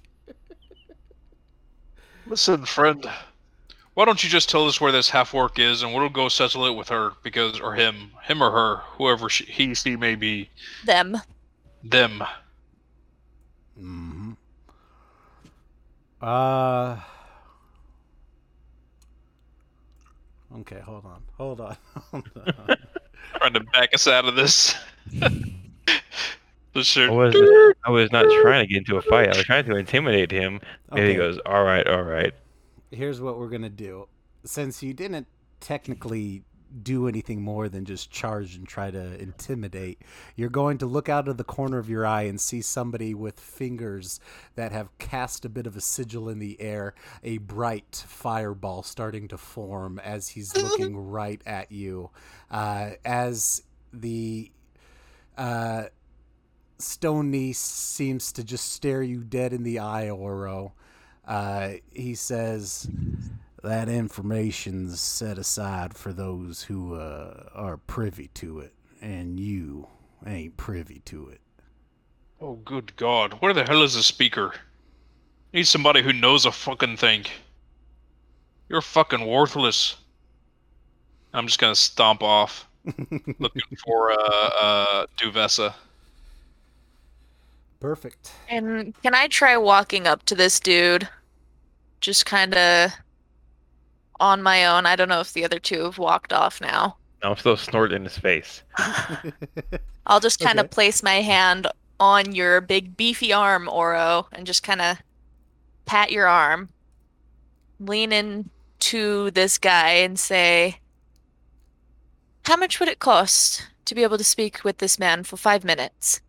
Listen, 2.25 2.65
friend. 2.65 3.09
Why 3.93 4.05
don't 4.05 4.23
you 4.23 4.29
just 4.29 4.49
tell 4.49 4.67
us 4.67 4.79
where 4.81 4.91
this 4.91 5.09
half 5.09 5.33
orc 5.33 5.57
is, 5.57 5.81
and 5.81 5.93
we'll 5.93 6.09
go 6.09 6.27
settle 6.29 6.65
it 6.65 6.75
with 6.75 6.89
her, 6.89 7.13
because 7.23 7.59
or 7.59 7.73
him, 7.73 8.11
him 8.23 8.43
or 8.43 8.51
her, 8.51 8.75
whoever 8.97 9.27
she, 9.29 9.45
he, 9.45 9.73
she 9.73 9.95
may 9.95 10.15
be, 10.15 10.49
Them. 10.85 11.17
them. 11.83 12.21
Mm-hmm. 13.79 14.33
Uh. 16.21 16.97
Okay, 20.59 20.79
hold 20.79 21.05
on. 21.05 21.23
Hold 21.37 21.61
on. 21.61 21.77
Hold 22.11 22.29
on. 22.35 22.75
Trying 23.37 23.53
to 23.53 23.59
back 23.59 23.93
us 23.93 24.07
out 24.07 24.25
of 24.25 24.35
this. 24.35 24.75
Just 25.11 25.29
I 26.75 26.81
shoot. 26.83 27.11
was 27.11 27.35
I 27.85 27.89
was 27.89 28.11
not 28.11 28.25
trying 28.41 28.65
to 28.65 28.71
get 28.71 28.77
into 28.79 28.97
a 28.97 29.01
fight. 29.01 29.33
I 29.33 29.37
was 29.37 29.45
trying 29.45 29.65
to 29.65 29.75
intimidate 29.75 30.31
him. 30.31 30.59
And 30.91 31.07
he 31.07 31.15
goes, 31.15 31.39
"All 31.45 31.63
right, 31.63 31.87
all 31.87 32.03
right." 32.03 32.33
here's 32.91 33.19
what 33.19 33.37
we're 33.37 33.49
gonna 33.49 33.69
do. 33.69 34.07
Since 34.43 34.81
you 34.81 34.93
didn't 34.93 35.27
technically 35.59 36.43
do 36.83 37.07
anything 37.07 37.41
more 37.41 37.69
than 37.69 37.85
just 37.85 38.11
charge 38.11 38.55
and 38.55 38.67
try 38.67 38.91
to 38.91 39.21
intimidate, 39.21 40.01
you're 40.35 40.49
going 40.49 40.77
to 40.79 40.85
look 40.85 41.09
out 41.09 41.27
of 41.27 41.37
the 41.37 41.43
corner 41.43 41.77
of 41.77 41.89
your 41.89 42.05
eye 42.05 42.23
and 42.23 42.39
see 42.39 42.61
somebody 42.61 43.13
with 43.13 43.39
fingers 43.39 44.19
that 44.55 44.71
have 44.71 44.95
cast 44.97 45.45
a 45.45 45.49
bit 45.49 45.67
of 45.67 45.75
a 45.75 45.81
sigil 45.81 46.29
in 46.29 46.39
the 46.39 46.59
air, 46.61 46.93
a 47.23 47.37
bright 47.37 48.03
fireball 48.07 48.83
starting 48.83 49.27
to 49.27 49.37
form 49.37 49.99
as 49.99 50.29
he's 50.29 50.55
looking 50.61 50.97
right 50.97 51.41
at 51.45 51.71
you. 51.71 52.09
Uh, 52.49 52.91
as 53.05 53.63
the 53.93 54.51
uh, 55.37 55.83
stone 56.79 57.31
niece 57.31 57.59
seems 57.59 58.31
to 58.33 58.43
just 58.43 58.71
stare 58.71 59.03
you 59.03 59.23
dead 59.23 59.53
in 59.53 59.63
the 59.63 59.79
eye, 59.79 60.09
Oro. 60.09 60.73
Uh, 61.27 61.73
he 61.91 62.15
says 62.15 62.89
that 63.67 63.89
information's 63.89 65.01
set 65.01 65.37
aside 65.37 65.93
for 65.93 66.13
those 66.13 66.63
who 66.63 66.95
uh, 66.95 67.49
are 67.53 67.75
privy 67.75 68.29
to 68.29 68.59
it, 68.59 68.73
and 69.01 69.37
you 69.37 69.87
ain't 70.25 70.55
privy 70.55 71.01
to 71.03 71.27
it. 71.27 71.41
Oh, 72.39 72.53
good 72.55 72.95
God. 72.95 73.33
Where 73.41 73.53
the 73.53 73.65
hell 73.65 73.83
is 73.83 73.95
the 73.95 74.03
speaker? 74.03 74.53
Need 75.51 75.67
somebody 75.67 76.01
who 76.01 76.13
knows 76.13 76.45
a 76.45 76.51
fucking 76.51 76.95
thing. 76.95 77.25
You're 78.69 78.81
fucking 78.81 79.27
worthless. 79.27 79.97
I'm 81.33 81.45
just 81.45 81.59
gonna 81.59 81.75
stomp 81.75 82.23
off, 82.23 82.69
looking 83.39 83.77
for 83.83 84.11
uh 84.11 84.15
uh 84.15 85.05
Duvessa. 85.17 85.75
Perfect. 87.81 88.31
And 88.49 88.93
can 89.03 89.13
I 89.13 89.27
try 89.27 89.57
walking 89.57 90.07
up 90.07 90.23
to 90.23 90.35
this 90.35 90.61
dude? 90.61 91.09
Just 91.99 92.25
kind 92.25 92.55
of 92.55 92.93
on 94.19 94.41
my 94.43 94.65
own. 94.65 94.85
I 94.85 94.95
don't 94.95 95.09
know 95.09 95.19
if 95.21 95.33
the 95.33 95.45
other 95.45 95.59
two 95.59 95.83
have 95.85 95.97
walked 95.97 96.33
off 96.33 96.61
now. 96.61 96.97
I'm 97.23 97.35
still 97.37 97.57
snorting 97.57 97.97
in 97.97 98.03
his 98.03 98.17
face. 98.17 98.63
I'll 100.05 100.19
just 100.19 100.39
kind 100.39 100.59
of 100.59 100.65
Okay. 100.65 100.69
place 100.69 101.03
my 101.03 101.21
hand 101.21 101.67
on 101.99 102.33
your 102.35 102.61
big 102.61 102.95
beefy 102.95 103.33
arm, 103.33 103.67
Oro, 103.67 104.27
and 104.31 104.45
just 104.45 104.63
kind 104.63 104.81
of 104.81 104.97
pat 105.85 106.11
your 106.11 106.27
arm. 106.27 106.69
Lean 107.79 108.11
in 108.11 108.49
to 108.79 109.31
this 109.31 109.57
guy 109.57 109.89
and 109.91 110.19
say, 110.19 110.79
How 112.45 112.55
much 112.57 112.79
would 112.79 112.89
it 112.89 112.99
cost 112.99 113.67
to 113.85 113.95
be 113.95 114.03
able 114.03 114.17
to 114.17 114.23
speak 114.23 114.63
with 114.63 114.77
this 114.79 114.97
man 114.99 115.23
for 115.23 115.37
five 115.37 115.63
minutes? 115.63 116.21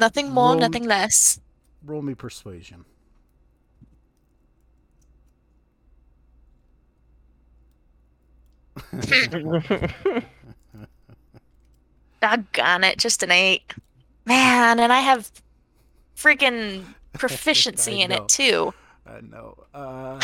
Nothing 0.00 0.30
more, 0.32 0.52
Roll- 0.52 0.58
nothing 0.60 0.84
less. 0.84 1.38
Roll 1.84 2.02
me 2.02 2.14
persuasion. 2.14 2.84
Doggone 12.20 12.84
it, 12.84 12.98
just 12.98 13.22
an 13.22 13.30
eight. 13.30 13.72
Man, 14.26 14.78
and 14.78 14.92
I 14.92 15.00
have 15.00 15.30
freaking 16.16 16.84
proficiency 17.14 18.00
I 18.00 18.04
in 18.04 18.10
know. 18.10 18.16
it 18.16 18.28
too. 18.28 18.74
I 19.06 19.20
know. 19.22 19.56
Uh, 19.72 20.20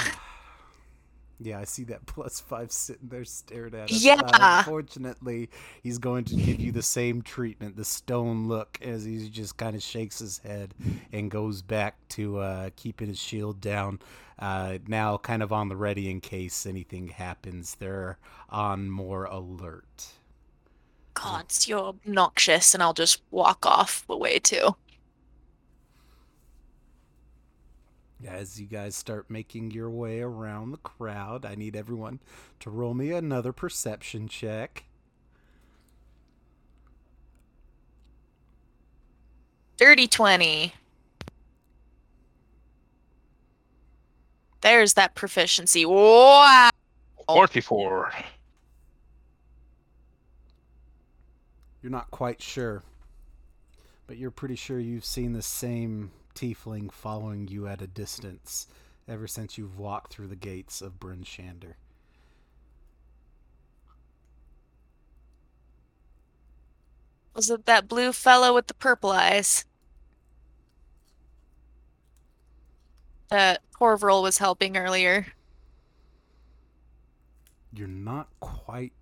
yeah, 1.41 1.59
I 1.59 1.65
see 1.65 1.85
that 1.85 2.07
plus 2.07 2.41
five 2.41 2.73
sitting 2.73 3.09
there 3.09 3.25
staring 3.25 3.75
at 3.75 3.91
us. 3.91 4.05
Yeah. 4.05 4.21
Uh, 4.23 4.59
unfortunately, 4.59 5.51
he's 5.83 5.99
going 5.99 6.25
to 6.25 6.37
give 6.37 6.61
you 6.61 6.73
the 6.73 6.83
same 6.83 7.23
treatment, 7.23 7.77
the 7.77 7.85
stone 7.85 8.49
look, 8.49 8.79
as 8.83 9.05
he 9.05 9.29
just 9.29 9.57
kind 9.57 9.77
of 9.77 9.83
shakes 9.83 10.19
his 10.19 10.39
head 10.39 10.75
and 11.13 11.31
goes 11.31 11.63
back 11.63 11.97
to 12.11 12.39
uh, 12.39 12.71
keeping 12.77 13.09
his 13.09 13.19
shield 13.19 13.61
down. 13.61 14.01
Uh, 14.39 14.79
now, 14.87 15.17
kind 15.17 15.43
of 15.43 15.53
on 15.53 15.69
the 15.69 15.77
ready 15.77 16.11
in 16.11 16.21
case 16.21 16.67
anything 16.67 17.09
happens. 17.09 17.77
They're 17.77 18.19
on 18.51 18.91
more 18.91 19.25
alert. 19.25 20.13
Gods, 21.15 21.67
you're 21.67 21.79
obnoxious, 21.79 22.75
and 22.75 22.83
I'll 22.83 22.93
just 22.93 23.23
walk 23.31 23.65
off 23.65 24.07
the 24.07 24.17
way 24.17 24.39
too. 24.39 24.77
As 28.25 28.61
you 28.61 28.67
guys 28.67 28.97
start 28.97 29.31
making 29.31 29.73
your 29.73 29.91
way 29.91 30.21
around 30.21 30.71
the 30.71 30.79
crowd, 30.79 31.45
I 31.45 31.55
need 31.55 31.77
everyone 31.77 32.21
to 32.61 32.71
roll 32.71 32.95
me 32.95 33.13
another 33.13 33.53
perception 33.53 34.27
check. 34.27 34.85
Dirty 39.77 40.07
20. 40.07 40.73
There's 44.63 44.95
that 44.95 45.15
proficiency. 45.15 45.85
Wow. 45.85 46.71
Forty-four. 47.29 48.13
You're 51.83 51.93
not 51.93 52.11
quite 52.11 52.43
sure, 52.43 52.83
but 54.07 54.17
you're 54.17 54.31
pretty 54.31 54.57
sure 54.57 54.81
you've 54.81 55.05
seen 55.05 55.35
the 55.35 55.43
same 55.43 56.11
tiefling 56.37 56.93
following 56.93 57.49
you 57.49 57.67
at 57.67 57.83
a 57.83 57.87
distance 57.87 58.69
ever 59.09 59.27
since 59.27 59.57
you've 59.57 59.79
walked 59.79 60.13
through 60.13 60.29
the 60.29 60.37
gates 60.37 60.83
of 60.83 61.01
Bryn 61.01 61.25
Shander. 61.25 61.75
Was 67.35 67.51
it 67.51 67.67
that 67.67 67.89
blue 67.89 68.13
fellow 68.13 68.55
with 68.55 68.67
the 68.67 68.75
purple 68.75 69.11
eyes? 69.11 69.65
That 73.29 73.61
Corvril 73.73 74.23
was 74.23 74.39
helping 74.39 74.77
earlier. 74.77 75.27
You're 77.73 77.89
not 77.89 78.29
quite 78.41 78.93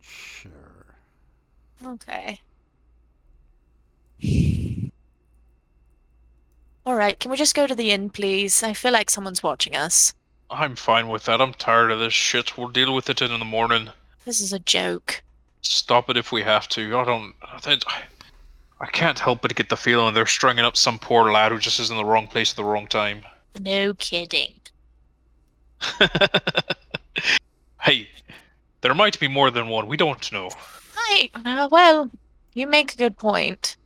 sure. 0.00 0.96
Okay. 1.84 2.40
All 6.86 6.94
right, 6.94 7.18
can 7.18 7.32
we 7.32 7.36
just 7.36 7.56
go 7.56 7.66
to 7.66 7.74
the 7.74 7.90
inn, 7.90 8.10
please? 8.10 8.62
I 8.62 8.72
feel 8.72 8.92
like 8.92 9.10
someone's 9.10 9.42
watching 9.42 9.74
us. 9.74 10.14
I'm 10.48 10.76
fine 10.76 11.08
with 11.08 11.24
that. 11.24 11.40
I'm 11.40 11.52
tired 11.52 11.90
of 11.90 11.98
this 11.98 12.14
shit. 12.14 12.56
We'll 12.56 12.68
deal 12.68 12.94
with 12.94 13.10
it 13.10 13.20
in 13.20 13.36
the 13.40 13.44
morning. 13.44 13.90
This 14.24 14.40
is 14.40 14.52
a 14.52 14.60
joke. 14.60 15.24
Stop 15.62 16.08
it 16.10 16.16
if 16.16 16.30
we 16.30 16.42
have 16.42 16.68
to. 16.68 16.96
I 16.96 17.04
don't. 17.04 17.34
I, 17.42 17.58
think 17.58 17.82
I 18.80 18.86
can't 18.86 19.18
help 19.18 19.42
but 19.42 19.56
get 19.56 19.68
the 19.68 19.76
feeling 19.76 20.14
they're 20.14 20.26
stringing 20.26 20.64
up 20.64 20.76
some 20.76 21.00
poor 21.00 21.32
lad 21.32 21.50
who 21.50 21.58
just 21.58 21.80
is 21.80 21.90
in 21.90 21.96
the 21.96 22.04
wrong 22.04 22.28
place 22.28 22.52
at 22.52 22.56
the 22.56 22.62
wrong 22.62 22.86
time. 22.86 23.22
No 23.58 23.94
kidding. 23.94 24.54
hey, 27.82 28.08
there 28.82 28.94
might 28.94 29.18
be 29.18 29.26
more 29.26 29.50
than 29.50 29.68
one. 29.68 29.88
We 29.88 29.96
don't 29.96 30.30
know. 30.30 30.50
Hi. 30.94 31.30
Uh, 31.34 31.68
well, 31.68 32.12
you 32.54 32.68
make 32.68 32.94
a 32.94 32.96
good 32.96 33.16
point. 33.16 33.76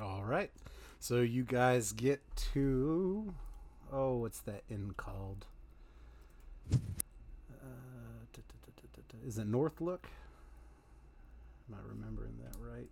All 0.00 0.22
right. 0.24 0.50
So 0.98 1.20
you 1.20 1.44
guys 1.44 1.92
get 1.92 2.20
to. 2.54 3.34
Oh, 3.92 4.16
what's 4.16 4.40
that 4.40 4.62
inn 4.70 4.94
called? 4.96 5.46
Uh, 6.72 6.76
Is 9.26 9.38
it 9.38 9.46
North 9.46 9.80
Look? 9.80 10.06
Am 11.68 11.76
I 11.78 11.88
remembering 11.88 12.32
that 12.42 12.56
right? 12.60 12.88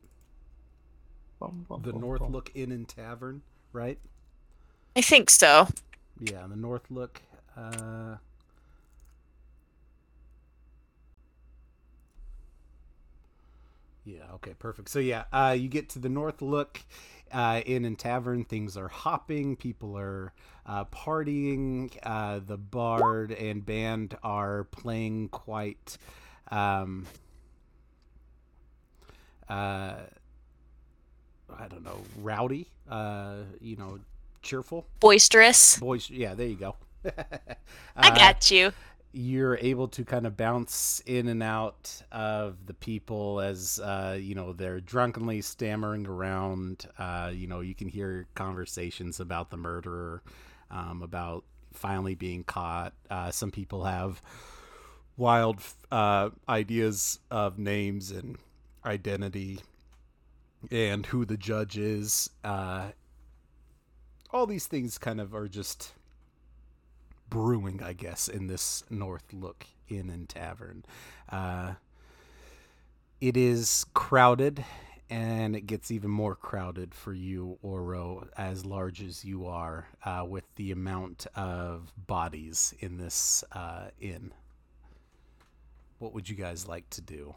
The 1.82 1.92
North 1.92 2.20
Look 2.20 2.50
Inn 2.54 2.70
and 2.70 2.86
Tavern, 2.86 3.42
right? 3.72 3.98
I 4.94 5.00
think 5.00 5.30
so. 5.30 5.68
Yeah, 6.20 6.46
the 6.46 6.54
Northlook. 6.56 7.16
Uh, 7.56 8.16
Yeah. 14.04 14.22
Okay. 14.34 14.54
Perfect. 14.58 14.88
So 14.88 14.98
yeah, 14.98 15.24
uh, 15.32 15.56
you 15.58 15.68
get 15.68 15.88
to 15.90 15.98
the 15.98 16.08
North 16.08 16.42
Look 16.42 16.80
uh, 17.32 17.60
Inn 17.64 17.84
and 17.84 17.98
Tavern. 17.98 18.44
Things 18.44 18.76
are 18.76 18.88
hopping. 18.88 19.56
People 19.56 19.96
are 19.96 20.32
uh, 20.66 20.84
partying. 20.86 21.96
Uh, 22.02 22.40
the 22.44 22.56
bard 22.56 23.32
and 23.32 23.64
band 23.64 24.16
are 24.22 24.64
playing 24.64 25.28
quite. 25.28 25.98
Um, 26.50 27.06
uh, 29.48 29.94
I 31.58 31.68
don't 31.68 31.84
know, 31.84 32.00
rowdy. 32.20 32.68
Uh, 32.88 33.36
you 33.60 33.76
know, 33.76 33.98
cheerful. 34.42 34.86
Boisterous. 35.00 35.78
Boys. 35.78 36.08
Yeah. 36.10 36.34
There 36.34 36.46
you 36.46 36.56
go. 36.56 36.76
I 37.96 38.08
Uh, 38.08 38.14
got 38.14 38.50
you. 38.50 38.72
You're 39.12 39.56
able 39.56 39.88
to 39.88 40.04
kind 40.04 40.26
of 40.26 40.36
bounce 40.36 41.02
in 41.04 41.26
and 41.28 41.42
out 41.42 42.02
of 42.12 42.66
the 42.66 42.74
people 42.74 43.40
as 43.40 43.80
uh, 43.80 44.16
you 44.20 44.34
know 44.34 44.52
they're 44.52 44.80
drunkenly 44.80 45.40
stammering 45.40 46.06
around. 46.06 46.86
Uh, 46.98 47.30
you 47.34 47.46
know, 47.46 47.60
you 47.60 47.74
can 47.74 47.88
hear 47.88 48.26
conversations 48.34 49.20
about 49.20 49.50
the 49.50 49.56
murderer, 49.56 50.22
um, 50.70 51.02
about 51.02 51.44
finally 51.72 52.14
being 52.14 52.44
caught. 52.44 52.92
Uh, 53.10 53.30
some 53.30 53.50
people 53.50 53.84
have 53.84 54.22
wild 55.16 55.60
uh, 55.90 56.30
ideas 56.48 57.18
of 57.30 57.58
names 57.58 58.10
and 58.10 58.38
identity 58.84 59.60
and 60.70 61.06
who 61.06 61.24
the 61.24 61.36
judge 61.36 61.76
is. 61.76 62.30
Uh, 62.44 62.90
all 64.32 64.46
these 64.46 64.66
things 64.66 64.98
kind 64.98 65.20
of 65.20 65.34
are 65.34 65.48
just 65.48 65.92
brewing, 67.30 67.82
I 67.82 67.92
guess, 67.94 68.28
in 68.28 68.46
this 68.48 68.84
North 68.90 69.32
Look 69.32 69.66
Inn 69.88 70.10
and 70.10 70.28
Tavern. 70.28 70.84
Uh, 71.28 71.74
it 73.20 73.36
is 73.36 73.86
crowded, 73.94 74.64
and 75.08 75.54
it 75.56 75.62
gets 75.66 75.90
even 75.90 76.10
more 76.10 76.34
crowded 76.34 76.94
for 76.94 77.12
you, 77.12 77.58
Oro, 77.62 78.28
as 78.36 78.64
large 78.66 79.02
as 79.02 79.24
you 79.24 79.46
are, 79.46 79.88
uh, 80.04 80.24
with 80.28 80.44
the 80.56 80.72
amount 80.72 81.26
of 81.34 81.92
bodies 82.06 82.74
in 82.80 82.98
this 82.98 83.44
uh, 83.52 83.88
inn. 84.00 84.32
What 85.98 86.14
would 86.14 86.28
you 86.28 86.36
guys 86.36 86.66
like 86.66 86.88
to 86.90 87.00
do? 87.00 87.34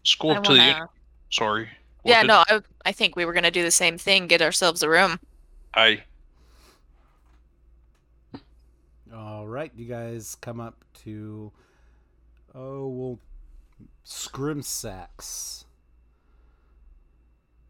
Let's 0.00 0.14
go 0.16 0.30
I 0.30 0.34
to 0.34 0.40
the. 0.52 0.58
wanna- 0.58 0.88
Sorry. 1.30 1.68
What 2.02 2.10
Yeah, 2.10 2.20
did- 2.22 2.28
no, 2.28 2.44
I, 2.48 2.60
I 2.84 2.92
think 2.92 3.16
we 3.16 3.24
were 3.24 3.32
gonna 3.32 3.50
do 3.50 3.62
the 3.62 3.70
same 3.70 3.98
thing. 3.98 4.26
Get 4.26 4.42
ourselves 4.42 4.82
a 4.82 4.88
room. 4.88 5.18
I. 5.76 6.02
All 9.14 9.46
right, 9.46 9.70
you 9.76 9.86
guys 9.86 10.36
come 10.40 10.60
up 10.60 10.84
to 11.04 11.52
oh 12.54 12.88
well, 12.88 13.18
Scrimsacks. 14.04 15.64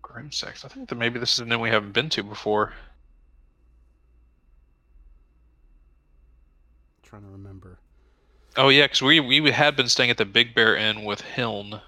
Grimsex. 0.03 0.65
I 0.65 0.69
think 0.69 0.89
that 0.89 0.95
maybe 0.95 1.19
this 1.19 1.35
is 1.35 1.41
an 1.41 1.53
inn 1.53 1.61
we 1.61 1.69
haven't 1.69 1.93
been 1.93 2.09
to 2.11 2.23
before. 2.23 2.73
trying 7.03 7.23
to 7.23 7.29
remember. 7.29 7.79
Oh 8.57 8.69
yeah, 8.69 8.85
because 8.85 9.03
we 9.03 9.21
we 9.21 9.51
had 9.51 9.77
been 9.77 9.89
staying 9.89 10.11
at 10.11 10.17
the 10.17 10.25
Big 10.25 10.55
Bear 10.55 10.77
Inn 10.77 11.05
with 11.05 11.21
Hiln. 11.21 11.81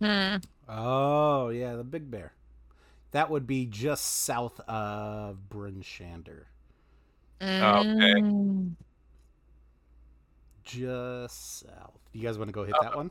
Hmm. 0.00 0.36
Oh 0.68 1.48
yeah, 1.50 1.76
the 1.76 1.84
Big 1.84 2.10
Bear. 2.10 2.32
That 3.12 3.30
would 3.30 3.46
be 3.46 3.66
just 3.66 4.24
south 4.24 4.60
of 4.68 5.48
Bryn 5.48 5.82
Shander. 5.82 6.44
Okay. 7.40 8.20
Mm. 8.20 8.72
Just 10.64 11.60
south. 11.60 11.98
Do 12.12 12.18
You 12.18 12.26
guys 12.26 12.38
want 12.38 12.48
to 12.48 12.52
go 12.52 12.64
hit 12.64 12.74
that 12.82 12.96
one? 12.96 13.10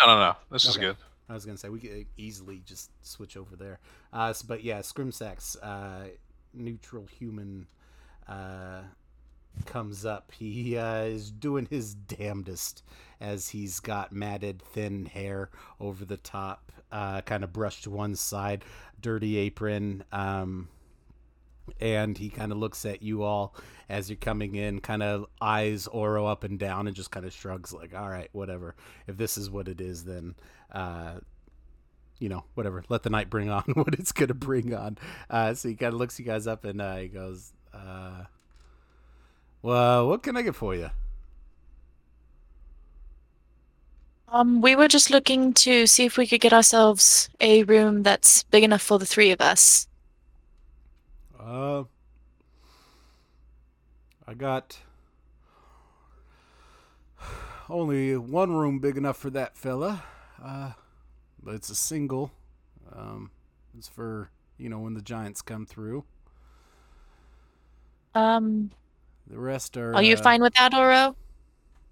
No, 0.00 0.06
no, 0.06 0.18
no. 0.18 0.36
This 0.50 0.64
is 0.64 0.76
good. 0.76 0.96
I 1.28 1.34
was 1.34 1.46
gonna 1.46 1.58
say 1.58 1.68
we 1.68 1.78
could 1.78 2.06
easily 2.16 2.60
just 2.64 2.90
switch 3.02 3.36
over 3.36 3.54
there. 3.54 3.78
Uh, 4.12 4.34
but 4.48 4.64
yeah, 4.64 4.80
Scrimsax, 4.80 5.56
uh, 5.62 6.08
neutral 6.52 7.06
human, 7.06 7.68
uh, 8.26 8.80
comes 9.66 10.04
up. 10.04 10.32
He 10.32 10.76
uh, 10.76 11.02
is 11.02 11.30
doing 11.30 11.68
his 11.70 11.94
damnedest 11.94 12.82
as 13.20 13.50
he's 13.50 13.78
got 13.78 14.12
matted, 14.12 14.62
thin 14.62 15.06
hair 15.06 15.50
over 15.78 16.04
the 16.04 16.16
top, 16.16 16.72
uh, 16.90 17.20
kind 17.20 17.44
of 17.44 17.52
brushed 17.52 17.84
to 17.84 17.90
one 17.90 18.16
side, 18.16 18.64
dirty 19.00 19.36
apron. 19.38 20.04
Um, 20.12 20.68
and 21.80 22.18
he 22.18 22.30
kind 22.30 22.50
of 22.50 22.58
looks 22.58 22.84
at 22.84 23.02
you 23.02 23.22
all 23.22 23.54
as 23.88 24.10
you're 24.10 24.16
coming 24.16 24.56
in, 24.56 24.80
kind 24.80 25.02
of 25.02 25.26
eyes 25.40 25.86
Oro 25.86 26.26
up 26.26 26.42
and 26.42 26.58
down, 26.58 26.86
and 26.86 26.96
just 26.96 27.10
kind 27.10 27.24
of 27.24 27.32
shrugs, 27.32 27.72
like, 27.72 27.94
"All 27.94 28.08
right, 28.08 28.28
whatever. 28.32 28.74
If 29.06 29.16
this 29.16 29.38
is 29.38 29.50
what 29.50 29.68
it 29.68 29.80
is, 29.80 30.04
then." 30.04 30.34
uh, 30.72 31.14
you 32.18 32.28
know, 32.28 32.44
whatever. 32.54 32.84
Let 32.88 33.02
the 33.02 33.10
night 33.10 33.30
bring 33.30 33.50
on 33.50 33.62
what 33.74 33.94
it's 33.94 34.12
gonna 34.12 34.34
bring 34.34 34.74
on. 34.74 34.98
Uh, 35.28 35.54
so 35.54 35.68
he 35.68 35.74
kind 35.74 35.92
of 35.92 35.98
looks 35.98 36.18
you 36.18 36.24
guys 36.24 36.46
up 36.46 36.64
and 36.64 36.80
uh, 36.80 36.96
he 36.96 37.08
goes, 37.08 37.52
uh, 37.72 38.24
"Well, 39.62 40.08
what 40.08 40.22
can 40.22 40.36
I 40.36 40.42
get 40.42 40.54
for 40.54 40.74
you?" 40.74 40.90
Um, 44.32 44.60
we 44.60 44.76
were 44.76 44.88
just 44.88 45.10
looking 45.10 45.52
to 45.54 45.86
see 45.86 46.04
if 46.04 46.16
we 46.16 46.26
could 46.26 46.40
get 46.40 46.52
ourselves 46.52 47.28
a 47.40 47.64
room 47.64 48.02
that's 48.02 48.44
big 48.44 48.62
enough 48.64 48.82
for 48.82 48.98
the 48.98 49.06
three 49.06 49.30
of 49.32 49.40
us. 49.40 49.88
Uh, 51.38 51.84
I 54.26 54.34
got 54.34 54.78
only 57.68 58.16
one 58.16 58.52
room 58.52 58.78
big 58.78 58.96
enough 58.96 59.16
for 59.16 59.30
that 59.30 59.56
fella. 59.56 60.02
Uh, 60.42 60.72
but 61.42 61.54
it's 61.54 61.70
a 61.70 61.74
single. 61.74 62.32
Um, 62.92 63.30
it's 63.76 63.88
for 63.88 64.30
you 64.58 64.68
know 64.68 64.80
when 64.80 64.94
the 64.94 65.02
giants 65.02 65.42
come 65.42 65.66
through. 65.66 66.04
Um, 68.14 68.70
The 69.26 69.38
rest 69.38 69.76
are. 69.76 69.94
are 69.94 70.02
you 70.02 70.16
uh, 70.16 70.22
fine 70.22 70.42
with 70.42 70.54
that, 70.54 70.74
Oro? 70.74 71.16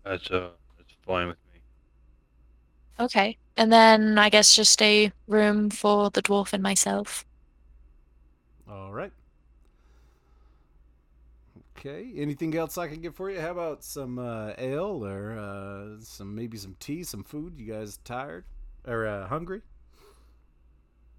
That's 0.05 0.29
uh, 0.31 0.51
that's 0.77 0.93
fine 1.07 1.29
with 1.29 1.37
me. 1.37 1.48
Okay. 3.01 3.39
And 3.57 3.73
then 3.73 4.19
I 4.19 4.29
guess 4.29 4.55
just 4.55 4.81
a 4.83 5.13
room 5.27 5.71
for 5.71 6.11
the 6.11 6.23
dwarf 6.23 6.53
and 6.53 6.63
myself. 6.63 7.25
All 8.69 8.93
right. 8.93 9.13
Okay. 11.79 12.13
Anything 12.17 12.57
else 12.57 12.77
I 12.77 12.89
can 12.89 13.01
get 13.01 13.15
for 13.15 13.31
you? 13.31 13.41
How 13.41 13.53
about 13.53 13.85
some 13.85 14.19
uh, 14.19 14.53
ale 14.59 15.05
or 15.05 15.39
uh, 15.39 16.01
some 16.01 16.35
maybe 16.35 16.57
some 16.59 16.77
tea, 16.81 17.05
some 17.05 17.23
food? 17.23 17.55
You 17.59 17.73
guys 17.73 17.99
tired 17.99 18.45
or 18.87 19.07
uh, 19.07 19.29
hungry? 19.29 19.63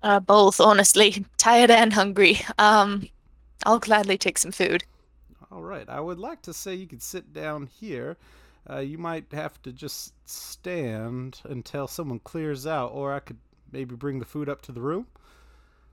Uh, 0.04 0.20
both, 0.20 0.60
honestly. 0.60 1.26
Tired 1.38 1.72
and 1.72 1.94
hungry. 1.94 2.42
Um, 2.58 3.10
I'll 3.66 3.80
gladly 3.80 4.18
take 4.18 4.38
some 4.38 4.52
food. 4.52 4.84
All 5.52 5.62
right. 5.64 5.88
I 5.90 6.00
would 6.00 6.20
like 6.20 6.42
to 6.44 6.54
say 6.54 6.76
you 6.76 6.88
could 6.88 7.02
sit 7.02 7.34
down 7.34 7.68
here. 7.68 8.18
Uh, 8.70 8.80
you 8.80 8.98
might 8.98 9.32
have 9.34 9.62
to 9.64 9.72
just 9.74 10.14
stand 10.30 11.42
until 11.46 11.88
someone 11.88 12.20
clears 12.20 12.68
out, 12.68 12.92
or 12.94 13.14
I 13.14 13.20
could 13.20 13.38
maybe 13.72 13.96
bring 13.96 14.20
the 14.20 14.26
food 14.26 14.48
up 14.50 14.62
to 14.64 14.72
the 14.72 14.82
room. 14.82 15.08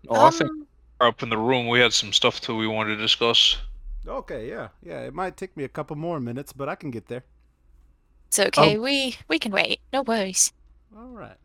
Oh, 0.08 0.20
I 0.26 0.30
think 0.30 0.50
Um, 0.50 0.66
up 1.00 1.22
in 1.22 1.28
the 1.30 1.38
room 1.38 1.68
we 1.68 1.80
had 1.80 1.92
some 1.92 2.12
stuff 2.12 2.40
that 2.42 2.54
we 2.54 2.66
wanted 2.66 2.96
to 2.96 3.02
discuss. 3.02 3.58
Okay. 4.06 4.48
Yeah. 4.48 4.68
Yeah. 4.82 5.00
It 5.02 5.14
might 5.14 5.36
take 5.36 5.56
me 5.56 5.64
a 5.64 5.68
couple 5.68 5.96
more 5.96 6.20
minutes, 6.20 6.52
but 6.52 6.68
I 6.68 6.74
can 6.76 6.90
get 6.90 7.08
there. 7.08 7.24
it's 8.28 8.38
okay. 8.38 8.78
We 8.78 9.16
we 9.28 9.38
can 9.38 9.52
wait. 9.52 9.80
No 9.92 10.02
worries. 10.02 10.52
All 10.96 11.08
right. 11.08 11.36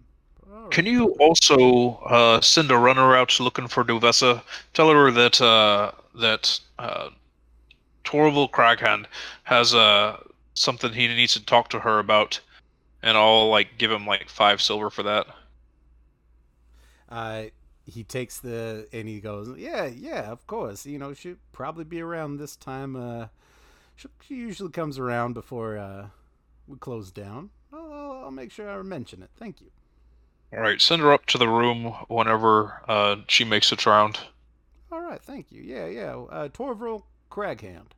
All 0.51 0.69
right. 0.69 0.71
Can 0.71 0.85
you 0.85 1.09
also 1.19 1.95
uh, 2.05 2.41
send 2.41 2.71
a 2.71 2.77
runner 2.77 3.15
out 3.15 3.39
looking 3.39 3.67
for 3.67 3.83
Duvessa? 3.83 4.43
Tell 4.73 4.89
her 4.89 5.11
that 5.11 5.41
uh, 5.41 5.91
that 6.15 6.59
uh, 6.79 7.09
Torval 8.03 8.49
Craghand 8.51 9.05
has 9.43 9.73
uh, 9.73 10.17
something 10.53 10.93
he 10.93 11.07
needs 11.07 11.33
to 11.33 11.45
talk 11.45 11.69
to 11.69 11.79
her 11.79 11.99
about, 11.99 12.39
and 13.01 13.17
I'll 13.17 13.49
like 13.49 13.77
give 13.77 13.91
him 13.91 14.05
like 14.05 14.29
five 14.29 14.61
silver 14.61 14.89
for 14.89 15.03
that. 15.03 15.27
uh, 17.09 17.43
he 17.85 18.03
takes 18.03 18.39
the 18.39 18.87
and 18.93 19.07
he 19.07 19.19
goes, 19.19 19.57
yeah, 19.57 19.85
yeah, 19.85 20.31
of 20.31 20.45
course. 20.47 20.85
You 20.85 20.97
know, 20.99 21.13
she'll 21.13 21.35
probably 21.51 21.83
be 21.83 22.01
around 22.01 22.37
this 22.37 22.55
time. 22.55 22.95
Uh, 22.95 23.27
she, 23.95 24.07
she 24.21 24.35
usually 24.35 24.71
comes 24.71 24.97
around 24.99 25.33
before 25.33 25.77
uh, 25.77 26.07
we 26.67 26.77
close 26.77 27.11
down. 27.11 27.49
I'll, 27.73 27.91
I'll, 27.91 28.23
I'll 28.25 28.31
make 28.31 28.51
sure 28.51 28.69
I 28.69 28.81
mention 28.83 29.21
it. 29.23 29.29
Thank 29.37 29.61
you. 29.61 29.67
All 30.53 30.59
right, 30.59 30.81
send 30.81 31.01
her 31.01 31.11
up 31.13 31.25
to 31.27 31.37
the 31.37 31.47
room 31.47 31.93
whenever 32.07 32.81
uh, 32.87 33.17
she 33.27 33.43
makes 33.45 33.71
its 33.71 33.85
round. 33.85 34.19
All 34.91 35.01
right, 35.01 35.21
thank 35.21 35.51
you. 35.51 35.61
Yeah, 35.61 35.87
yeah. 35.87 36.15
Uh, 36.15 36.49
Torvril 36.49 37.03
Craghand. 37.29 37.93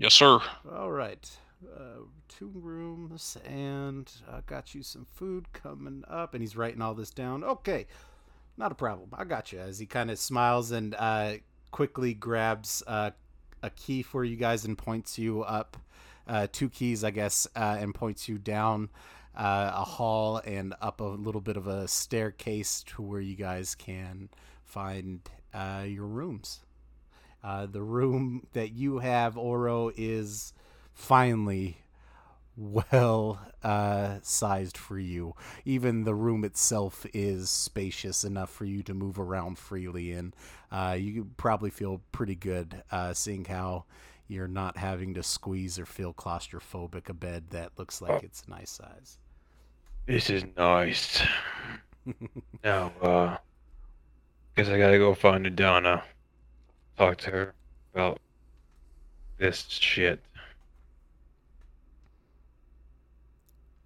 Yes, 0.00 0.14
sir. 0.14 0.38
All 0.72 0.92
right. 0.92 1.28
Uh, 1.76 2.04
two 2.28 2.52
rooms, 2.54 3.36
and 3.44 4.08
I 4.30 4.42
got 4.46 4.72
you 4.72 4.84
some 4.84 5.04
food 5.12 5.52
coming 5.52 6.04
up. 6.08 6.34
And 6.34 6.42
he's 6.42 6.56
writing 6.56 6.80
all 6.80 6.94
this 6.94 7.10
down. 7.10 7.42
Okay, 7.42 7.86
not 8.56 8.70
a 8.70 8.76
problem. 8.76 9.10
I 9.12 9.24
got 9.24 9.52
you. 9.52 9.58
As 9.58 9.80
he 9.80 9.86
kind 9.86 10.08
of 10.12 10.20
smiles 10.20 10.70
and 10.70 10.94
uh, 10.96 11.34
quickly 11.72 12.14
grabs 12.14 12.80
uh, 12.86 13.10
a 13.60 13.70
key 13.70 14.02
for 14.02 14.24
you 14.24 14.36
guys 14.36 14.64
and 14.64 14.78
points 14.78 15.18
you 15.18 15.42
up 15.42 15.76
uh, 16.28 16.46
two 16.52 16.68
keys, 16.68 17.02
I 17.02 17.10
guess, 17.10 17.48
uh, 17.56 17.78
and 17.80 17.92
points 17.92 18.28
you 18.28 18.38
down 18.38 18.90
uh, 19.36 19.72
a 19.74 19.84
hall 19.84 20.40
and 20.44 20.74
up 20.80 21.00
a 21.00 21.04
little 21.04 21.40
bit 21.40 21.56
of 21.56 21.66
a 21.66 21.88
staircase 21.88 22.84
to 22.88 23.02
where 23.02 23.20
you 23.20 23.34
guys 23.34 23.74
can 23.74 24.28
find 24.64 25.20
uh, 25.52 25.84
your 25.86 26.06
rooms. 26.06 26.60
Uh, 27.42 27.66
the 27.66 27.82
room 27.82 28.46
that 28.52 28.72
you 28.72 28.98
have, 28.98 29.36
Oro, 29.36 29.90
is 29.96 30.52
finally 30.92 31.78
well 32.56 33.40
uh, 33.62 34.16
sized 34.22 34.76
for 34.76 34.98
you. 34.98 35.34
Even 35.64 36.04
the 36.04 36.14
room 36.14 36.44
itself 36.44 37.06
is 37.14 37.48
spacious 37.48 38.24
enough 38.24 38.50
for 38.50 38.64
you 38.64 38.82
to 38.82 38.94
move 38.94 39.18
around 39.18 39.58
freely 39.58 40.12
in. 40.12 40.34
Uh, 40.70 40.96
you 40.98 41.28
probably 41.36 41.70
feel 41.70 42.00
pretty 42.12 42.34
good 42.34 42.82
uh, 42.90 43.14
seeing 43.14 43.44
how 43.44 43.84
you're 44.26 44.48
not 44.48 44.76
having 44.76 45.14
to 45.14 45.22
squeeze 45.22 45.78
or 45.78 45.86
feel 45.86 46.12
claustrophobic 46.12 47.08
a 47.08 47.14
bed 47.14 47.44
that 47.50 47.72
looks 47.78 48.02
like 48.02 48.22
it's 48.22 48.42
a 48.46 48.50
nice 48.50 48.70
size. 48.70 49.18
This 50.06 50.28
is 50.28 50.44
nice. 50.56 51.22
now, 52.64 52.92
uh, 53.00 53.36
guess 54.56 54.68
I 54.68 54.78
gotta 54.78 54.98
go 54.98 55.14
find 55.14 55.46
Adana. 55.46 56.02
Talk 56.98 57.18
to 57.18 57.30
her 57.30 57.54
about 57.94 58.20
this 59.38 59.64
shit. 59.68 60.20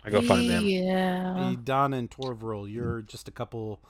I 0.03 0.09
go 0.09 0.23
find 0.23 0.49
them. 0.49 0.65
Yeah. 0.65 1.51
Hey, 1.51 1.57
Donna 1.57 1.99
and 1.99 2.11
Torvril, 2.11 2.73
you're 2.73 3.03
just 3.03 3.29
a 3.29 3.31
couple 3.31 3.81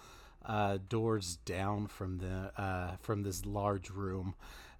uh, 0.44 0.78
doors 0.88 1.36
down 1.44 1.86
from 1.86 2.18
the 2.18 2.52
uh, 2.60 2.96
from 3.00 3.22
this 3.22 3.46
large 3.46 3.90
room. 3.90 4.34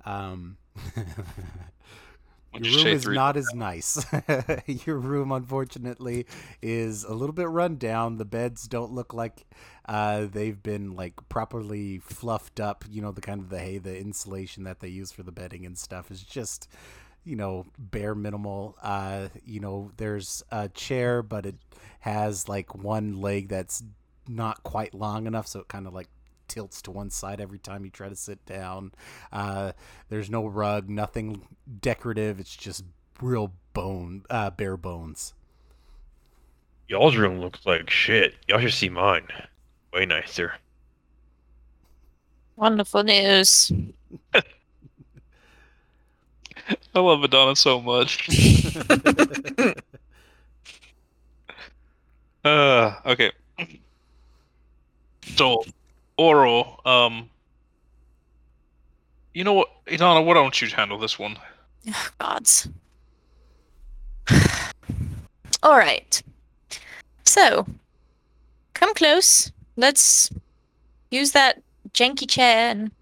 Um, 0.04 0.56
Would 0.96 1.06
you 1.06 1.14
your 2.54 2.84
room 2.84 2.86
is 2.86 3.06
not 3.06 3.36
as 3.36 3.52
nice. 3.54 4.04
your 4.66 4.98
room, 4.98 5.32
unfortunately, 5.32 6.26
is 6.60 7.04
a 7.04 7.14
little 7.14 7.32
bit 7.32 7.48
run 7.48 7.76
down. 7.76 8.18
The 8.18 8.24
beds 8.24 8.68
don't 8.68 8.92
look 8.92 9.14
like 9.14 9.46
uh, 9.86 10.26
they've 10.30 10.62
been 10.62 10.94
like 10.94 11.14
properly 11.28 11.98
fluffed 11.98 12.60
up. 12.60 12.84
You 12.90 13.02
know, 13.02 13.12
the 13.12 13.20
kind 13.20 13.40
of 13.40 13.48
the 13.48 13.58
hay, 13.58 13.78
the 13.78 13.96
insulation 13.98 14.64
that 14.64 14.80
they 14.80 14.88
use 14.88 15.12
for 15.12 15.22
the 15.22 15.32
bedding 15.32 15.66
and 15.66 15.76
stuff 15.78 16.10
is 16.10 16.22
just 16.22 16.68
you 17.24 17.36
know 17.36 17.64
bare 17.78 18.14
minimal 18.14 18.76
uh 18.82 19.28
you 19.44 19.60
know 19.60 19.92
there's 19.96 20.42
a 20.50 20.68
chair 20.70 21.22
but 21.22 21.46
it 21.46 21.54
has 22.00 22.48
like 22.48 22.74
one 22.74 23.20
leg 23.20 23.48
that's 23.48 23.82
not 24.28 24.62
quite 24.64 24.92
long 24.92 25.26
enough 25.26 25.46
so 25.46 25.60
it 25.60 25.68
kind 25.68 25.86
of 25.86 25.94
like 25.94 26.08
tilts 26.52 26.82
to 26.82 26.90
one 26.90 27.08
side 27.08 27.40
every 27.40 27.58
time 27.58 27.84
you 27.84 27.90
try 27.90 28.08
to 28.08 28.16
sit 28.16 28.44
down 28.44 28.92
uh 29.32 29.72
there's 30.10 30.28
no 30.28 30.46
rug 30.46 30.90
nothing 30.90 31.46
decorative 31.80 32.38
it's 32.38 32.54
just 32.54 32.84
real 33.20 33.52
bone 33.72 34.22
uh 34.28 34.50
bare 34.50 34.76
bones 34.76 35.32
Y'all's 36.92 37.16
room 37.16 37.40
looks 37.40 37.64
like 37.64 37.88
shit. 37.88 38.34
Y'all 38.46 38.60
should 38.60 38.74
see 38.74 38.90
mine. 38.90 39.26
Way 39.94 40.04
nicer. 40.04 40.52
Wonderful 42.56 43.02
news. 43.04 43.72
I 44.34 44.42
love 46.94 47.20
Madonna 47.20 47.56
so 47.56 47.80
much. 47.80 48.28
uh, 52.44 52.94
okay. 53.06 53.32
So, 55.34 55.64
Oro, 56.22 56.78
um, 56.86 57.28
you 59.34 59.42
know 59.42 59.54
what, 59.54 59.68
Idana, 59.86 60.24
why 60.24 60.34
don't 60.34 60.62
you 60.62 60.68
handle 60.68 60.96
this 60.96 61.18
one? 61.18 61.36
Gods. 62.20 62.68
All 65.64 65.76
right. 65.76 66.22
So, 67.24 67.66
come 68.74 68.94
close. 68.94 69.50
Let's 69.76 70.30
use 71.10 71.32
that 71.32 71.60
janky 71.92 72.30
chair 72.30 72.70
and 72.70 72.92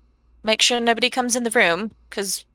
make 0.42 0.62
sure 0.62 0.80
nobody 0.80 1.10
comes 1.10 1.36
in 1.36 1.42
the 1.42 1.50
room, 1.50 1.90
because 2.08 2.46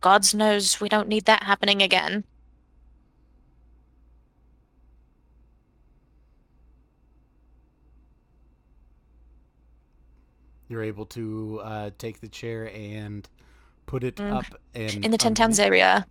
gods 0.00 0.34
knows 0.34 0.80
we 0.80 0.88
don't 0.88 1.08
need 1.08 1.26
that 1.26 1.44
happening 1.44 1.82
again. 1.82 2.24
You're 10.68 10.82
able 10.82 11.06
to 11.06 11.60
uh 11.64 11.90
take 11.98 12.20
the 12.20 12.28
chair 12.28 12.70
and 12.74 13.28
put 13.86 14.04
it 14.04 14.16
Mm. 14.16 14.32
up 14.32 14.44
and 14.74 15.04
In 15.04 15.10
the 15.10 15.18
Ten 15.18 15.34
Towns 15.34 15.58
area. 15.58 16.06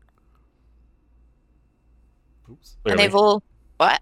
Oops. 2.50 2.78
And 2.86 2.98
they've 3.00 3.14
all. 3.16 3.44
What? 3.78 4.02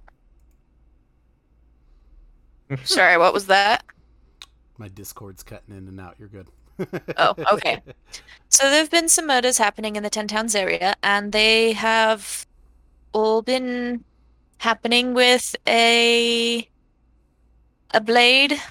Sorry, 2.83 3.17
what 3.17 3.33
was 3.33 3.47
that? 3.47 3.83
my 4.77 4.89
discord's 4.89 5.41
cutting 5.41 5.73
in 5.73 5.87
and 5.87 6.01
out 6.01 6.15
you're 6.19 6.27
good 6.27 6.49
Oh, 7.15 7.33
okay. 7.53 7.81
So 8.49 8.69
there 8.69 8.79
have 8.79 8.91
been 8.91 9.07
some 9.07 9.27
murders 9.27 9.57
happening 9.57 9.95
in 9.95 10.03
the 10.03 10.09
Ten 10.09 10.27
Towns 10.27 10.53
area, 10.53 10.93
and 11.01 11.31
they 11.31 11.71
have 11.71 12.45
all 13.13 13.41
been 13.41 14.03
happening 14.57 15.13
with 15.13 15.55
a 15.65 16.67
a 17.91 18.01
blade 18.01 18.61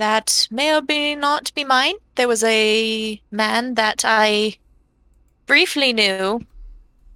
that 0.00 0.48
may 0.50 0.74
or 0.74 0.82
may 0.82 1.14
not 1.14 1.52
be 1.54 1.64
mine. 1.64 1.94
There 2.14 2.28
was 2.28 2.42
a 2.44 3.20
man 3.30 3.74
that 3.74 4.02
I 4.04 4.56
briefly 5.46 5.92
knew 5.92 6.46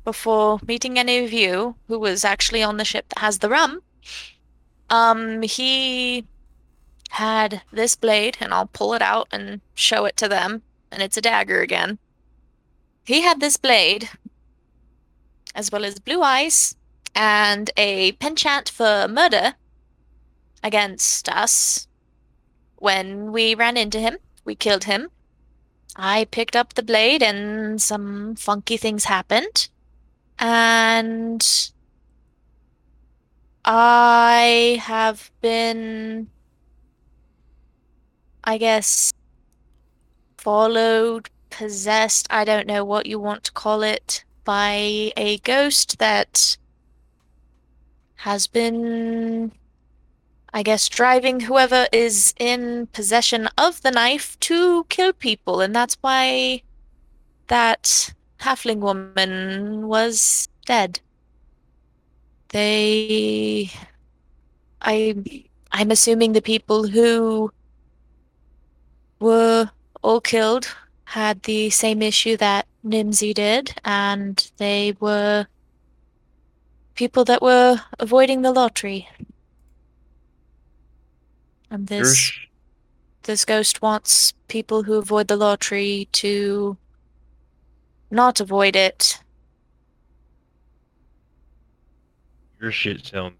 before 0.04 0.60
meeting 0.66 0.98
any 0.98 1.24
of 1.24 1.32
you, 1.32 1.76
who 1.88 1.98
was 1.98 2.24
actually 2.24 2.62
on 2.62 2.76
the 2.76 2.84
ship 2.84 3.08
that 3.08 3.20
has 3.20 3.38
the 3.38 3.48
rum. 3.48 3.80
Um, 4.90 5.42
he 5.42 6.26
had 7.10 7.62
this 7.72 7.96
blade, 7.96 8.36
and 8.40 8.52
I'll 8.52 8.66
pull 8.66 8.92
it 8.92 9.02
out 9.02 9.28
and 9.32 9.60
show 9.74 10.04
it 10.04 10.16
to 10.18 10.28
them, 10.28 10.62
and 10.92 11.02
it's 11.02 11.16
a 11.16 11.22
dagger 11.22 11.60
again. 11.62 11.98
He 13.04 13.22
had 13.22 13.40
this 13.40 13.56
blade, 13.56 14.10
as 15.54 15.72
well 15.72 15.84
as 15.84 15.98
blue 15.98 16.22
eyes, 16.22 16.76
and 17.14 17.70
a 17.76 18.12
penchant 18.12 18.68
for 18.68 19.06
murder 19.08 19.54
against 20.62 21.28
us. 21.28 21.86
When 22.84 23.32
we 23.32 23.54
ran 23.54 23.78
into 23.78 23.98
him, 23.98 24.18
we 24.44 24.54
killed 24.54 24.84
him. 24.84 25.08
I 25.96 26.26
picked 26.30 26.54
up 26.54 26.74
the 26.74 26.82
blade, 26.82 27.22
and 27.22 27.80
some 27.80 28.36
funky 28.36 28.76
things 28.76 29.04
happened. 29.04 29.70
And 30.38 31.42
I 33.64 34.78
have 34.82 35.30
been 35.40 36.28
I 38.46 38.58
guess, 38.58 39.14
followed, 40.36 41.30
possessed, 41.48 42.26
I 42.28 42.44
don't 42.44 42.66
know 42.66 42.84
what 42.84 43.06
you 43.06 43.18
want 43.18 43.44
to 43.44 43.52
call 43.52 43.82
it, 43.82 44.24
by 44.44 45.10
a 45.16 45.38
ghost 45.38 45.98
that 45.98 46.58
has 48.16 48.46
been, 48.46 49.52
I 50.54 50.62
guess, 50.62 50.88
driving 50.88 51.40
whoever 51.40 51.88
is 51.90 52.32
in 52.38 52.86
possession 52.92 53.48
of 53.58 53.82
the 53.82 53.90
knife 53.90 54.38
to 54.40 54.84
kill 54.88 55.12
people. 55.12 55.60
And 55.60 55.74
that's 55.74 55.96
why 56.00 56.62
that 57.48 58.14
halfling 58.38 58.78
woman 58.78 59.88
was 59.88 60.48
dead. 60.64 61.00
They. 62.50 63.68
I. 64.80 65.16
I'm 65.72 65.90
assuming 65.90 66.34
the 66.34 66.40
people 66.40 66.86
who 66.86 67.50
were 69.18 69.72
all 70.02 70.20
killed 70.20 70.68
had 71.06 71.42
the 71.42 71.70
same 71.70 72.00
issue 72.00 72.36
that 72.36 72.66
Nimsy 72.86 73.34
did, 73.34 73.74
and 73.84 74.52
they 74.58 74.94
were 75.00 75.46
people 76.94 77.24
that 77.24 77.42
were 77.42 77.80
avoiding 77.98 78.42
the 78.42 78.52
lottery. 78.52 79.08
And 81.74 81.88
this 81.88 82.16
sh- 82.16 82.46
this 83.24 83.44
ghost 83.44 83.82
wants 83.82 84.32
people 84.46 84.84
who 84.84 84.94
avoid 84.94 85.26
the 85.26 85.36
lottery 85.36 86.08
to 86.12 86.76
not 88.12 88.38
avoid 88.38 88.76
it. 88.76 89.18
your 92.60 92.70
shit 92.70 93.04
sounds 93.04 93.34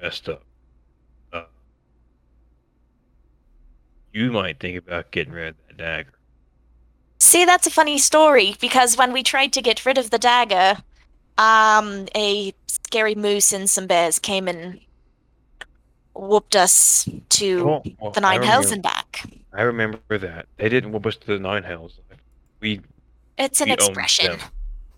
messed 0.00 0.28
up. 0.28 0.42
Uh, 1.32 1.44
you 4.12 4.30
might 4.30 4.60
think 4.60 4.76
about 4.76 5.10
getting 5.10 5.32
rid 5.32 5.48
of 5.48 5.54
that 5.66 5.76
dagger. 5.78 6.12
See, 7.18 7.46
that's 7.46 7.66
a 7.66 7.70
funny 7.70 7.96
story 7.96 8.56
because 8.60 8.98
when 8.98 9.14
we 9.14 9.22
tried 9.22 9.54
to 9.54 9.62
get 9.62 9.86
rid 9.86 9.96
of 9.96 10.10
the 10.10 10.18
dagger, 10.18 10.82
um, 11.38 12.08
a 12.14 12.52
scary 12.66 13.14
moose 13.14 13.54
and 13.54 13.70
some 13.70 13.86
bears 13.86 14.18
came 14.18 14.48
and 14.48 14.78
whooped 16.14 16.56
us 16.56 17.08
to 17.30 17.64
Well, 17.64 17.82
well, 18.00 18.10
the 18.12 18.20
nine 18.20 18.42
hells 18.42 18.70
and 18.70 18.82
back. 18.82 19.26
I 19.52 19.62
remember 19.62 20.18
that. 20.18 20.46
They 20.56 20.68
didn't 20.68 20.92
whoop 20.92 21.06
us 21.06 21.16
to 21.16 21.26
the 21.26 21.38
nine 21.38 21.62
hells. 21.62 22.00
We 22.60 22.80
It's 23.38 23.60
an 23.60 23.68
we 23.68 23.74
expression. 23.74 24.38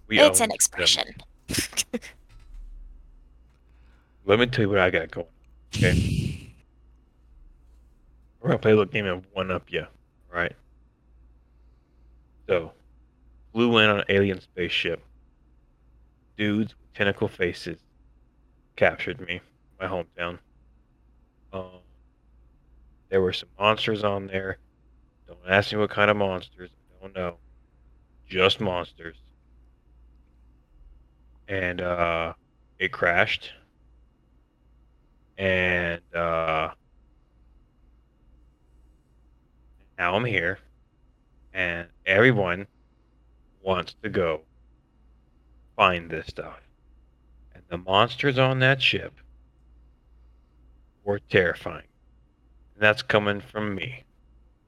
it's 0.08 0.40
an 0.40 0.50
expression. 0.50 1.14
Let 4.24 4.38
me 4.38 4.46
tell 4.46 4.62
you 4.64 4.68
what 4.68 4.78
I 4.78 4.90
got 4.90 5.10
going. 5.10 5.26
Okay. 5.74 6.52
We're 8.40 8.48
gonna 8.48 8.58
play 8.58 8.72
a 8.72 8.76
little 8.76 8.92
game 8.92 9.06
of 9.06 9.24
one 9.32 9.50
up 9.50 9.64
you. 9.72 9.86
Alright. 10.30 10.54
So 12.48 12.72
flew 13.52 13.78
in 13.78 13.90
on 13.90 13.98
an 14.00 14.04
alien 14.08 14.40
spaceship. 14.40 15.02
Dudes 16.36 16.74
with 16.78 16.94
tentacle 16.94 17.28
faces 17.28 17.78
captured 18.76 19.20
me, 19.20 19.40
my 19.80 19.86
hometown. 19.86 20.38
Um 21.56 21.80
there 23.08 23.20
were 23.20 23.32
some 23.32 23.48
monsters 23.58 24.02
on 24.02 24.26
there. 24.26 24.58
Don't 25.28 25.38
ask 25.48 25.72
me 25.72 25.78
what 25.78 25.90
kind 25.90 26.10
of 26.10 26.16
monsters. 26.16 26.70
I 26.70 27.02
don't 27.02 27.14
know. 27.14 27.36
Just 28.28 28.60
monsters. 28.60 29.16
And 31.48 31.80
uh 31.80 32.34
it 32.78 32.92
crashed 32.92 33.52
and 35.38 36.00
uh, 36.14 36.70
now 39.98 40.14
I'm 40.14 40.24
here, 40.24 40.58
and 41.52 41.88
everyone 42.06 42.66
wants 43.62 43.94
to 44.02 44.08
go 44.08 44.42
find 45.76 46.10
this 46.10 46.26
stuff. 46.28 46.60
And 47.54 47.62
the 47.68 47.78
monsters 47.78 48.38
on 48.38 48.60
that 48.60 48.80
ship 48.80 49.12
were 51.06 51.20
terrifying. 51.20 51.86
And 52.74 52.82
that's 52.82 53.00
coming 53.00 53.40
from 53.40 53.74
me. 53.74 54.04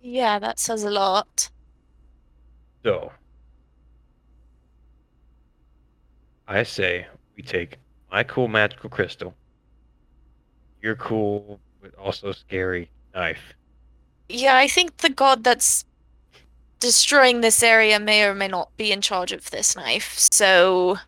Yeah, 0.00 0.38
that 0.38 0.58
says 0.58 0.84
a 0.84 0.90
lot. 0.90 1.50
So, 2.84 3.12
I 6.46 6.62
say 6.62 7.06
we 7.36 7.42
take 7.42 7.76
my 8.10 8.22
cool 8.22 8.48
magical 8.48 8.88
crystal, 8.88 9.34
your 10.80 10.94
cool 10.96 11.60
but 11.82 11.94
also 11.96 12.32
scary 12.32 12.88
knife, 13.14 13.54
Yeah, 14.28 14.56
I 14.56 14.68
think 14.68 14.98
the 14.98 15.10
god 15.10 15.44
that's 15.44 15.84
destroying 16.80 17.40
this 17.40 17.62
area 17.62 17.98
may 18.00 18.24
or 18.24 18.34
may 18.34 18.48
not 18.48 18.76
be 18.76 18.92
in 18.92 19.00
charge 19.00 19.32
of 19.32 19.50
this 19.50 19.76
knife, 19.76 20.16
so 20.18 20.98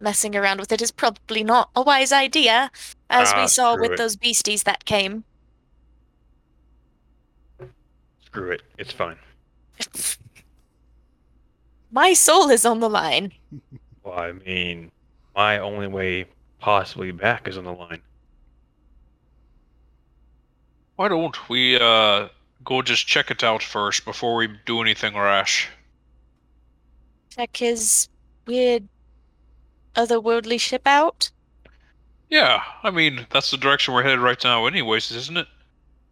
messing 0.00 0.36
around 0.36 0.60
with 0.60 0.72
it 0.72 0.80
is 0.82 0.90
probably 0.92 1.42
not 1.44 1.70
a 1.74 1.82
wise 1.82 2.12
idea, 2.12 2.70
as 3.10 3.32
Ah, 3.32 3.42
we 3.42 3.46
saw 3.48 3.76
with 3.76 3.92
it. 3.92 3.96
those 3.96 4.16
beasties 4.16 4.62
that 4.64 4.84
came. 4.84 5.24
screw 8.24 8.50
it, 8.50 8.62
it's 8.78 8.92
fine. 8.92 9.16
My 11.90 12.12
soul 12.12 12.50
is 12.50 12.64
on 12.66 12.80
the 12.80 12.90
line. 12.90 13.32
Well, 14.04 14.18
I 14.18 14.32
mean, 14.32 14.90
my 15.36 15.58
only 15.58 15.86
way 15.86 16.26
possibly 16.60 17.10
back 17.12 17.46
is 17.46 17.58
on 17.58 17.64
the 17.64 17.72
line. 17.74 18.00
Why 20.96 21.08
don't 21.08 21.36
we 21.50 21.78
uh 21.78 22.28
go 22.64 22.80
just 22.80 23.06
check 23.06 23.30
it 23.30 23.44
out 23.44 23.62
first 23.62 24.06
before 24.06 24.36
we 24.36 24.48
do 24.64 24.80
anything 24.80 25.14
rash? 25.14 25.68
Check 27.36 27.54
his 27.58 28.08
weird 28.46 28.88
otherworldly 29.98 30.60
ship 30.60 30.86
out. 30.86 31.30
Yeah, 32.30 32.62
I 32.82 32.90
mean 32.90 33.26
that's 33.28 33.50
the 33.50 33.58
direction 33.58 33.92
we're 33.92 34.02
headed 34.02 34.20
right 34.20 34.42
now, 34.42 34.64
anyways, 34.64 35.10
isn't 35.12 35.36
it? 35.36 35.46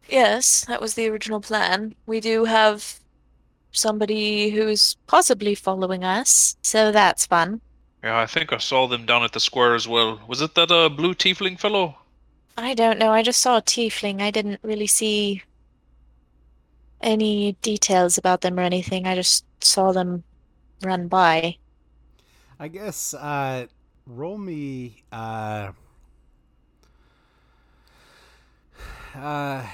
Yes, 0.09 0.65
that 0.65 0.81
was 0.81 0.95
the 0.95 1.09
original 1.09 1.41
plan. 1.41 1.95
We 2.07 2.19
do 2.21 2.45
have 2.47 2.99
somebody 3.73 4.51
who's 4.51 4.97
possibly 5.07 5.55
following 5.55 6.05
us, 6.05 6.57
so 6.63 6.93
that's 6.93 7.27
fun. 7.27 7.63
Yeah, 8.03 8.19
I 8.19 8.25
think 8.27 8.55
I 8.55 8.59
saw 8.59 8.87
them 8.87 9.05
down 9.05 9.23
at 9.23 9.33
the 9.35 9.41
square 9.41 9.75
as 9.75 9.87
well. 9.87 10.19
Was 10.27 10.41
it 10.41 10.55
that 10.55 10.71
uh 10.71 10.89
blue 10.89 11.15
tiefling 11.15 11.61
fellow? 11.61 11.99
I 12.59 12.75
don't 12.75 12.99
know. 12.99 13.13
I 13.13 13.23
just 13.23 13.41
saw 13.41 13.57
a 13.57 13.63
tiefling. 13.63 14.21
I 14.21 14.31
didn't 14.31 14.61
really 14.63 14.87
see 14.87 15.43
any 17.01 17.53
details 17.63 18.19
about 18.19 18.43
them 18.43 18.59
or 18.59 18.63
anything. 18.63 19.07
I 19.07 19.15
just 19.15 19.45
saw 19.65 19.93
them 19.93 20.25
run 20.83 21.09
by. 21.09 21.59
I 22.59 22.69
guess 22.69 23.15
uh, 23.15 23.67
roll 24.07 24.39
me. 24.39 25.03
Uh, 25.13 25.73
uh, 29.15 29.19
I, 29.19 29.67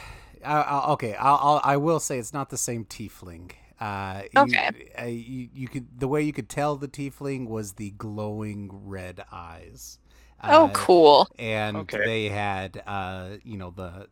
I, 0.45 0.87
okay, 0.93 1.15
I'll, 1.15 1.39
I'll 1.43 1.61
I 1.65 1.77
will 1.77 2.01
say 2.01 2.19
it's 2.19 2.33
not 2.33 2.51
the 2.51 2.59
same 2.59 2.85
tiefling. 2.85 3.53
Uh, 3.81 4.23
you, 4.33 4.55
Okay. 4.55 4.71
uh, 5.01 5.05
you, 5.07 5.49
you 5.53 5.69
could 5.69 5.99
the 5.99 6.09
way 6.09 6.23
you 6.23 6.33
could 6.33 6.49
tell 6.49 6.77
the 6.77 6.89
tiefling 6.89 7.49
was 7.49 7.75
the 7.75 7.91
glowing 7.93 8.71
red 8.85 9.25
eyes. 9.33 9.99
Oh, 10.49 10.69
Uh, 10.69 10.73
cool. 10.73 11.29
and 11.39 11.89
Okay. 11.91 11.99
they 12.03 12.29
had 12.29 12.83
uh 12.87 13.31
you 13.45 13.57
know 13.57 13.71
the 13.71 14.09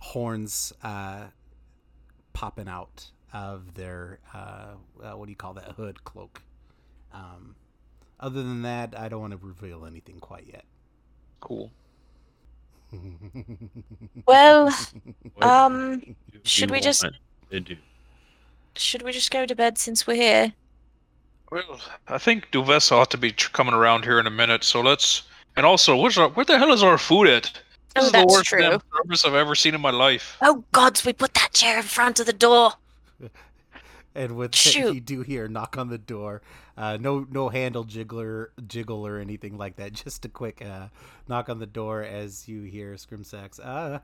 horns 0.00 0.72
uh 0.82 1.26
popping 2.32 2.68
out 2.68 3.10
of 3.32 3.74
their 3.74 4.18
uh, 4.34 4.74
uh 5.02 5.12
what 5.16 5.26
do 5.26 5.30
you 5.30 5.36
call 5.36 5.54
that 5.54 5.72
hood 5.72 6.04
cloak 6.04 6.42
um 7.12 7.54
other 8.20 8.42
than 8.42 8.62
that 8.62 8.98
i 8.98 9.08
don't 9.08 9.20
want 9.20 9.32
to 9.32 9.38
reveal 9.46 9.84
anything 9.86 10.18
quite 10.20 10.46
yet 10.46 10.64
Cool. 11.40 11.70
Well, 14.26 14.74
um, 15.42 16.16
should 16.44 16.70
we 16.70 16.80
just- 16.80 17.02
want 17.04 17.14
to 17.50 17.60
do? 17.60 17.76
should 18.74 19.02
we 19.02 19.12
just 19.12 19.30
go 19.30 19.46
to 19.46 19.54
bed 19.54 19.78
since 19.78 20.06
we're 20.06 20.16
here? 20.16 20.52
Well, 21.50 21.80
I 22.08 22.18
think 22.18 22.50
Duvessa 22.50 22.92
ought 22.96 23.10
to 23.12 23.18
be 23.18 23.32
tr- 23.32 23.50
coming 23.52 23.74
around 23.74 24.04
here 24.04 24.18
in 24.18 24.26
a 24.26 24.30
minute, 24.30 24.64
so 24.64 24.80
let's. 24.80 25.22
And 25.56 25.64
also, 25.64 25.96
where's 25.96 26.18
our, 26.18 26.28
where 26.30 26.44
the 26.44 26.58
hell 26.58 26.72
is 26.72 26.82
our 26.82 26.98
food 26.98 27.28
at? 27.28 27.44
This 27.44 27.52
Oh, 27.96 28.00
is 28.06 28.06
the 28.06 28.18
that's 28.18 28.34
worst 28.34 28.46
true. 28.48 28.60
damn 28.60 28.80
service 28.94 29.24
I've 29.24 29.34
ever 29.34 29.54
seen 29.54 29.74
in 29.74 29.80
my 29.80 29.90
life. 29.90 30.36
Oh 30.42 30.64
gods, 30.72 31.04
we 31.04 31.12
put 31.12 31.34
that 31.34 31.52
chair 31.52 31.76
in 31.78 31.82
front 31.84 32.18
of 32.20 32.26
the 32.26 32.32
door. 32.32 32.72
and 34.14 34.36
with 34.36 34.52
that, 34.52 34.56
Shoot. 34.58 34.94
you 34.94 35.00
do 35.00 35.22
hear 35.22 35.48
knock 35.48 35.78
on 35.78 35.88
the 35.88 35.98
door 35.98 36.42
uh 36.76 36.96
no 37.00 37.26
no 37.30 37.48
handle 37.48 37.84
jiggler 37.84 38.48
jiggle 38.66 39.06
or 39.06 39.18
anything 39.18 39.56
like 39.58 39.76
that 39.76 39.92
just 40.04 40.24
a 40.24 40.28
quick 40.28 40.62
uh 40.64 40.88
knock 41.28 41.48
on 41.48 41.58
the 41.58 41.66
door 41.66 42.02
as 42.02 42.48
you 42.48 42.62
hear 42.62 42.94
scrimsax 42.94 43.60
uh 43.64 43.98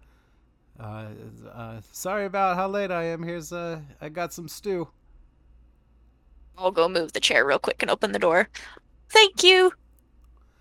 uh, 0.80 1.06
uh 1.52 1.80
sorry 1.92 2.24
about 2.24 2.56
how 2.56 2.68
late 2.68 2.90
i 2.90 3.04
am 3.04 3.22
here's 3.22 3.52
uh 3.52 3.80
i 4.00 4.08
got 4.08 4.32
some 4.32 4.48
stew 4.48 4.88
I'll 6.56 6.70
go 6.70 6.88
move 6.88 7.12
the 7.12 7.20
chair 7.20 7.44
real 7.44 7.58
quick 7.58 7.82
and 7.82 7.90
open 7.90 8.12
the 8.12 8.18
door. 8.18 8.48
Thank 9.10 9.42
you. 9.42 9.74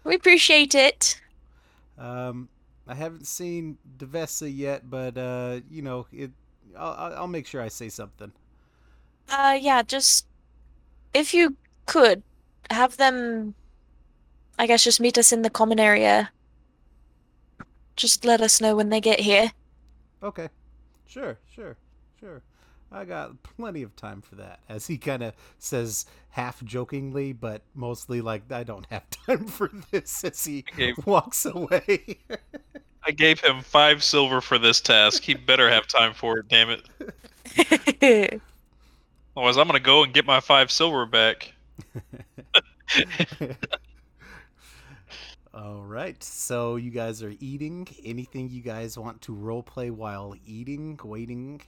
We 0.03 0.16
appreciate 0.16 0.76
it. 0.76 1.22
Um, 1.97 2.49
I 2.88 2.95
haven't 2.95 3.28
seen 3.28 3.78
Duvessa 3.97 4.49
yet, 4.49 4.89
but 4.89 5.18
uh, 5.18 5.62
you 5.70 5.82
know, 5.82 6.07
it. 6.12 6.32
I'll, 6.78 6.93
I'll 6.93 7.14
I'll 7.20 7.28
make 7.28 7.47
sure 7.47 7.62
I 7.62 7.68
say 7.68 7.89
something. 7.89 8.32
Uh, 9.30 9.57
yeah, 9.59 9.82
just 9.82 10.28
if 11.14 11.34
you 11.34 11.57
could 11.92 12.24
have 12.70 12.96
them, 12.96 13.54
I 14.58 14.66
guess, 14.66 14.82
just 14.82 15.02
meet 15.02 15.18
us 15.18 15.34
in 15.34 15.42
the 15.42 15.50
common 15.50 15.78
area. 15.78 16.32
Just 17.98 18.24
let 18.24 18.39
us 18.39 18.62
know 18.62 18.78
when 18.78 18.88
they 18.88 19.02
get 19.02 19.20
here. 19.20 19.52
Okay, 20.24 20.48
sure, 21.06 21.38
sure, 21.54 21.76
sure. 22.18 22.42
I 22.94 23.04
got 23.04 23.44
plenty 23.44 23.84
of 23.84 23.94
time 23.98 24.22
for 24.22 24.36
that. 24.36 24.60
As 24.70 24.88
he 24.88 24.98
kind 24.98 25.22
of 25.22 25.34
says, 25.60 26.06
half 26.30 26.64
jokingly, 26.64 27.34
but 27.34 27.62
mostly 27.76 28.22
like, 28.22 28.50
I 28.50 28.64
don't 28.64 28.86
have 28.89 29.04
time 29.28 29.46
for 29.48 29.70
this. 29.92 30.24
As 30.24 30.46
he 30.46 30.64
Okay. 30.74 30.94
walks 31.06 31.46
away. 31.46 32.20
I 33.06 33.12
gave 33.12 33.42
him 33.42 33.62
five 33.64 34.02
silver 34.02 34.39
for 34.39 34.58
this 34.58 34.80
task. 34.80 35.24
He 35.24 35.34
better 35.34 35.70
have 35.70 35.88
time 35.88 36.14
for 36.14 36.38
it, 36.39 36.48
damn 36.48 36.70
it. 36.70 38.42
Otherwise, 39.36 39.58
I'm 39.58 39.68
gonna 39.68 39.80
go 39.82 40.04
and 40.04 40.14
get 40.14 40.26
my 40.26 40.39
five 40.39 40.72
silver 40.72 41.06
back. 41.06 41.54
All 45.53 45.84
right, 45.84 46.22
so 46.24 46.76
you 46.78 46.91
guys 46.91 47.24
are 47.24 47.34
eating. 47.39 47.88
Anything 48.03 48.49
you 48.49 48.61
guys 48.61 48.97
want 48.97 49.22
to 49.24 49.34
role 49.34 49.63
play 49.63 49.89
while 49.89 50.36
eating, 50.45 50.99
waiting? 51.03 51.61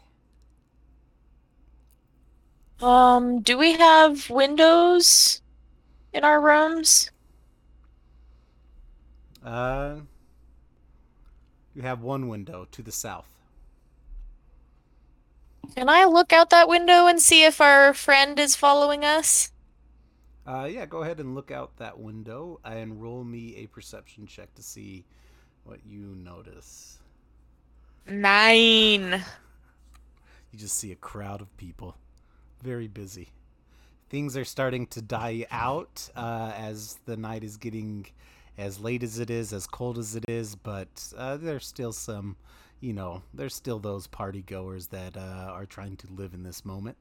um, 2.82 3.42
do 3.42 3.58
we 3.58 3.74
have 3.74 4.30
windows 4.30 5.42
in 6.14 6.24
our 6.26 6.42
rooms? 6.42 7.12
Uh, 9.44 10.02
you 11.76 11.84
have 11.84 12.02
one 12.02 12.28
window 12.28 12.68
to 12.72 12.82
the 12.84 12.92
south. 12.92 13.30
Can 15.76 15.88
I 15.90 16.06
look 16.06 16.34
out 16.34 16.50
that 16.50 16.68
window 16.68 17.08
and 17.08 17.22
see 17.22 17.46
if 17.46 17.62
our 17.62 17.94
friend 17.94 18.40
is 18.40 18.58
following 18.58 19.06
us? 19.06 19.53
Uh, 20.46 20.66
yeah, 20.70 20.86
go 20.86 21.04
ahead 21.04 21.20
and 21.20 21.36
look 21.36 21.52
out 21.52 21.76
that 21.78 21.98
window 22.00 22.60
and 22.66 23.02
roll 23.02 23.24
me 23.24 23.56
a 23.58 23.68
perception 23.68 24.26
check 24.28 24.54
to 24.56 24.62
see 24.64 25.06
what 25.64 25.86
you 25.86 26.16
notice. 26.16 27.00
Nine. 28.08 29.24
You 30.52 30.60
just 30.60 30.78
see 30.78 30.92
a 30.92 30.96
crowd 30.96 31.42
of 31.42 31.56
people, 31.58 31.96
very 32.62 32.88
busy. 32.88 33.30
things 34.14 34.38
are 34.38 34.46
starting 34.46 34.86
to 34.86 35.02
die 35.02 35.44
out 35.50 36.08
uh, 36.16 36.52
as 36.56 37.00
the 37.06 37.18
night 37.18 37.44
is 37.44 37.58
getting 37.58 38.06
as 38.60 38.80
late 38.80 39.02
as 39.02 39.18
it 39.18 39.32
is, 39.32 39.52
as 39.52 39.66
cold 39.66 39.98
as 39.98 40.16
it 40.16 40.24
is. 40.30 40.56
But 40.56 41.12
uh, 41.18 41.38
there's 41.38 41.66
still 41.66 41.92
some, 41.92 42.38
you 42.80 42.94
know, 42.94 43.24
there's 43.34 43.56
still 43.56 43.80
those 43.80 44.06
party 44.06 44.44
goers 44.44 44.86
that 44.90 45.18
uh, 45.18 45.50
are 45.52 45.66
trying 45.66 45.98
to 45.98 46.08
live 46.14 46.36
in 46.36 46.44
this 46.44 46.64
moment. 46.64 46.96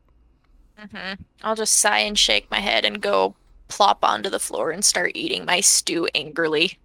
Hmm 0.79 1.15
I'll 1.43 1.55
just 1.55 1.75
sigh 1.75 2.01
and 2.01 2.19
shake 2.19 2.51
my 2.51 2.61
head 2.61 2.85
and 2.85 3.01
go 3.01 3.35
plop 3.69 4.05
onto 4.05 4.29
the 4.29 4.39
floor 4.39 4.71
and 4.71 4.85
start 4.85 5.13
eating 5.15 5.45
my 5.45 5.61
stew 5.61 6.09
angrily. 6.15 6.79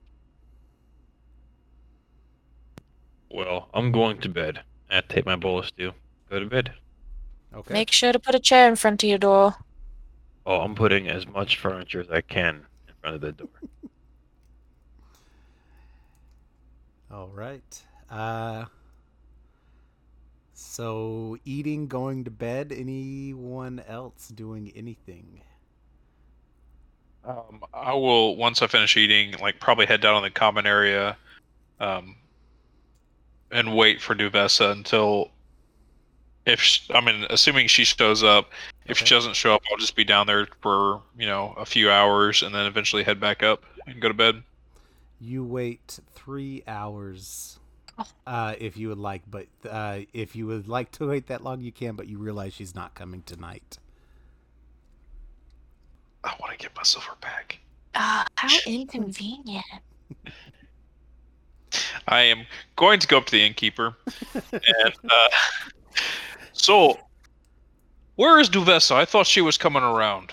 Well, 3.29 3.69
I'm 3.73 3.91
going 3.91 4.19
to 4.21 4.29
bed. 4.29 4.61
I 4.89 5.01
take 5.01 5.25
my 5.25 5.35
bowl 5.35 5.59
of 5.59 5.67
stew. 5.67 5.93
Go 6.29 6.39
to 6.39 6.45
bed. 6.45 6.73
Okay. 7.53 7.73
Make 7.73 7.91
sure 7.91 8.11
to 8.11 8.19
put 8.19 8.35
a 8.35 8.39
chair 8.39 8.67
in 8.67 8.75
front 8.75 9.03
of 9.03 9.09
your 9.09 9.17
door. 9.17 9.55
Oh, 10.45 10.61
I'm 10.61 10.75
putting 10.75 11.09
as 11.09 11.27
much 11.27 11.57
furniture 11.57 11.99
as 11.99 12.09
I 12.09 12.21
can 12.21 12.65
in 12.87 12.93
front 13.01 13.15
of 13.15 13.21
the 13.21 13.31
door. 13.33 13.49
All 17.11 17.27
right. 17.29 17.81
Uh, 18.09 18.65
so 20.57 21.37
eating, 21.45 21.87
going 21.87 22.23
to 22.23 22.31
bed. 22.31 22.73
Anyone 22.75 23.81
else 23.87 24.29
doing 24.29 24.71
anything? 24.75 25.41
Um, 27.23 27.63
I 27.73 27.93
will 27.93 28.35
once 28.37 28.61
I 28.63 28.67
finish 28.67 28.97
eating, 28.97 29.35
like 29.39 29.59
probably 29.59 29.85
head 29.85 30.01
down 30.01 30.17
in 30.17 30.23
the 30.23 30.31
common 30.31 30.65
area, 30.65 31.15
um, 31.79 32.15
and 33.51 33.75
wait 33.75 34.01
for 34.01 34.15
Duvessa 34.15 34.71
until 34.71 35.29
if 36.47 36.59
sh 36.61 36.89
I 36.93 37.01
mean, 37.01 37.25
assuming 37.29 37.67
she 37.67 37.83
shows 37.85 38.23
up. 38.23 38.51
If 38.85 38.97
Okay. 38.97 39.05
she 39.05 39.13
doesn't 39.13 39.35
show 39.35 39.53
up, 39.53 39.61
I'll 39.69 39.77
just 39.77 39.95
be 39.95 40.05
down 40.05 40.25
there 40.25 40.47
for 40.61 41.03
you 41.17 41.27
know 41.27 41.53
a 41.57 41.65
few 41.65 41.91
hours, 41.91 42.41
and 42.41 42.55
then 42.55 42.65
eventually 42.65 43.03
head 43.03 43.19
back 43.19 43.43
up 43.43 43.63
and 43.85 44.01
go 44.01 44.07
to 44.07 44.13
bed. 44.13 44.41
You 45.19 45.43
wait 45.43 45.99
three 46.15 46.63
hours. 46.67 47.59
uh, 48.27 48.55
if 48.59 48.77
you 48.77 48.89
would 48.89 48.97
like. 48.97 49.23
But 49.29 49.47
uh, 49.69 49.99
if 50.13 50.35
you 50.35 50.47
would 50.47 50.67
like 50.67 50.91
to 50.93 51.07
wait 51.07 51.27
that 51.27 51.43
long, 51.43 51.61
you 51.61 51.71
can. 51.71 51.95
But 51.95 52.07
you 52.07 52.17
realize 52.17 52.53
she's 52.53 52.75
not 52.75 52.93
coming 52.95 53.23
tonight. 53.23 53.77
I 56.23 56.35
want 56.39 56.51
to 56.51 56.57
get 56.57 56.75
my 56.75 56.83
silver 56.83 57.15
back. 57.21 57.59
Ah, 57.95 58.25
how 58.35 58.57
inconvenient. 58.65 59.65
I 62.07 62.21
am 62.21 62.45
going 62.75 62.99
to 62.99 63.07
go 63.07 63.17
up 63.17 63.25
to 63.25 63.31
the 63.31 63.45
innkeeper. 63.45 63.95
and 64.33 64.93
uh, 65.09 65.29
so, 66.53 66.97
where 68.15 68.39
is 68.39 68.49
Duvessa? 68.49 68.95
I 68.95 69.05
thought 69.05 69.27
she 69.27 69.41
was 69.41 69.57
coming 69.57 69.83
around. 69.83 70.31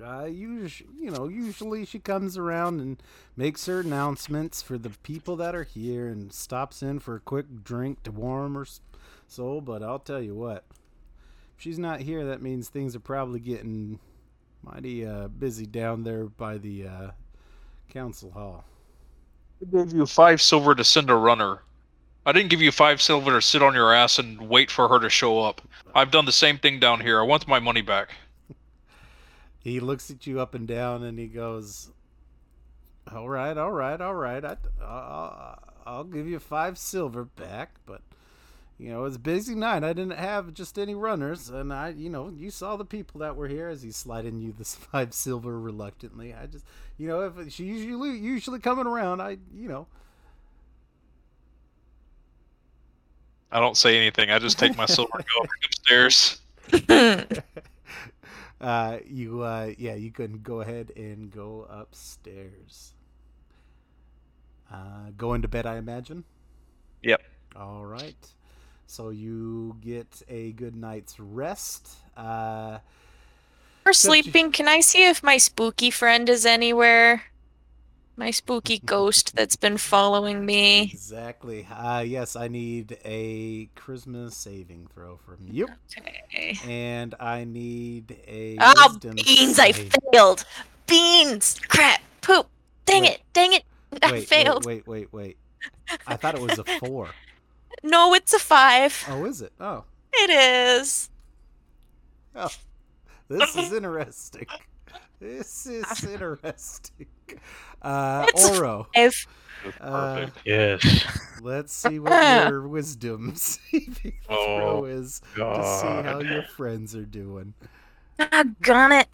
Uh, 0.00 0.24
us- 0.24 0.82
you 0.98 1.10
know, 1.10 1.28
usually 1.28 1.84
she 1.84 1.98
comes 1.98 2.38
around 2.38 2.80
and 2.80 3.02
makes 3.36 3.66
her 3.66 3.80
announcements 3.80 4.62
for 4.62 4.78
the 4.78 4.90
people 5.02 5.36
that 5.36 5.54
are 5.54 5.64
here 5.64 6.08
and 6.08 6.32
stops 6.32 6.82
in 6.82 6.98
for 6.98 7.16
a 7.16 7.20
quick 7.20 7.62
drink 7.62 8.02
to 8.04 8.10
warm 8.10 8.54
her 8.54 8.66
soul. 9.28 9.60
But 9.60 9.82
I'll 9.82 9.98
tell 9.98 10.22
you 10.22 10.34
what, 10.34 10.64
if 11.56 11.62
she's 11.62 11.78
not 11.78 12.00
here, 12.00 12.24
that 12.24 12.40
means 12.42 12.68
things 12.68 12.96
are 12.96 13.00
probably 13.00 13.40
getting 13.40 13.98
mighty 14.62 15.04
uh, 15.04 15.28
busy 15.28 15.66
down 15.66 16.04
there 16.04 16.24
by 16.24 16.56
the 16.58 16.86
uh, 16.86 17.10
council 17.90 18.30
hall. 18.30 18.64
I 19.60 19.76
gave 19.76 19.92
you 19.92 20.06
five 20.06 20.40
silver 20.40 20.74
to 20.74 20.84
send 20.84 21.10
a 21.10 21.14
runner. 21.14 21.60
I 22.24 22.32
didn't 22.32 22.50
give 22.50 22.62
you 22.62 22.70
five 22.70 23.02
silver 23.02 23.32
to 23.32 23.42
sit 23.42 23.62
on 23.62 23.74
your 23.74 23.92
ass 23.92 24.18
and 24.18 24.48
wait 24.48 24.70
for 24.70 24.88
her 24.88 25.00
to 25.00 25.10
show 25.10 25.40
up. 25.40 25.60
I've 25.94 26.12
done 26.12 26.24
the 26.24 26.32
same 26.32 26.56
thing 26.56 26.78
down 26.78 27.00
here. 27.00 27.20
I 27.20 27.24
want 27.24 27.48
my 27.48 27.58
money 27.58 27.82
back. 27.82 28.10
He 29.62 29.78
looks 29.78 30.10
at 30.10 30.26
you 30.26 30.40
up 30.40 30.54
and 30.54 30.66
down 30.66 31.02
and 31.04 31.18
he 31.18 31.28
goes, 31.28 31.90
"All 33.10 33.28
right, 33.28 33.56
all 33.56 33.70
right, 33.70 34.00
all 34.00 34.14
right. 34.14 34.44
I, 34.44 34.56
I'll, 34.82 35.58
I'll 35.86 36.04
give 36.04 36.26
you 36.26 36.38
five 36.40 36.76
silver 36.78 37.24
back, 37.24 37.70
but 37.86 38.02
you 38.76 38.90
know 38.90 39.04
it's 39.04 39.16
a 39.16 39.20
busy 39.20 39.54
night. 39.54 39.84
I 39.84 39.92
didn't 39.92 40.18
have 40.18 40.52
just 40.52 40.78
any 40.78 40.96
runners, 40.96 41.48
and 41.48 41.72
I, 41.72 41.90
you 41.90 42.10
know, 42.10 42.28
you 42.28 42.50
saw 42.50 42.76
the 42.76 42.84
people 42.84 43.20
that 43.20 43.36
were 43.36 43.46
here 43.46 43.68
as 43.68 43.82
he's 43.82 43.96
sliding 43.96 44.40
you 44.40 44.52
this 44.56 44.74
five 44.92 45.14
silver 45.14 45.58
reluctantly. 45.60 46.34
I 46.34 46.46
just, 46.46 46.64
you 46.98 47.06
know, 47.06 47.20
if 47.20 47.52
she 47.52 47.64
usually 47.64 48.18
usually 48.18 48.58
coming 48.58 48.86
around, 48.86 49.20
I, 49.20 49.38
you 49.54 49.68
know, 49.68 49.86
I 53.52 53.60
don't 53.60 53.76
say 53.76 53.96
anything. 53.96 54.30
I 54.30 54.40
just 54.40 54.58
take 54.58 54.76
my 54.76 54.86
silver 54.86 55.18
and 55.18 55.24
go 55.24 55.46
upstairs. 55.64 56.40
uh, 58.62 58.98
you, 59.06 59.42
uh, 59.42 59.72
yeah, 59.78 59.94
you 59.94 60.10
can 60.12 60.40
go 60.42 60.60
ahead 60.62 60.92
and 60.96 61.30
go 61.30 61.66
upstairs. 61.70 62.94
Uh, 64.72 65.10
go 65.16 65.34
into 65.34 65.48
bed, 65.48 65.66
I 65.66 65.76
imagine. 65.76 66.24
Yep. 67.02 67.22
All 67.56 67.84
right. 67.84 68.16
So 68.86 69.10
you 69.10 69.76
get 69.80 70.22
a 70.28 70.52
good 70.52 70.76
night's 70.76 71.18
rest. 71.20 71.88
Uh, 72.16 72.78
For 73.82 73.90
Except 73.90 74.16
you- 74.16 74.22
sleeping, 74.22 74.52
can 74.52 74.68
I 74.68 74.80
see 74.80 75.04
if 75.04 75.22
my 75.22 75.36
spooky 75.38 75.90
friend 75.90 76.28
is 76.28 76.46
anywhere? 76.46 77.24
My 78.16 78.30
spooky 78.30 78.78
ghost 78.84 79.34
that's 79.34 79.56
been 79.56 79.78
following 79.78 80.44
me. 80.44 80.82
exactly. 80.82 81.66
Uh, 81.70 82.00
yes, 82.06 82.36
I 82.36 82.48
need 82.48 82.98
a 83.04 83.66
charisma 83.76 84.30
saving 84.32 84.88
throw 84.94 85.16
from 85.16 85.38
you, 85.40 85.66
Okay. 85.98 86.58
and 86.64 87.14
I 87.18 87.44
need 87.44 88.16
a 88.26 88.56
Oh, 88.60 88.98
beans! 89.14 89.58
I 89.58 89.72
failed! 89.72 90.44
Beans! 90.86 91.58
Crap! 91.68 92.00
Poop! 92.20 92.48
Dang 92.84 93.02
Wait. 93.02 93.10
it! 93.12 93.20
Dang 93.32 93.52
it! 93.54 93.64
I 94.02 94.12
Wait, 94.12 94.28
failed! 94.28 94.66
wait, 94.66 94.86
wait, 94.86 95.12
wait, 95.12 95.36
wait. 95.88 95.98
I 96.06 96.16
thought 96.16 96.34
it 96.34 96.40
was 96.40 96.58
a 96.58 96.64
four. 96.78 97.10
No, 97.84 98.14
it's 98.14 98.32
a 98.32 98.38
five. 98.38 99.04
Oh, 99.08 99.24
is 99.24 99.40
it? 99.42 99.52
Oh, 99.58 99.84
It 100.12 100.30
is. 100.30 101.10
oh. 102.36 102.48
This 103.28 103.56
is 103.56 103.72
interesting. 103.72 104.46
This 105.18 105.66
is 105.66 106.04
interesting. 106.04 107.06
Uh, 107.82 108.26
It's 108.28 108.48
a 108.48 108.58
Oro, 108.58 108.86
If 108.94 109.26
uh, 109.80 110.14
Perfect. 110.26 110.38
Yes. 110.46 111.04
let's 111.42 111.72
see 111.72 111.98
what 111.98 112.48
your 112.48 112.66
wisdom 112.68 113.34
saving 113.36 114.14
throw 114.26 114.80
Oh, 114.80 114.84
is 114.84 115.20
to 115.34 115.78
see 115.80 116.08
how 116.08 116.20
your 116.20 116.42
friends 116.44 116.94
are 116.94 117.04
doing. 117.04 117.54
I 118.18 118.44
got 118.62 118.92
it. 118.92 119.08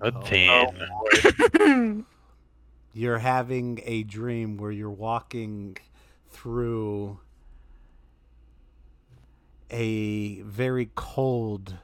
A 0.00 0.12
Oh. 0.14 0.20
10. 0.22 2.06
You're 2.92 3.18
having 3.18 3.80
a 3.84 4.04
dream 4.04 4.56
where 4.56 4.70
you're 4.70 4.88
walking 4.90 5.76
through 6.30 7.18
a 9.70 10.40
very 10.42 10.90
cold 10.94 11.76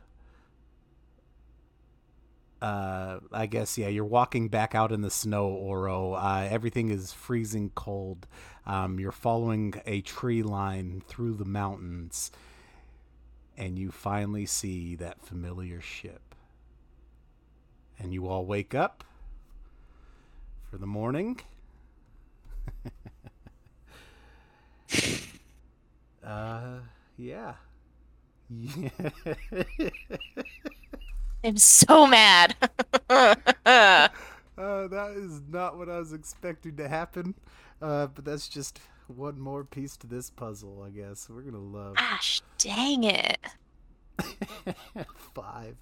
uh 2.63 3.21
I 3.33 3.47
guess 3.47 3.79
yeah, 3.79 3.89
you're 3.89 4.05
walking 4.05 4.49
back 4.49 4.75
out 4.75 4.93
in 4.93 5.01
the 5.03 5.11
snow, 5.11 5.49
Oro. 5.49 6.13
Uh 6.15 6.47
everything 6.51 6.91
is 6.91 7.13
freezing 7.13 7.71
cold. 7.75 8.27
Um 8.67 9.01
you're 9.01 9.13
following 9.13 9.75
a 9.87 10.01
tree 10.03 10.43
line 10.43 11.03
through 11.09 11.35
the 11.35 11.45
mountains 11.45 12.31
and 13.57 13.79
you 13.79 13.91
finally 13.91 14.47
see 14.47 14.97
that 14.97 15.25
familiar 15.25 15.81
ship. 15.81 16.35
And 18.01 18.13
you 18.13 18.27
all 18.27 18.45
wake 18.47 18.75
up 18.75 19.05
for 20.71 20.79
the 20.79 20.87
morning. 20.87 21.41
uh 26.25 26.79
yeah. 27.17 27.55
Yeah. 28.51 28.91
I'm 31.45 31.57
so 31.57 32.07
mad. 32.07 32.57
Uh, 34.59 34.87
that 34.89 35.13
is 35.13 35.41
not 35.49 35.79
what 35.79 35.89
I 35.89 35.99
was 35.99 36.13
expecting 36.13 36.77
to 36.77 36.87
happen. 36.87 37.35
Uh, 37.81 38.09
but 38.09 38.27
that's 38.27 38.47
just 38.47 38.79
one 39.07 39.41
more 39.41 39.65
piece 39.65 39.97
to 39.97 40.07
this 40.07 40.29
puzzle, 40.29 40.85
I 40.87 40.91
guess. 40.91 41.31
We're 41.31 41.41
gonna 41.41 41.59
love 41.59 41.97
Gosh, 41.97 42.43
dang 42.59 43.05
it. 43.05 43.39
five. 45.35 45.77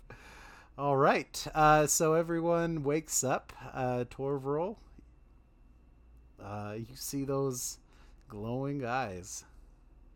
All 0.78 0.97
right. 0.97 1.44
Uh, 1.55 1.89
so 1.89 2.14
everyone 2.14 2.85
wakes 2.85 3.24
up. 3.24 3.52
Uh, 3.74 4.05
Torvril. 4.09 4.76
Uh, 6.40 6.74
you 6.76 6.86
see 6.94 7.24
those 7.24 7.78
glowing 8.28 8.85
eyes. 8.85 9.44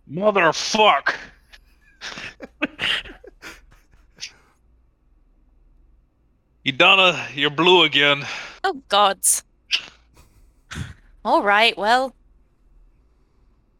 Motherfuck! 0.08 1.14
Idana, 6.64 7.34
you're 7.34 7.50
blue 7.50 7.82
again. 7.82 8.24
Oh, 8.62 8.80
gods. 8.88 9.42
All 11.24 11.42
right, 11.42 11.76
well. 11.76 12.14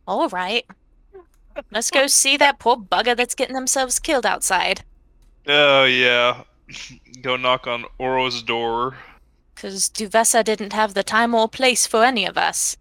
All 0.06 0.28
right. 0.28 0.64
Let's 1.70 1.90
go 1.90 2.06
see 2.06 2.36
that 2.38 2.58
poor 2.58 2.76
bugger 2.76 3.16
that's 3.16 3.34
getting 3.34 3.54
themselves 3.54 3.98
killed 3.98 4.26
outside. 4.26 4.82
Oh 5.46 5.84
yeah. 5.84 6.42
go 7.22 7.36
knock 7.36 7.66
on 7.66 7.84
Oro's 7.98 8.42
door. 8.42 8.96
Because 9.54 9.88
Duvessa 9.88 10.42
didn't 10.42 10.72
have 10.72 10.94
the 10.94 11.02
time 11.02 11.34
or 11.34 11.48
place 11.48 11.86
for 11.86 12.04
any 12.04 12.26
of 12.26 12.36
us. 12.36 12.76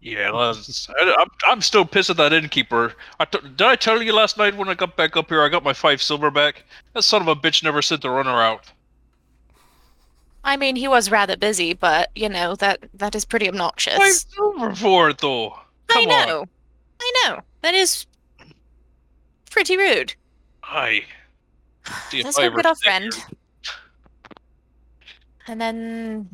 Yeah, 0.00 0.30
let's, 0.30 0.88
I, 0.90 1.14
I'm, 1.18 1.28
I'm 1.46 1.60
still 1.62 1.86
pissed 1.86 2.10
at 2.10 2.18
that 2.18 2.34
innkeeper. 2.34 2.92
I 3.18 3.24
t- 3.24 3.38
did 3.40 3.62
I 3.62 3.74
tell 3.74 4.02
you 4.02 4.12
last 4.12 4.36
night 4.36 4.54
when 4.54 4.68
I 4.68 4.74
got 4.74 4.96
back 4.96 5.16
up 5.16 5.30
here 5.30 5.42
I 5.42 5.48
got 5.48 5.64
my 5.64 5.72
five 5.72 6.02
silver 6.02 6.30
back? 6.30 6.62
That 6.92 7.02
son 7.02 7.22
of 7.22 7.28
a 7.28 7.34
bitch 7.34 7.64
never 7.64 7.80
sent 7.80 8.02
the 8.02 8.10
runner 8.10 8.42
out. 8.42 8.70
I 10.44 10.56
mean, 10.58 10.76
he 10.76 10.86
was 10.86 11.10
rather 11.10 11.36
busy, 11.36 11.72
but 11.72 12.10
you 12.14 12.28
know 12.28 12.54
that 12.56 12.80
that 12.94 13.14
is 13.14 13.24
pretty 13.24 13.48
obnoxious. 13.48 13.96
Five 13.96 14.12
silver 14.12 14.74
for 14.74 15.10
it 15.10 15.18
though. 15.18 15.52
I 15.90 15.94
Come 15.94 16.08
on. 16.08 16.28
know, 16.28 16.44
I 17.00 17.12
know. 17.24 17.40
That 17.62 17.74
is 17.74 18.06
pretty 19.50 19.76
rude. 19.76 20.14
Hi. 20.60 21.02
Let's 22.12 22.38
I 22.38 22.48
go 22.48 22.56
get 22.56 22.66
our 22.66 22.74
friend. 22.76 23.12
And 25.46 25.60
then, 25.60 26.30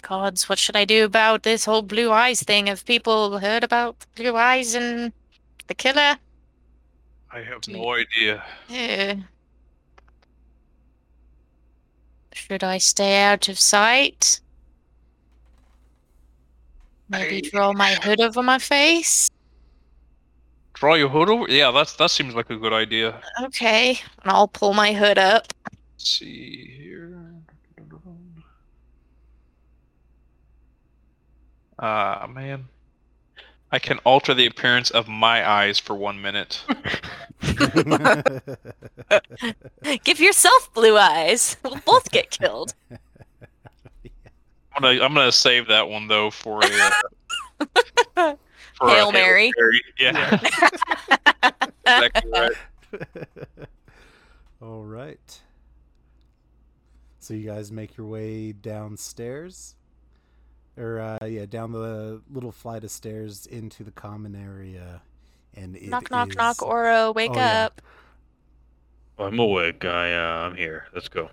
gods, 0.00 0.48
what 0.48 0.58
should 0.58 0.76
I 0.76 0.84
do 0.84 1.04
about 1.04 1.42
this 1.42 1.64
whole 1.66 1.82
blue 1.82 2.10
eyes 2.10 2.42
thing? 2.42 2.66
Have 2.66 2.84
people 2.86 3.38
heard 3.38 3.64
about 3.64 3.96
blue 4.16 4.36
eyes 4.36 4.74
and 4.74 5.12
the 5.66 5.74
killer? 5.74 6.16
I 7.30 7.40
have 7.40 7.66
no 7.68 7.94
idea. 7.94 8.42
Eh. 8.70 9.16
Should 12.32 12.64
I 12.64 12.78
stay 12.78 13.20
out 13.22 13.48
of 13.48 13.58
sight? 13.58 14.40
Maybe 17.08 17.36
I- 17.44 17.50
draw 17.50 17.72
my 17.72 17.94
hood 17.94 18.20
over 18.20 18.42
my 18.42 18.58
face? 18.58 19.30
Draw 20.74 20.94
your 20.94 21.08
hood 21.10 21.28
over? 21.28 21.44
Yeah, 21.48 21.70
that's 21.70 21.94
that 21.96 22.10
seems 22.10 22.34
like 22.34 22.50
a 22.50 22.56
good 22.56 22.72
idea. 22.72 23.20
Okay, 23.44 23.90
and 24.22 24.32
I'll 24.32 24.48
pull 24.48 24.74
my 24.74 24.92
hood 24.92 25.18
up. 25.18 25.52
Let's 25.70 26.08
see 26.18 26.66
here. 26.82 27.22
Ah, 31.78 32.26
man. 32.28 32.68
I 33.72 33.78
can 33.78 33.98
alter 34.04 34.34
the 34.34 34.44
appearance 34.44 34.90
of 34.90 35.08
my 35.08 35.48
eyes 35.48 35.78
for 35.78 35.94
one 35.94 36.20
minute. 36.20 36.62
Give 40.04 40.20
yourself 40.20 40.70
blue 40.74 40.98
eyes. 40.98 41.56
We'll 41.64 41.80
both 41.86 42.10
get 42.10 42.28
killed. 42.30 42.74
I'm 44.74 44.82
gonna 44.82 45.02
I'm 45.02 45.14
gonna 45.14 45.32
save 45.32 45.68
that 45.68 45.88
one 45.88 46.06
though 46.06 46.30
for 46.30 46.60
a 46.62 46.66
uh, 46.66 48.14
for 48.74 48.88
a 48.88 48.90
Hail 48.90 49.10
Mary. 49.10 49.50
Yeah. 49.98 50.34
exactly 51.86 52.30
right. 52.30 52.52
All 54.60 54.84
right. 54.84 55.40
So 57.20 57.32
you 57.34 57.46
guys 57.46 57.72
make 57.72 57.96
your 57.96 58.06
way 58.06 58.52
downstairs, 58.52 59.76
or 60.76 61.00
uh, 61.00 61.26
yeah, 61.26 61.46
down 61.46 61.72
the 61.72 62.20
little 62.30 62.52
flight 62.52 62.84
of 62.84 62.90
stairs 62.90 63.46
into 63.46 63.84
the 63.84 63.90
common 63.90 64.34
area, 64.34 65.02
and 65.54 65.76
it 65.76 65.88
knock, 65.88 66.10
knock, 66.10 66.34
knock. 66.36 66.56
is- 66.56 66.62
Oro, 66.62 67.12
wake 67.12 67.30
Oh, 67.32 67.36
yeah. 67.36 67.64
up. 67.66 67.82
I'm 69.18 69.38
awake. 69.38 69.84
I, 69.84 70.14
uh, 70.14 70.46
I'm 70.48 70.56
here. 70.56 70.86
Let's 70.94 71.08
go. 71.08 71.30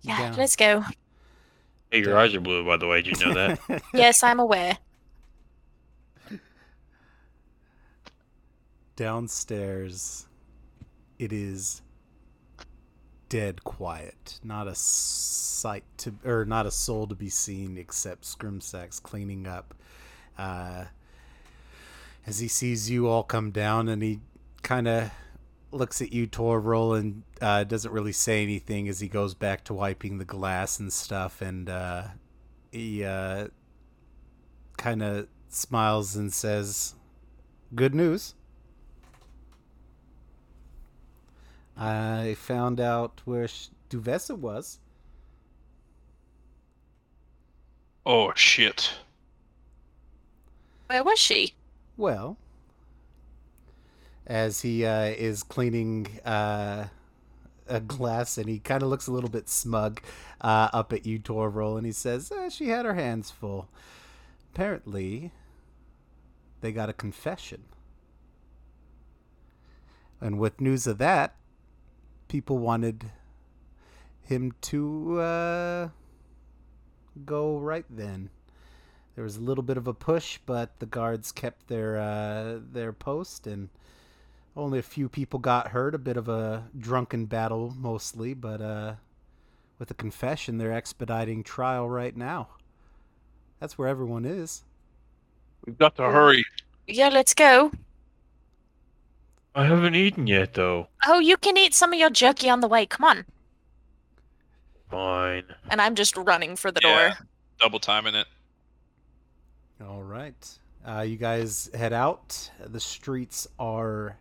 Yeah, 0.00 0.18
down- 0.18 0.36
let's 0.36 0.56
go. 0.56 0.84
Hey, 1.90 2.00
your 2.00 2.16
eyes 2.18 2.34
are 2.34 2.40
blue, 2.40 2.64
by 2.64 2.78
the 2.78 2.86
way. 2.86 3.02
Did 3.02 3.20
you 3.20 3.26
know 3.26 3.34
that? 3.34 3.82
Yes, 3.94 4.22
I'm 4.22 4.40
aware. 4.40 4.78
Downstairs, 8.96 10.26
it 11.18 11.32
is 11.32 11.82
dead 13.32 13.64
quiet. 13.64 14.38
Not 14.44 14.68
a 14.68 14.74
sight 14.74 15.84
to, 15.96 16.14
or 16.22 16.44
not 16.44 16.66
a 16.66 16.70
soul 16.70 17.06
to 17.06 17.14
be 17.14 17.30
seen 17.30 17.78
except 17.78 18.24
Scrimsax 18.24 19.02
cleaning 19.02 19.46
up. 19.46 19.74
Uh, 20.36 20.84
as 22.26 22.40
he 22.40 22.46
sees 22.48 22.90
you 22.90 23.08
all 23.08 23.22
come 23.22 23.50
down, 23.50 23.88
and 23.88 24.02
he 24.02 24.20
kind 24.62 24.86
of 24.86 25.10
looks 25.70 26.02
at 26.02 26.12
you, 26.12 26.26
Torval, 26.26 26.98
and 27.00 27.22
uh, 27.40 27.64
doesn't 27.64 27.90
really 27.90 28.12
say 28.12 28.42
anything 28.42 28.86
as 28.86 29.00
he 29.00 29.08
goes 29.08 29.32
back 29.32 29.64
to 29.64 29.72
wiping 29.72 30.18
the 30.18 30.26
glass 30.26 30.78
and 30.78 30.92
stuff, 30.92 31.40
and 31.40 31.70
uh, 31.70 32.08
he 32.70 33.02
uh, 33.02 33.48
kind 34.76 35.02
of 35.02 35.26
smiles 35.48 36.16
and 36.16 36.30
says, 36.34 36.96
"Good 37.74 37.94
news." 37.94 38.34
I 41.82 42.34
found 42.34 42.78
out 42.78 43.22
where 43.24 43.48
Sh- 43.48 43.66
Duvessa 43.88 44.36
was. 44.36 44.78
Oh 48.06 48.32
shit. 48.36 48.92
Where 50.86 51.02
was 51.02 51.18
she? 51.18 51.54
Well, 51.96 52.36
as 54.28 54.60
he 54.60 54.86
uh, 54.86 55.06
is 55.06 55.42
cleaning 55.42 56.06
uh, 56.24 56.86
a 57.66 57.80
glass, 57.80 58.38
and 58.38 58.48
he 58.48 58.60
kind 58.60 58.84
of 58.84 58.88
looks 58.88 59.08
a 59.08 59.12
little 59.12 59.30
bit 59.30 59.48
smug 59.48 60.00
uh, 60.40 60.68
up 60.72 60.92
at 60.92 61.04
you, 61.04 61.18
Torval, 61.18 61.76
and 61.76 61.84
he 61.84 61.92
says, 61.92 62.30
uh, 62.30 62.48
"She 62.48 62.68
had 62.68 62.84
her 62.84 62.94
hands 62.94 63.32
full. 63.32 63.68
Apparently, 64.54 65.32
they 66.60 66.70
got 66.70 66.88
a 66.88 66.92
confession, 66.92 67.64
and 70.20 70.38
with 70.38 70.60
news 70.60 70.86
of 70.86 70.98
that, 70.98 71.34
people 72.32 72.56
wanted 72.56 73.04
him 74.22 74.52
to 74.62 75.20
uh, 75.20 75.88
go 77.26 77.58
right 77.58 77.84
then." 77.90 78.30
There 79.14 79.24
was 79.24 79.36
a 79.36 79.40
little 79.40 79.62
bit 79.62 79.76
of 79.76 79.86
a 79.86 79.92
push, 79.92 80.38
but 80.46 80.78
the 80.78 80.86
guards 80.86 81.32
kept 81.32 81.68
their 81.68 81.98
uh, 81.98 82.60
their 82.72 82.94
post, 82.94 83.46
and 83.46 83.68
only 84.56 84.78
a 84.78 84.82
few 84.82 85.08
people 85.08 85.38
got 85.38 85.68
hurt. 85.68 85.94
A 85.94 85.98
bit 85.98 86.16
of 86.16 86.28
a 86.28 86.64
drunken 86.78 87.26
battle, 87.26 87.74
mostly, 87.76 88.32
but 88.32 88.62
uh, 88.62 88.94
with 89.78 89.90
a 89.90 89.94
confession, 89.94 90.56
they're 90.56 90.72
expediting 90.72 91.42
trial 91.42 91.88
right 91.90 92.16
now. 92.16 92.48
That's 93.60 93.76
where 93.76 93.88
everyone 93.88 94.24
is. 94.24 94.64
We've 95.66 95.78
got 95.78 95.96
to 95.96 96.04
hurry. 96.04 96.44
Yeah, 96.86 97.10
let's 97.10 97.34
go. 97.34 97.70
I 99.54 99.64
haven't 99.66 99.94
eaten 99.94 100.26
yet, 100.26 100.54
though. 100.54 100.88
Oh, 101.06 101.18
you 101.18 101.36
can 101.36 101.56
eat 101.58 101.74
some 101.74 101.92
of 101.92 101.98
your 101.98 102.10
jerky 102.10 102.48
on 102.48 102.60
the 102.60 102.68
way. 102.68 102.86
Come 102.86 103.04
on. 103.04 103.24
Fine. 104.90 105.44
And 105.70 105.80
I'm 105.80 105.94
just 105.94 106.16
running 106.16 106.56
for 106.56 106.70
the 106.70 106.80
Yeah. 106.82 107.08
door. 107.08 107.18
Double 107.60 107.78
timing 107.80 108.14
it. 108.14 108.26
All 109.80 110.02
right, 110.02 110.58
uh, 110.86 111.00
you 111.00 111.16
guys 111.16 111.68
head 111.74 111.92
out. 111.92 112.50
The 112.64 112.78
streets 112.78 113.48
are 113.58 114.16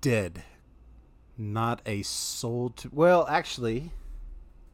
dead. 0.00 0.44
Not 1.36 1.80
a 1.84 2.02
soul 2.02 2.70
to. 2.76 2.88
Well, 2.92 3.26
actually, 3.28 3.90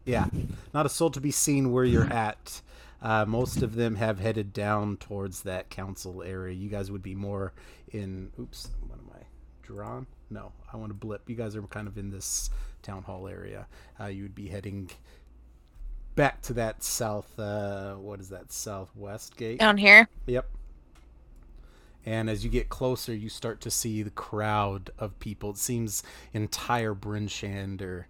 yeah, 0.05 0.27
not 0.75 0.85
a 0.85 0.89
soul 0.91 1.11
to 1.11 1.21
be 1.21 1.31
seen 1.31 1.73
where 1.73 1.85
you're 1.85 2.13
at. 2.13 2.61
Uh, 3.03 3.25
most 3.27 3.63
of 3.63 3.75
them 3.75 3.97
have 3.97 4.19
headed 4.19 4.53
down 4.53 4.97
towards 4.97 5.43
that 5.43 5.71
council 5.71 6.23
area. 6.23 6.55
You 6.55 6.69
guys 6.69 6.91
would 6.91 7.03
be 7.03 7.15
more 7.15 7.53
in. 7.91 8.33
Oops, 8.39 8.69
what 8.87 8.99
am 8.99 9.11
I 9.15 9.25
drawn? 9.63 10.07
No, 10.31 10.53
I 10.73 10.77
want 10.77 10.91
to 10.91 10.95
blip. 10.95 11.29
You 11.29 11.37
guys 11.37 11.55
are 11.57 11.63
kind 11.63 11.87
of 11.87 11.99
in 11.99 12.11
this 12.11 12.51
town 12.83 13.03
hall 13.03 13.29
area. 13.29 13.67
Uh, 14.01 14.07
you 14.07 14.23
would 14.23 14.35
be 14.35 14.49
heading 14.49 14.91
back 16.15 16.43
to 16.43 16.55
that 16.55 16.83
south. 16.83 17.39
Uh, 17.39 17.95
what 17.95 18.21
is 18.21 18.31
that? 18.31 18.51
Southwest 18.51 19.37
gate. 19.37 19.61
Down 19.61 19.77
here. 19.77 20.09
Yep. 20.27 20.49
And 22.05 22.31
as 22.31 22.45
you 22.45 22.51
get 22.51 22.69
closer, 22.69 23.13
you 23.13 23.29
start 23.29 23.61
to 23.63 23.71
see 23.71 24.03
the 24.03 24.11
crowd 24.11 24.91
of 24.99 25.19
people. 25.19 25.51
It 25.51 25.59
seems 25.59 26.03
entire 26.33 26.95
Bryn 26.95 27.27
Shander 27.27 28.05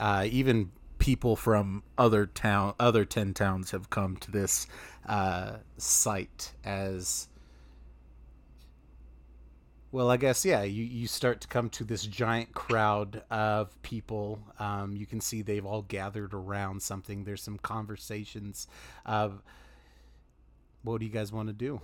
uh, 0.00 0.26
even 0.30 0.70
people 1.00 1.34
from 1.34 1.82
other 1.98 2.26
town, 2.26 2.74
other 2.78 3.04
ten 3.04 3.34
towns 3.34 3.72
have 3.72 3.90
come 3.90 4.16
to 4.18 4.30
this 4.30 4.68
uh, 5.08 5.56
site 5.76 6.52
as. 6.64 7.26
Well, 9.90 10.08
I 10.08 10.18
guess 10.18 10.44
yeah. 10.44 10.62
You 10.62 10.84
you 10.84 11.08
start 11.08 11.40
to 11.40 11.48
come 11.48 11.68
to 11.70 11.82
this 11.82 12.04
giant 12.04 12.54
crowd 12.54 13.24
of 13.28 13.82
people. 13.82 14.38
Um, 14.60 14.94
you 14.94 15.06
can 15.06 15.20
see 15.20 15.42
they've 15.42 15.66
all 15.66 15.82
gathered 15.82 16.32
around 16.32 16.80
something. 16.80 17.24
There's 17.24 17.42
some 17.42 17.58
conversations. 17.58 18.68
Of 19.04 19.42
what 20.82 21.00
do 21.00 21.06
you 21.06 21.10
guys 21.10 21.32
want 21.32 21.48
to 21.48 21.52
do? 21.52 21.80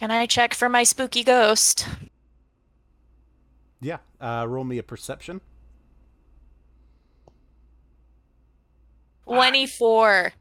Can 0.00 0.10
I 0.10 0.24
check 0.24 0.54
for 0.54 0.70
my 0.70 0.84
spooky 0.84 1.22
ghost? 1.22 1.86
Yeah. 3.80 3.98
Uh, 4.20 4.46
roll 4.48 4.64
me 4.64 4.78
a 4.78 4.82
perception. 4.82 5.42
24. 9.32 10.32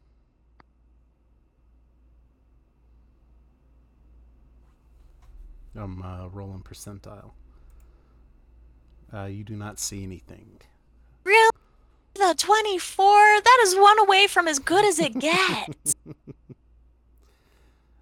I'm 5.75 6.01
uh, 6.01 6.27
rolling 6.27 6.61
percentile. 6.61 7.31
Uh, 9.13 9.25
you 9.25 9.45
do 9.45 9.55
not 9.55 9.79
see 9.79 10.03
anything. 10.03 10.59
Really? 11.23 11.51
The 12.15 12.35
24? 12.37 13.05
That 13.05 13.59
is 13.63 13.75
one 13.75 13.99
away 13.99 14.27
from 14.27 14.49
as 14.49 14.59
good 14.59 14.83
as 14.83 14.99
it 14.99 15.17
gets. 15.17 15.95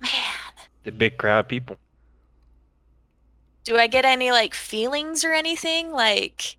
Man. 0.02 0.10
The 0.84 0.92
big 0.92 1.18
crowd 1.18 1.42
of 1.42 1.48
people. 1.48 1.78
Do 3.64 3.78
I 3.78 3.86
get 3.86 4.06
any 4.06 4.32
like 4.32 4.56
feelings 4.56 5.24
or 5.24 5.34
anything? 5.34 5.92
Like 5.92 6.58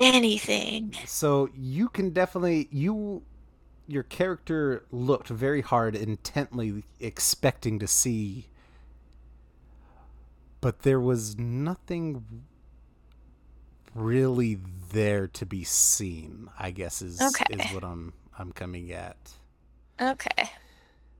anything. 0.00 0.94
So 1.04 1.48
you 1.54 1.88
can 1.88 2.10
definitely 2.10 2.68
you 2.70 3.22
your 3.86 4.02
character 4.02 4.84
looked 4.90 5.28
very 5.28 5.60
hard 5.60 5.94
intently 5.94 6.84
expecting 7.00 7.78
to 7.78 7.86
see 7.86 8.48
but 10.60 10.80
there 10.80 11.00
was 11.00 11.38
nothing 11.38 12.24
really 13.94 14.58
there 14.92 15.26
to 15.28 15.46
be 15.46 15.64
seen, 15.64 16.48
I 16.58 16.70
guess 16.70 17.02
is 17.02 17.20
Okay. 17.28 17.44
is 17.48 17.68
what 17.68 17.84
I'm 17.84 18.12
I'm 18.38 18.52
coming 18.52 18.92
at. 18.92 19.34
Okay. 20.00 20.50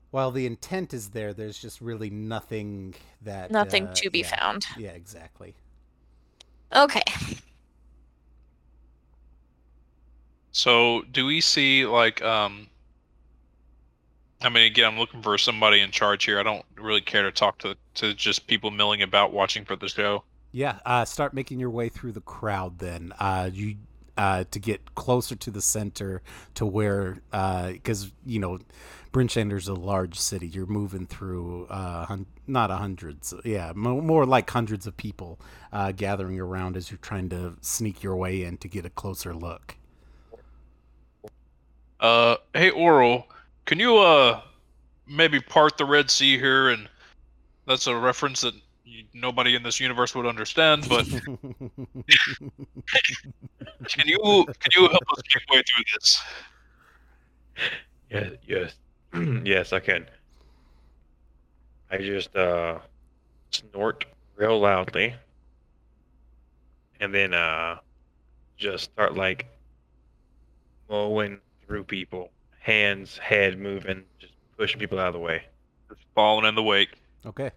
While 0.09 0.31
the 0.31 0.47
intent 0.47 0.95
is 0.95 1.09
there, 1.11 1.31
there's 1.31 1.59
just 1.59 1.79
really 1.79 2.09
nothing 2.09 2.95
that 3.21 3.51
Nothing 3.51 3.87
uh, 3.87 4.01
to 4.01 4.09
be 4.11 4.21
yeah, 4.21 4.23
found. 4.23 4.65
Yeah, 4.73 4.91
exactly. 4.91 5.55
Okay. 6.75 7.03
So, 10.55 11.01
do 11.11 11.25
we 11.25 11.41
see 11.41 11.85
like 11.85 12.21
um 12.21 12.67
I 14.41 14.47
mean 14.47 14.63
again, 14.63 14.85
I'm 14.85 14.97
looking 14.97 15.21
for 15.21 15.37
somebody 15.37 15.81
in 15.81 15.91
charge 15.91 16.23
here. 16.23 16.39
I 16.39 16.43
don't 16.43 16.63
really 16.77 17.01
care 17.01 17.23
to 17.23 17.31
talk 17.31 17.57
to 17.59 17.75
to 17.95 18.13
just 18.13 18.47
people 18.47 18.71
milling 18.71 19.01
about 19.01 19.33
watching 19.33 19.65
for 19.65 19.75
the 19.75 19.89
show. 19.89 20.23
Yeah, 20.53 20.79
uh, 20.85 21.03
start 21.03 21.33
making 21.33 21.59
your 21.59 21.71
way 21.71 21.89
through 21.89 22.13
the 22.13 22.21
crowd. 22.21 22.79
Then 22.79 23.11
uh, 23.19 23.49
you 23.51 23.75
uh, 24.17 24.45
to 24.51 24.59
get 24.59 24.95
closer 24.95 25.35
to 25.35 25.51
the 25.51 25.61
center 25.61 26.21
to 26.53 26.65
where 26.65 27.17
because 27.31 28.13
you 28.25 28.39
know 28.39 28.59
Bryn 29.11 29.27
Shander's 29.27 29.67
a 29.67 29.73
large 29.73 30.17
city. 30.17 30.47
You're 30.47 30.67
moving 30.67 31.05
through 31.05 31.65
uh, 31.65 32.05
hun- 32.05 32.27
not 32.47 32.71
a 32.71 32.77
hundreds, 32.77 33.33
yeah, 33.43 33.73
mo- 33.75 33.99
more 33.99 34.25
like 34.25 34.49
hundreds 34.49 34.87
of 34.87 34.95
people 34.95 35.37
uh, 35.73 35.91
gathering 35.91 36.39
around 36.39 36.77
as 36.77 36.89
you're 36.89 36.97
trying 36.99 37.27
to 37.31 37.57
sneak 37.59 38.03
your 38.03 38.15
way 38.15 38.43
in 38.43 38.55
to 38.59 38.69
get 38.69 38.85
a 38.85 38.89
closer 38.89 39.35
look. 39.35 39.75
Uh 41.99 42.35
hey 42.53 42.69
Oral, 42.71 43.27
can 43.65 43.79
you 43.79 43.97
uh 43.97 44.41
maybe 45.07 45.39
part 45.39 45.77
the 45.77 45.85
Red 45.85 46.09
Sea 46.09 46.37
here 46.37 46.69
and 46.69 46.89
that's 47.65 47.87
a 47.87 47.95
reference 47.95 48.41
that 48.41 48.53
you, 48.83 49.03
nobody 49.13 49.55
in 49.55 49.63
this 49.63 49.79
universe 49.79 50.13
would 50.13 50.25
understand, 50.25 50.87
but 50.89 51.05
can 51.07 51.21
you 54.05 54.45
can 54.45 54.71
you 54.75 54.87
help 54.87 55.03
us 55.11 55.21
make 55.33 55.49
way 55.49 55.63
through 55.63 55.83
this? 55.93 56.21
Yes, 58.09 58.31
yes, 58.45 58.75
yes, 59.43 59.73
I 59.73 59.79
can. 59.79 60.05
I 61.89 61.97
just 61.97 62.35
uh 62.35 62.79
snort 63.51 64.05
real 64.35 64.59
loudly, 64.59 65.15
and 66.99 67.13
then 67.13 67.33
uh 67.33 67.77
just 68.57 68.85
start 68.85 69.15
like 69.15 69.47
mowing 70.89 71.39
through 71.67 71.83
people, 71.85 72.31
hands, 72.59 73.17
head 73.17 73.59
moving, 73.59 74.03
just 74.19 74.33
pushing 74.57 74.79
people 74.79 74.99
out 74.99 75.07
of 75.07 75.13
the 75.13 75.19
way. 75.19 75.43
Just 75.89 76.01
following 76.15 76.45
in 76.45 76.55
the 76.55 76.63
wake. 76.63 77.01
okay. 77.25 77.51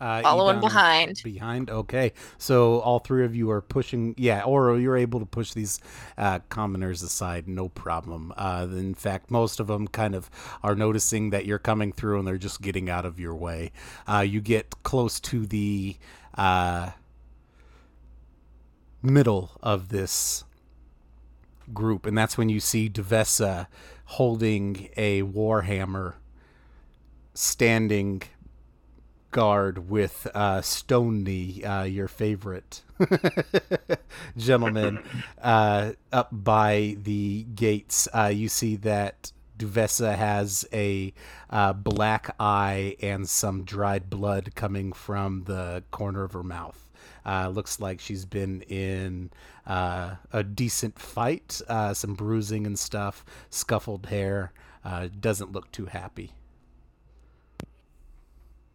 Uh, 0.00 0.20
Following 0.22 0.58
behind. 0.60 1.20
Behind. 1.22 1.70
Okay. 1.70 2.12
So 2.36 2.80
all 2.80 2.98
three 2.98 3.24
of 3.24 3.34
you 3.36 3.50
are 3.52 3.62
pushing. 3.62 4.14
Yeah, 4.18 4.42
Oro, 4.42 4.76
you're 4.76 4.96
able 4.96 5.20
to 5.20 5.24
push 5.24 5.52
these 5.52 5.80
uh, 6.18 6.40
commoners 6.48 7.02
aside, 7.02 7.46
no 7.46 7.68
problem. 7.68 8.32
Uh, 8.36 8.66
in 8.72 8.94
fact, 8.94 9.30
most 9.30 9.60
of 9.60 9.68
them 9.68 9.86
kind 9.86 10.14
of 10.16 10.28
are 10.64 10.74
noticing 10.74 11.30
that 11.30 11.46
you're 11.46 11.60
coming 11.60 11.92
through, 11.92 12.18
and 12.18 12.26
they're 12.26 12.36
just 12.36 12.60
getting 12.60 12.90
out 12.90 13.06
of 13.06 13.20
your 13.20 13.36
way. 13.36 13.70
Uh, 14.06 14.18
you 14.18 14.40
get 14.40 14.82
close 14.82 15.20
to 15.20 15.46
the 15.46 15.96
uh, 16.36 16.90
middle 19.00 19.52
of 19.62 19.90
this 19.90 20.44
group, 21.72 22.06
and 22.06 22.16
that's 22.16 22.36
when 22.36 22.48
you 22.48 22.60
see 22.60 22.88
Duvessa 22.88 23.68
holding 24.04 24.88
a 24.96 25.22
warhammer, 25.22 26.14
standing 27.32 28.22
guard 29.30 29.90
with 29.90 30.28
uh, 30.32 30.62
Stoney, 30.62 31.64
uh, 31.64 31.82
your 31.82 32.06
favorite 32.06 32.82
gentleman, 34.36 35.02
uh, 35.42 35.92
up 36.12 36.28
by 36.30 36.96
the 37.02 37.44
gates. 37.54 38.06
Uh, 38.14 38.30
you 38.32 38.48
see 38.48 38.76
that 38.76 39.32
Duvessa 39.58 40.16
has 40.16 40.64
a 40.72 41.12
uh, 41.50 41.72
black 41.72 42.34
eye 42.38 42.96
and 43.02 43.28
some 43.28 43.64
dried 43.64 44.08
blood 44.08 44.54
coming 44.54 44.92
from 44.92 45.44
the 45.44 45.82
corner 45.90 46.22
of 46.24 46.32
her 46.32 46.42
mouth. 46.44 46.83
Uh, 47.26 47.48
looks 47.48 47.80
like 47.80 48.00
she's 48.00 48.24
been 48.24 48.60
in 48.62 49.30
uh, 49.66 50.16
a 50.32 50.42
decent 50.42 50.98
fight, 50.98 51.60
uh, 51.68 51.94
some 51.94 52.14
bruising 52.14 52.66
and 52.66 52.78
stuff, 52.78 53.24
scuffled 53.50 54.06
hair. 54.06 54.52
Uh, 54.84 55.08
doesn't 55.20 55.52
look 55.52 55.72
too 55.72 55.86
happy. 55.86 56.32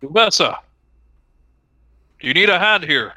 Duvessa, 0.01 0.59
do 2.19 2.27
you 2.27 2.33
need 2.33 2.49
a 2.49 2.57
hand 2.57 2.85
here? 2.85 3.13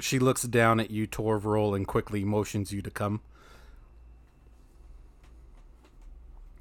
She 0.00 0.18
looks 0.18 0.42
down 0.42 0.80
at 0.80 0.90
you, 0.90 1.06
Torvrol, 1.06 1.76
and 1.76 1.86
quickly 1.86 2.24
motions 2.24 2.72
you 2.72 2.82
to 2.82 2.90
come. 2.90 3.20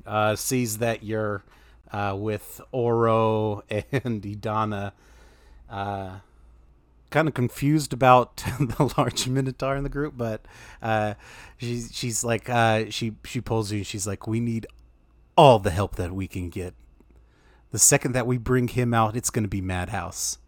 Uh, 0.05 0.35
sees 0.35 0.79
that 0.79 1.03
you're 1.03 1.43
uh, 1.91 2.15
with 2.17 2.61
Oro 2.71 3.63
and 3.69 4.21
Idana. 4.21 4.93
Uh, 5.69 6.19
kind 7.09 7.27
of 7.27 7.33
confused 7.33 7.93
about 7.93 8.37
the 8.59 8.93
large 8.97 9.27
minotaur 9.27 9.75
in 9.75 9.83
the 9.83 9.89
group, 9.89 10.15
but 10.17 10.45
uh, 10.81 11.13
she's 11.57 11.91
she's 11.93 12.23
like 12.23 12.49
uh, 12.49 12.85
she 12.89 13.13
she 13.23 13.41
pulls 13.41 13.71
you. 13.71 13.83
She's 13.83 14.07
like, 14.07 14.27
we 14.27 14.39
need 14.39 14.67
all 15.35 15.59
the 15.59 15.71
help 15.71 15.95
that 15.95 16.11
we 16.11 16.27
can 16.27 16.49
get. 16.49 16.73
The 17.71 17.79
second 17.79 18.13
that 18.13 18.25
we 18.25 18.37
bring 18.37 18.67
him 18.67 18.93
out, 18.93 19.15
it's 19.15 19.29
going 19.29 19.43
to 19.43 19.49
be 19.49 19.61
madhouse. 19.61 20.39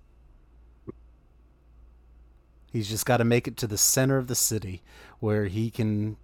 He's 2.71 2.89
just 2.89 3.05
got 3.05 3.17
to 3.17 3.25
make 3.25 3.47
it 3.47 3.57
to 3.57 3.67
the 3.67 3.77
center 3.77 4.17
of 4.17 4.27
the 4.27 4.35
city 4.35 4.81
where 5.19 5.45
he 5.45 5.69
can 5.69 6.17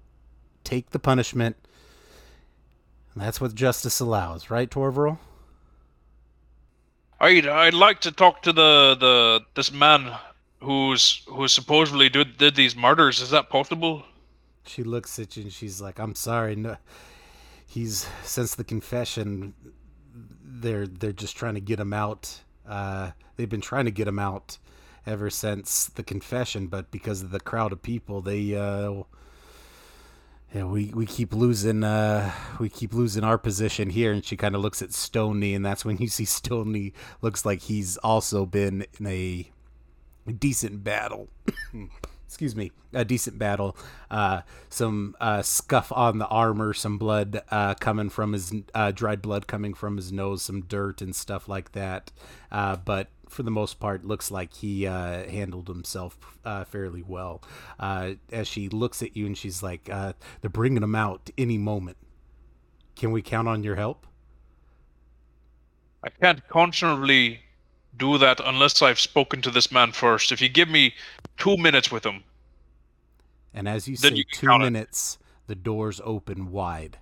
take 0.64 0.90
the 0.92 1.00
punishment. 1.00 1.58
And 3.14 3.22
that's 3.22 3.42
what 3.42 3.54
justice 3.54 4.00
allows, 4.00 4.50
right, 4.50 4.70
Torval? 4.70 5.18
I'd 7.20 7.48
I'd 7.48 7.74
like 7.74 8.02
to 8.02 8.12
talk 8.12 8.44
to 8.44 8.54
the 8.54 8.96
the 9.00 9.42
this 9.56 9.72
man 9.72 10.12
who's 10.62 11.24
who 11.28 11.48
supposedly 11.48 12.10
did 12.10 12.38
did 12.38 12.56
these 12.56 12.76
murders. 12.76 13.22
Is 13.22 13.32
that 13.32 13.50
possible? 13.50 14.04
She 14.66 14.84
looks 14.84 15.18
at 15.18 15.36
you 15.38 15.44
and 15.44 15.54
she's 15.54 15.82
like, 15.82 16.00
"I'm 16.00 16.16
sorry. 16.16 16.56
No, 16.56 16.78
he's 17.66 18.08
since 18.24 18.56
the 18.56 18.64
confession, 18.64 19.54
they're 20.44 20.88
they're 20.88 21.12
just 21.12 21.36
trying 21.36 21.56
to 21.56 21.62
get 21.62 21.80
him 21.80 21.94
out. 21.94 22.42
Uh, 22.68 23.12
they've 23.36 23.50
been 23.50 23.62
trying 23.62 23.86
to 23.86 23.92
get 23.92 24.08
him 24.08 24.20
out 24.20 24.58
ever 25.06 25.30
since 25.30 25.86
the 25.86 26.04
confession, 26.04 26.68
but 26.68 26.92
because 26.92 27.22
of 27.22 27.32
the 27.32 27.40
crowd 27.40 27.72
of 27.72 27.82
people, 27.82 28.22
they 28.22 28.56
uh, 28.56 29.04
yeah, 30.54 30.64
we 30.64 30.92
we 30.94 31.06
keep 31.06 31.34
losing 31.34 31.84
uh 31.84 32.32
we 32.60 32.70
keep 32.70 32.94
losing 32.94 33.24
our 33.24 33.38
position 33.38 33.90
here 33.90 34.14
and 34.14 34.24
she 34.24 34.38
kind 34.38 34.56
of 34.56 34.62
looks 34.62 34.82
at 34.82 34.94
Stoney 34.94 35.54
and 35.54 35.66
that's 35.66 35.84
when 35.84 35.98
you 35.98 36.08
see 36.08 36.26
Stoney 36.26 36.94
looks 37.22 37.46
like 37.46 37.62
he's 37.64 37.98
also 37.98 38.46
been 38.46 38.86
in 39.00 39.08
a 39.08 39.52
decent 40.32 40.84
battle. 40.84 41.28
Excuse 42.26 42.56
me, 42.56 42.72
a 42.94 43.04
decent 43.04 43.38
battle. 43.38 43.76
Uh 44.10 44.42
some 44.70 45.16
uh 45.20 45.42
scuff 45.42 45.92
on 45.92 46.18
the 46.18 46.28
armor, 46.28 46.74
some 46.74 46.98
blood 46.98 47.42
uh 47.52 47.74
coming 47.76 48.10
from 48.10 48.32
his 48.34 48.54
uh 48.74 48.92
dried 48.92 49.22
blood 49.22 49.48
coming 49.48 49.74
from 49.74 49.98
his 49.98 50.14
nose, 50.14 50.42
some 50.42 50.62
dirt 50.62 51.02
and 51.02 51.14
stuff 51.14 51.50
like 51.50 51.74
that. 51.74 52.12
Uh 52.52 52.78
but 52.78 53.10
for 53.30 53.44
the 53.44 53.52
most 53.52 53.80
part, 53.80 54.06
looks 54.06 54.32
like 54.32 54.54
he 54.54 54.88
uh, 54.88 55.28
handled 55.30 55.68
himself 55.68 56.18
uh, 56.46 56.64
fairly 56.66 57.04
well. 57.04 57.42
Uh, 57.80 58.14
as 58.32 58.48
she 58.48 58.70
looks 58.70 59.02
at 59.02 59.16
you 59.18 59.26
and 59.26 59.38
she's 59.38 59.62
like, 59.64 59.90
uh, 59.90 60.14
"They're 60.42 60.50
bringing 60.50 60.84
him 60.84 60.96
out 60.96 61.30
any 61.38 61.58
moment. 61.58 61.98
Can 62.96 63.12
we 63.12 63.22
count 63.22 63.48
on 63.48 63.64
your 63.64 63.76
help?" 63.76 64.08
I 66.04 66.10
can't 66.10 66.48
conscionably 66.48 67.42
do 67.96 68.18
that 68.18 68.40
unless 68.40 68.82
I've 68.82 69.00
spoken 69.00 69.44
to 69.44 69.52
this 69.52 69.72
man 69.72 69.92
first. 69.92 70.32
If 70.32 70.42
you 70.42 70.50
give 70.50 70.70
me 70.70 70.96
two 71.38 71.56
minutes 71.58 71.92
with 71.92 72.04
him, 72.06 72.24
And 73.54 73.68
as 73.68 73.88
you 73.90 73.98
say 73.98 74.16
you 74.16 74.24
two 74.32 74.48
count 74.48 74.64
it. 74.64 74.72
minutes, 74.72 75.18
the 75.48 75.56
doors 75.56 76.00
open 76.04 76.52
wide. 76.52 77.00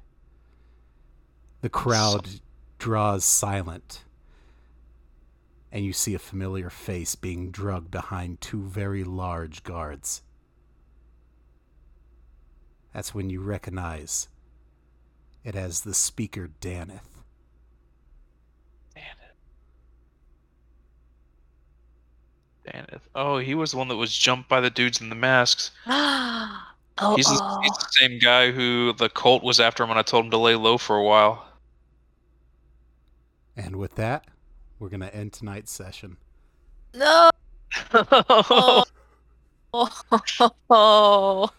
The 1.62 1.70
crowd 1.70 2.40
draws 2.80 3.26
silent. 3.26 4.06
And 5.76 5.84
you 5.84 5.92
see 5.92 6.16
a 6.16 6.20
familiar 6.20 6.70
face 6.70 7.16
being 7.16 7.52
drugged 7.52 7.92
behind 7.92 8.40
two 8.40 8.64
very 8.64 9.04
large 9.04 9.62
guards. 9.62 10.22
That's 12.94 13.14
when 13.14 13.30
you 13.30 13.42
recognize 13.42 14.30
it 15.44 15.54
as 15.54 15.82
the 15.82 15.94
speaker 15.94 16.50
Daneth. 16.62 17.02
Damn 22.66 22.86
it. 22.86 23.02
Oh, 23.14 23.40
he 23.40 23.54
was 23.54 23.72
the 23.72 23.78
one 23.78 23.90
that 23.90 23.98
was 23.98 24.18
jumped 24.18 24.48
by 24.48 24.62
the 24.62 24.70
dudes 24.70 25.02
in 25.02 25.10
the 25.10 25.16
masks. 25.16 25.72
oh, 25.88 27.16
He's 27.18 27.26
the, 27.26 27.38
oh. 27.42 27.60
he's 27.62 27.78
the 27.78 27.88
same 27.90 28.18
guy 28.20 28.52
who 28.52 28.94
the 28.94 29.10
cult 29.10 29.44
was 29.44 29.60
after 29.60 29.84
him 29.84 29.90
when 29.90 29.98
I 29.98 30.04
told 30.04 30.24
him 30.24 30.32
to 30.32 30.38
lay 30.38 30.56
low 30.56 30.78
for 30.78 30.96
a 30.96 31.04
while. 31.04 31.46
And 33.58 33.76
with 33.76 33.96
that, 33.96 34.26
we're 34.86 34.90
going 34.90 35.00
to 35.02 35.16
end 35.16 35.34
tonight's 35.34 35.72
session. 35.72 36.18
no. 36.94 37.32
Oh. 37.92 38.84
oh. 40.70 41.50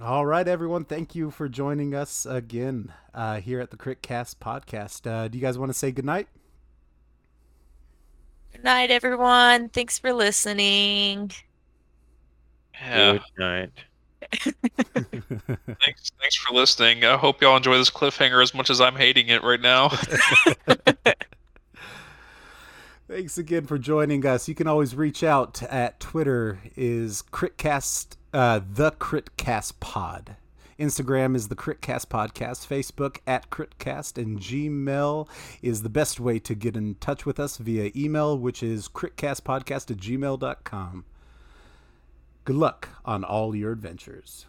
All 0.00 0.24
right, 0.24 0.46
everyone. 0.46 0.84
Thank 0.84 1.16
you 1.16 1.32
for 1.32 1.48
joining 1.48 1.96
us 1.96 2.24
again 2.24 2.92
uh, 3.12 3.40
here 3.40 3.58
at 3.60 3.72
the 3.72 3.76
Critcast 3.76 4.36
podcast. 4.36 5.10
Uh, 5.10 5.26
do 5.26 5.36
you 5.36 5.42
guys 5.42 5.58
want 5.58 5.70
to 5.70 5.76
say 5.76 5.90
goodnight? 5.90 6.28
Good 8.52 8.62
night, 8.62 8.92
everyone. 8.92 9.68
Thanks 9.68 9.98
for 9.98 10.12
listening. 10.12 11.32
yeah. 12.80 13.14
Good 13.14 13.22
night. 13.36 13.70
Thanks, 14.42 16.12
thanks 16.20 16.36
for 16.36 16.54
listening. 16.54 17.04
I 17.04 17.16
hope 17.16 17.42
y'all 17.42 17.56
enjoy 17.56 17.78
this 17.78 17.90
cliffhanger 17.90 18.42
as 18.42 18.54
much 18.54 18.70
as 18.70 18.80
I'm 18.80 18.94
hating 18.94 19.28
it 19.28 19.42
right 19.42 19.60
now. 19.60 19.90
Thanks 23.08 23.38
again 23.38 23.64
for 23.64 23.78
joining 23.78 24.26
us. 24.26 24.48
You 24.48 24.54
can 24.54 24.66
always 24.66 24.94
reach 24.94 25.24
out 25.24 25.62
at 25.62 25.98
Twitter 25.98 26.58
is 26.76 27.22
Critcast, 27.32 28.18
uh, 28.34 28.60
the 28.70 28.92
Critcast 28.92 29.80
Pod. 29.80 30.36
Instagram 30.78 31.34
is 31.34 31.48
the 31.48 31.56
Critcast 31.56 32.08
Podcast. 32.08 32.68
Facebook 32.68 33.20
at 33.26 33.48
Critcast 33.48 34.22
and 34.22 34.38
Gmail 34.38 35.26
is 35.62 35.82
the 35.82 35.88
best 35.88 36.20
way 36.20 36.38
to 36.40 36.54
get 36.54 36.76
in 36.76 36.96
touch 36.96 37.24
with 37.24 37.40
us 37.40 37.56
via 37.56 37.90
email, 37.96 38.36
which 38.36 38.62
is 38.62 38.88
critcastpodcast 38.88 39.90
at 39.90 39.96
gmail.com. 39.96 41.06
Good 42.44 42.56
luck 42.56 42.90
on 43.06 43.24
all 43.24 43.56
your 43.56 43.72
adventures. 43.72 44.44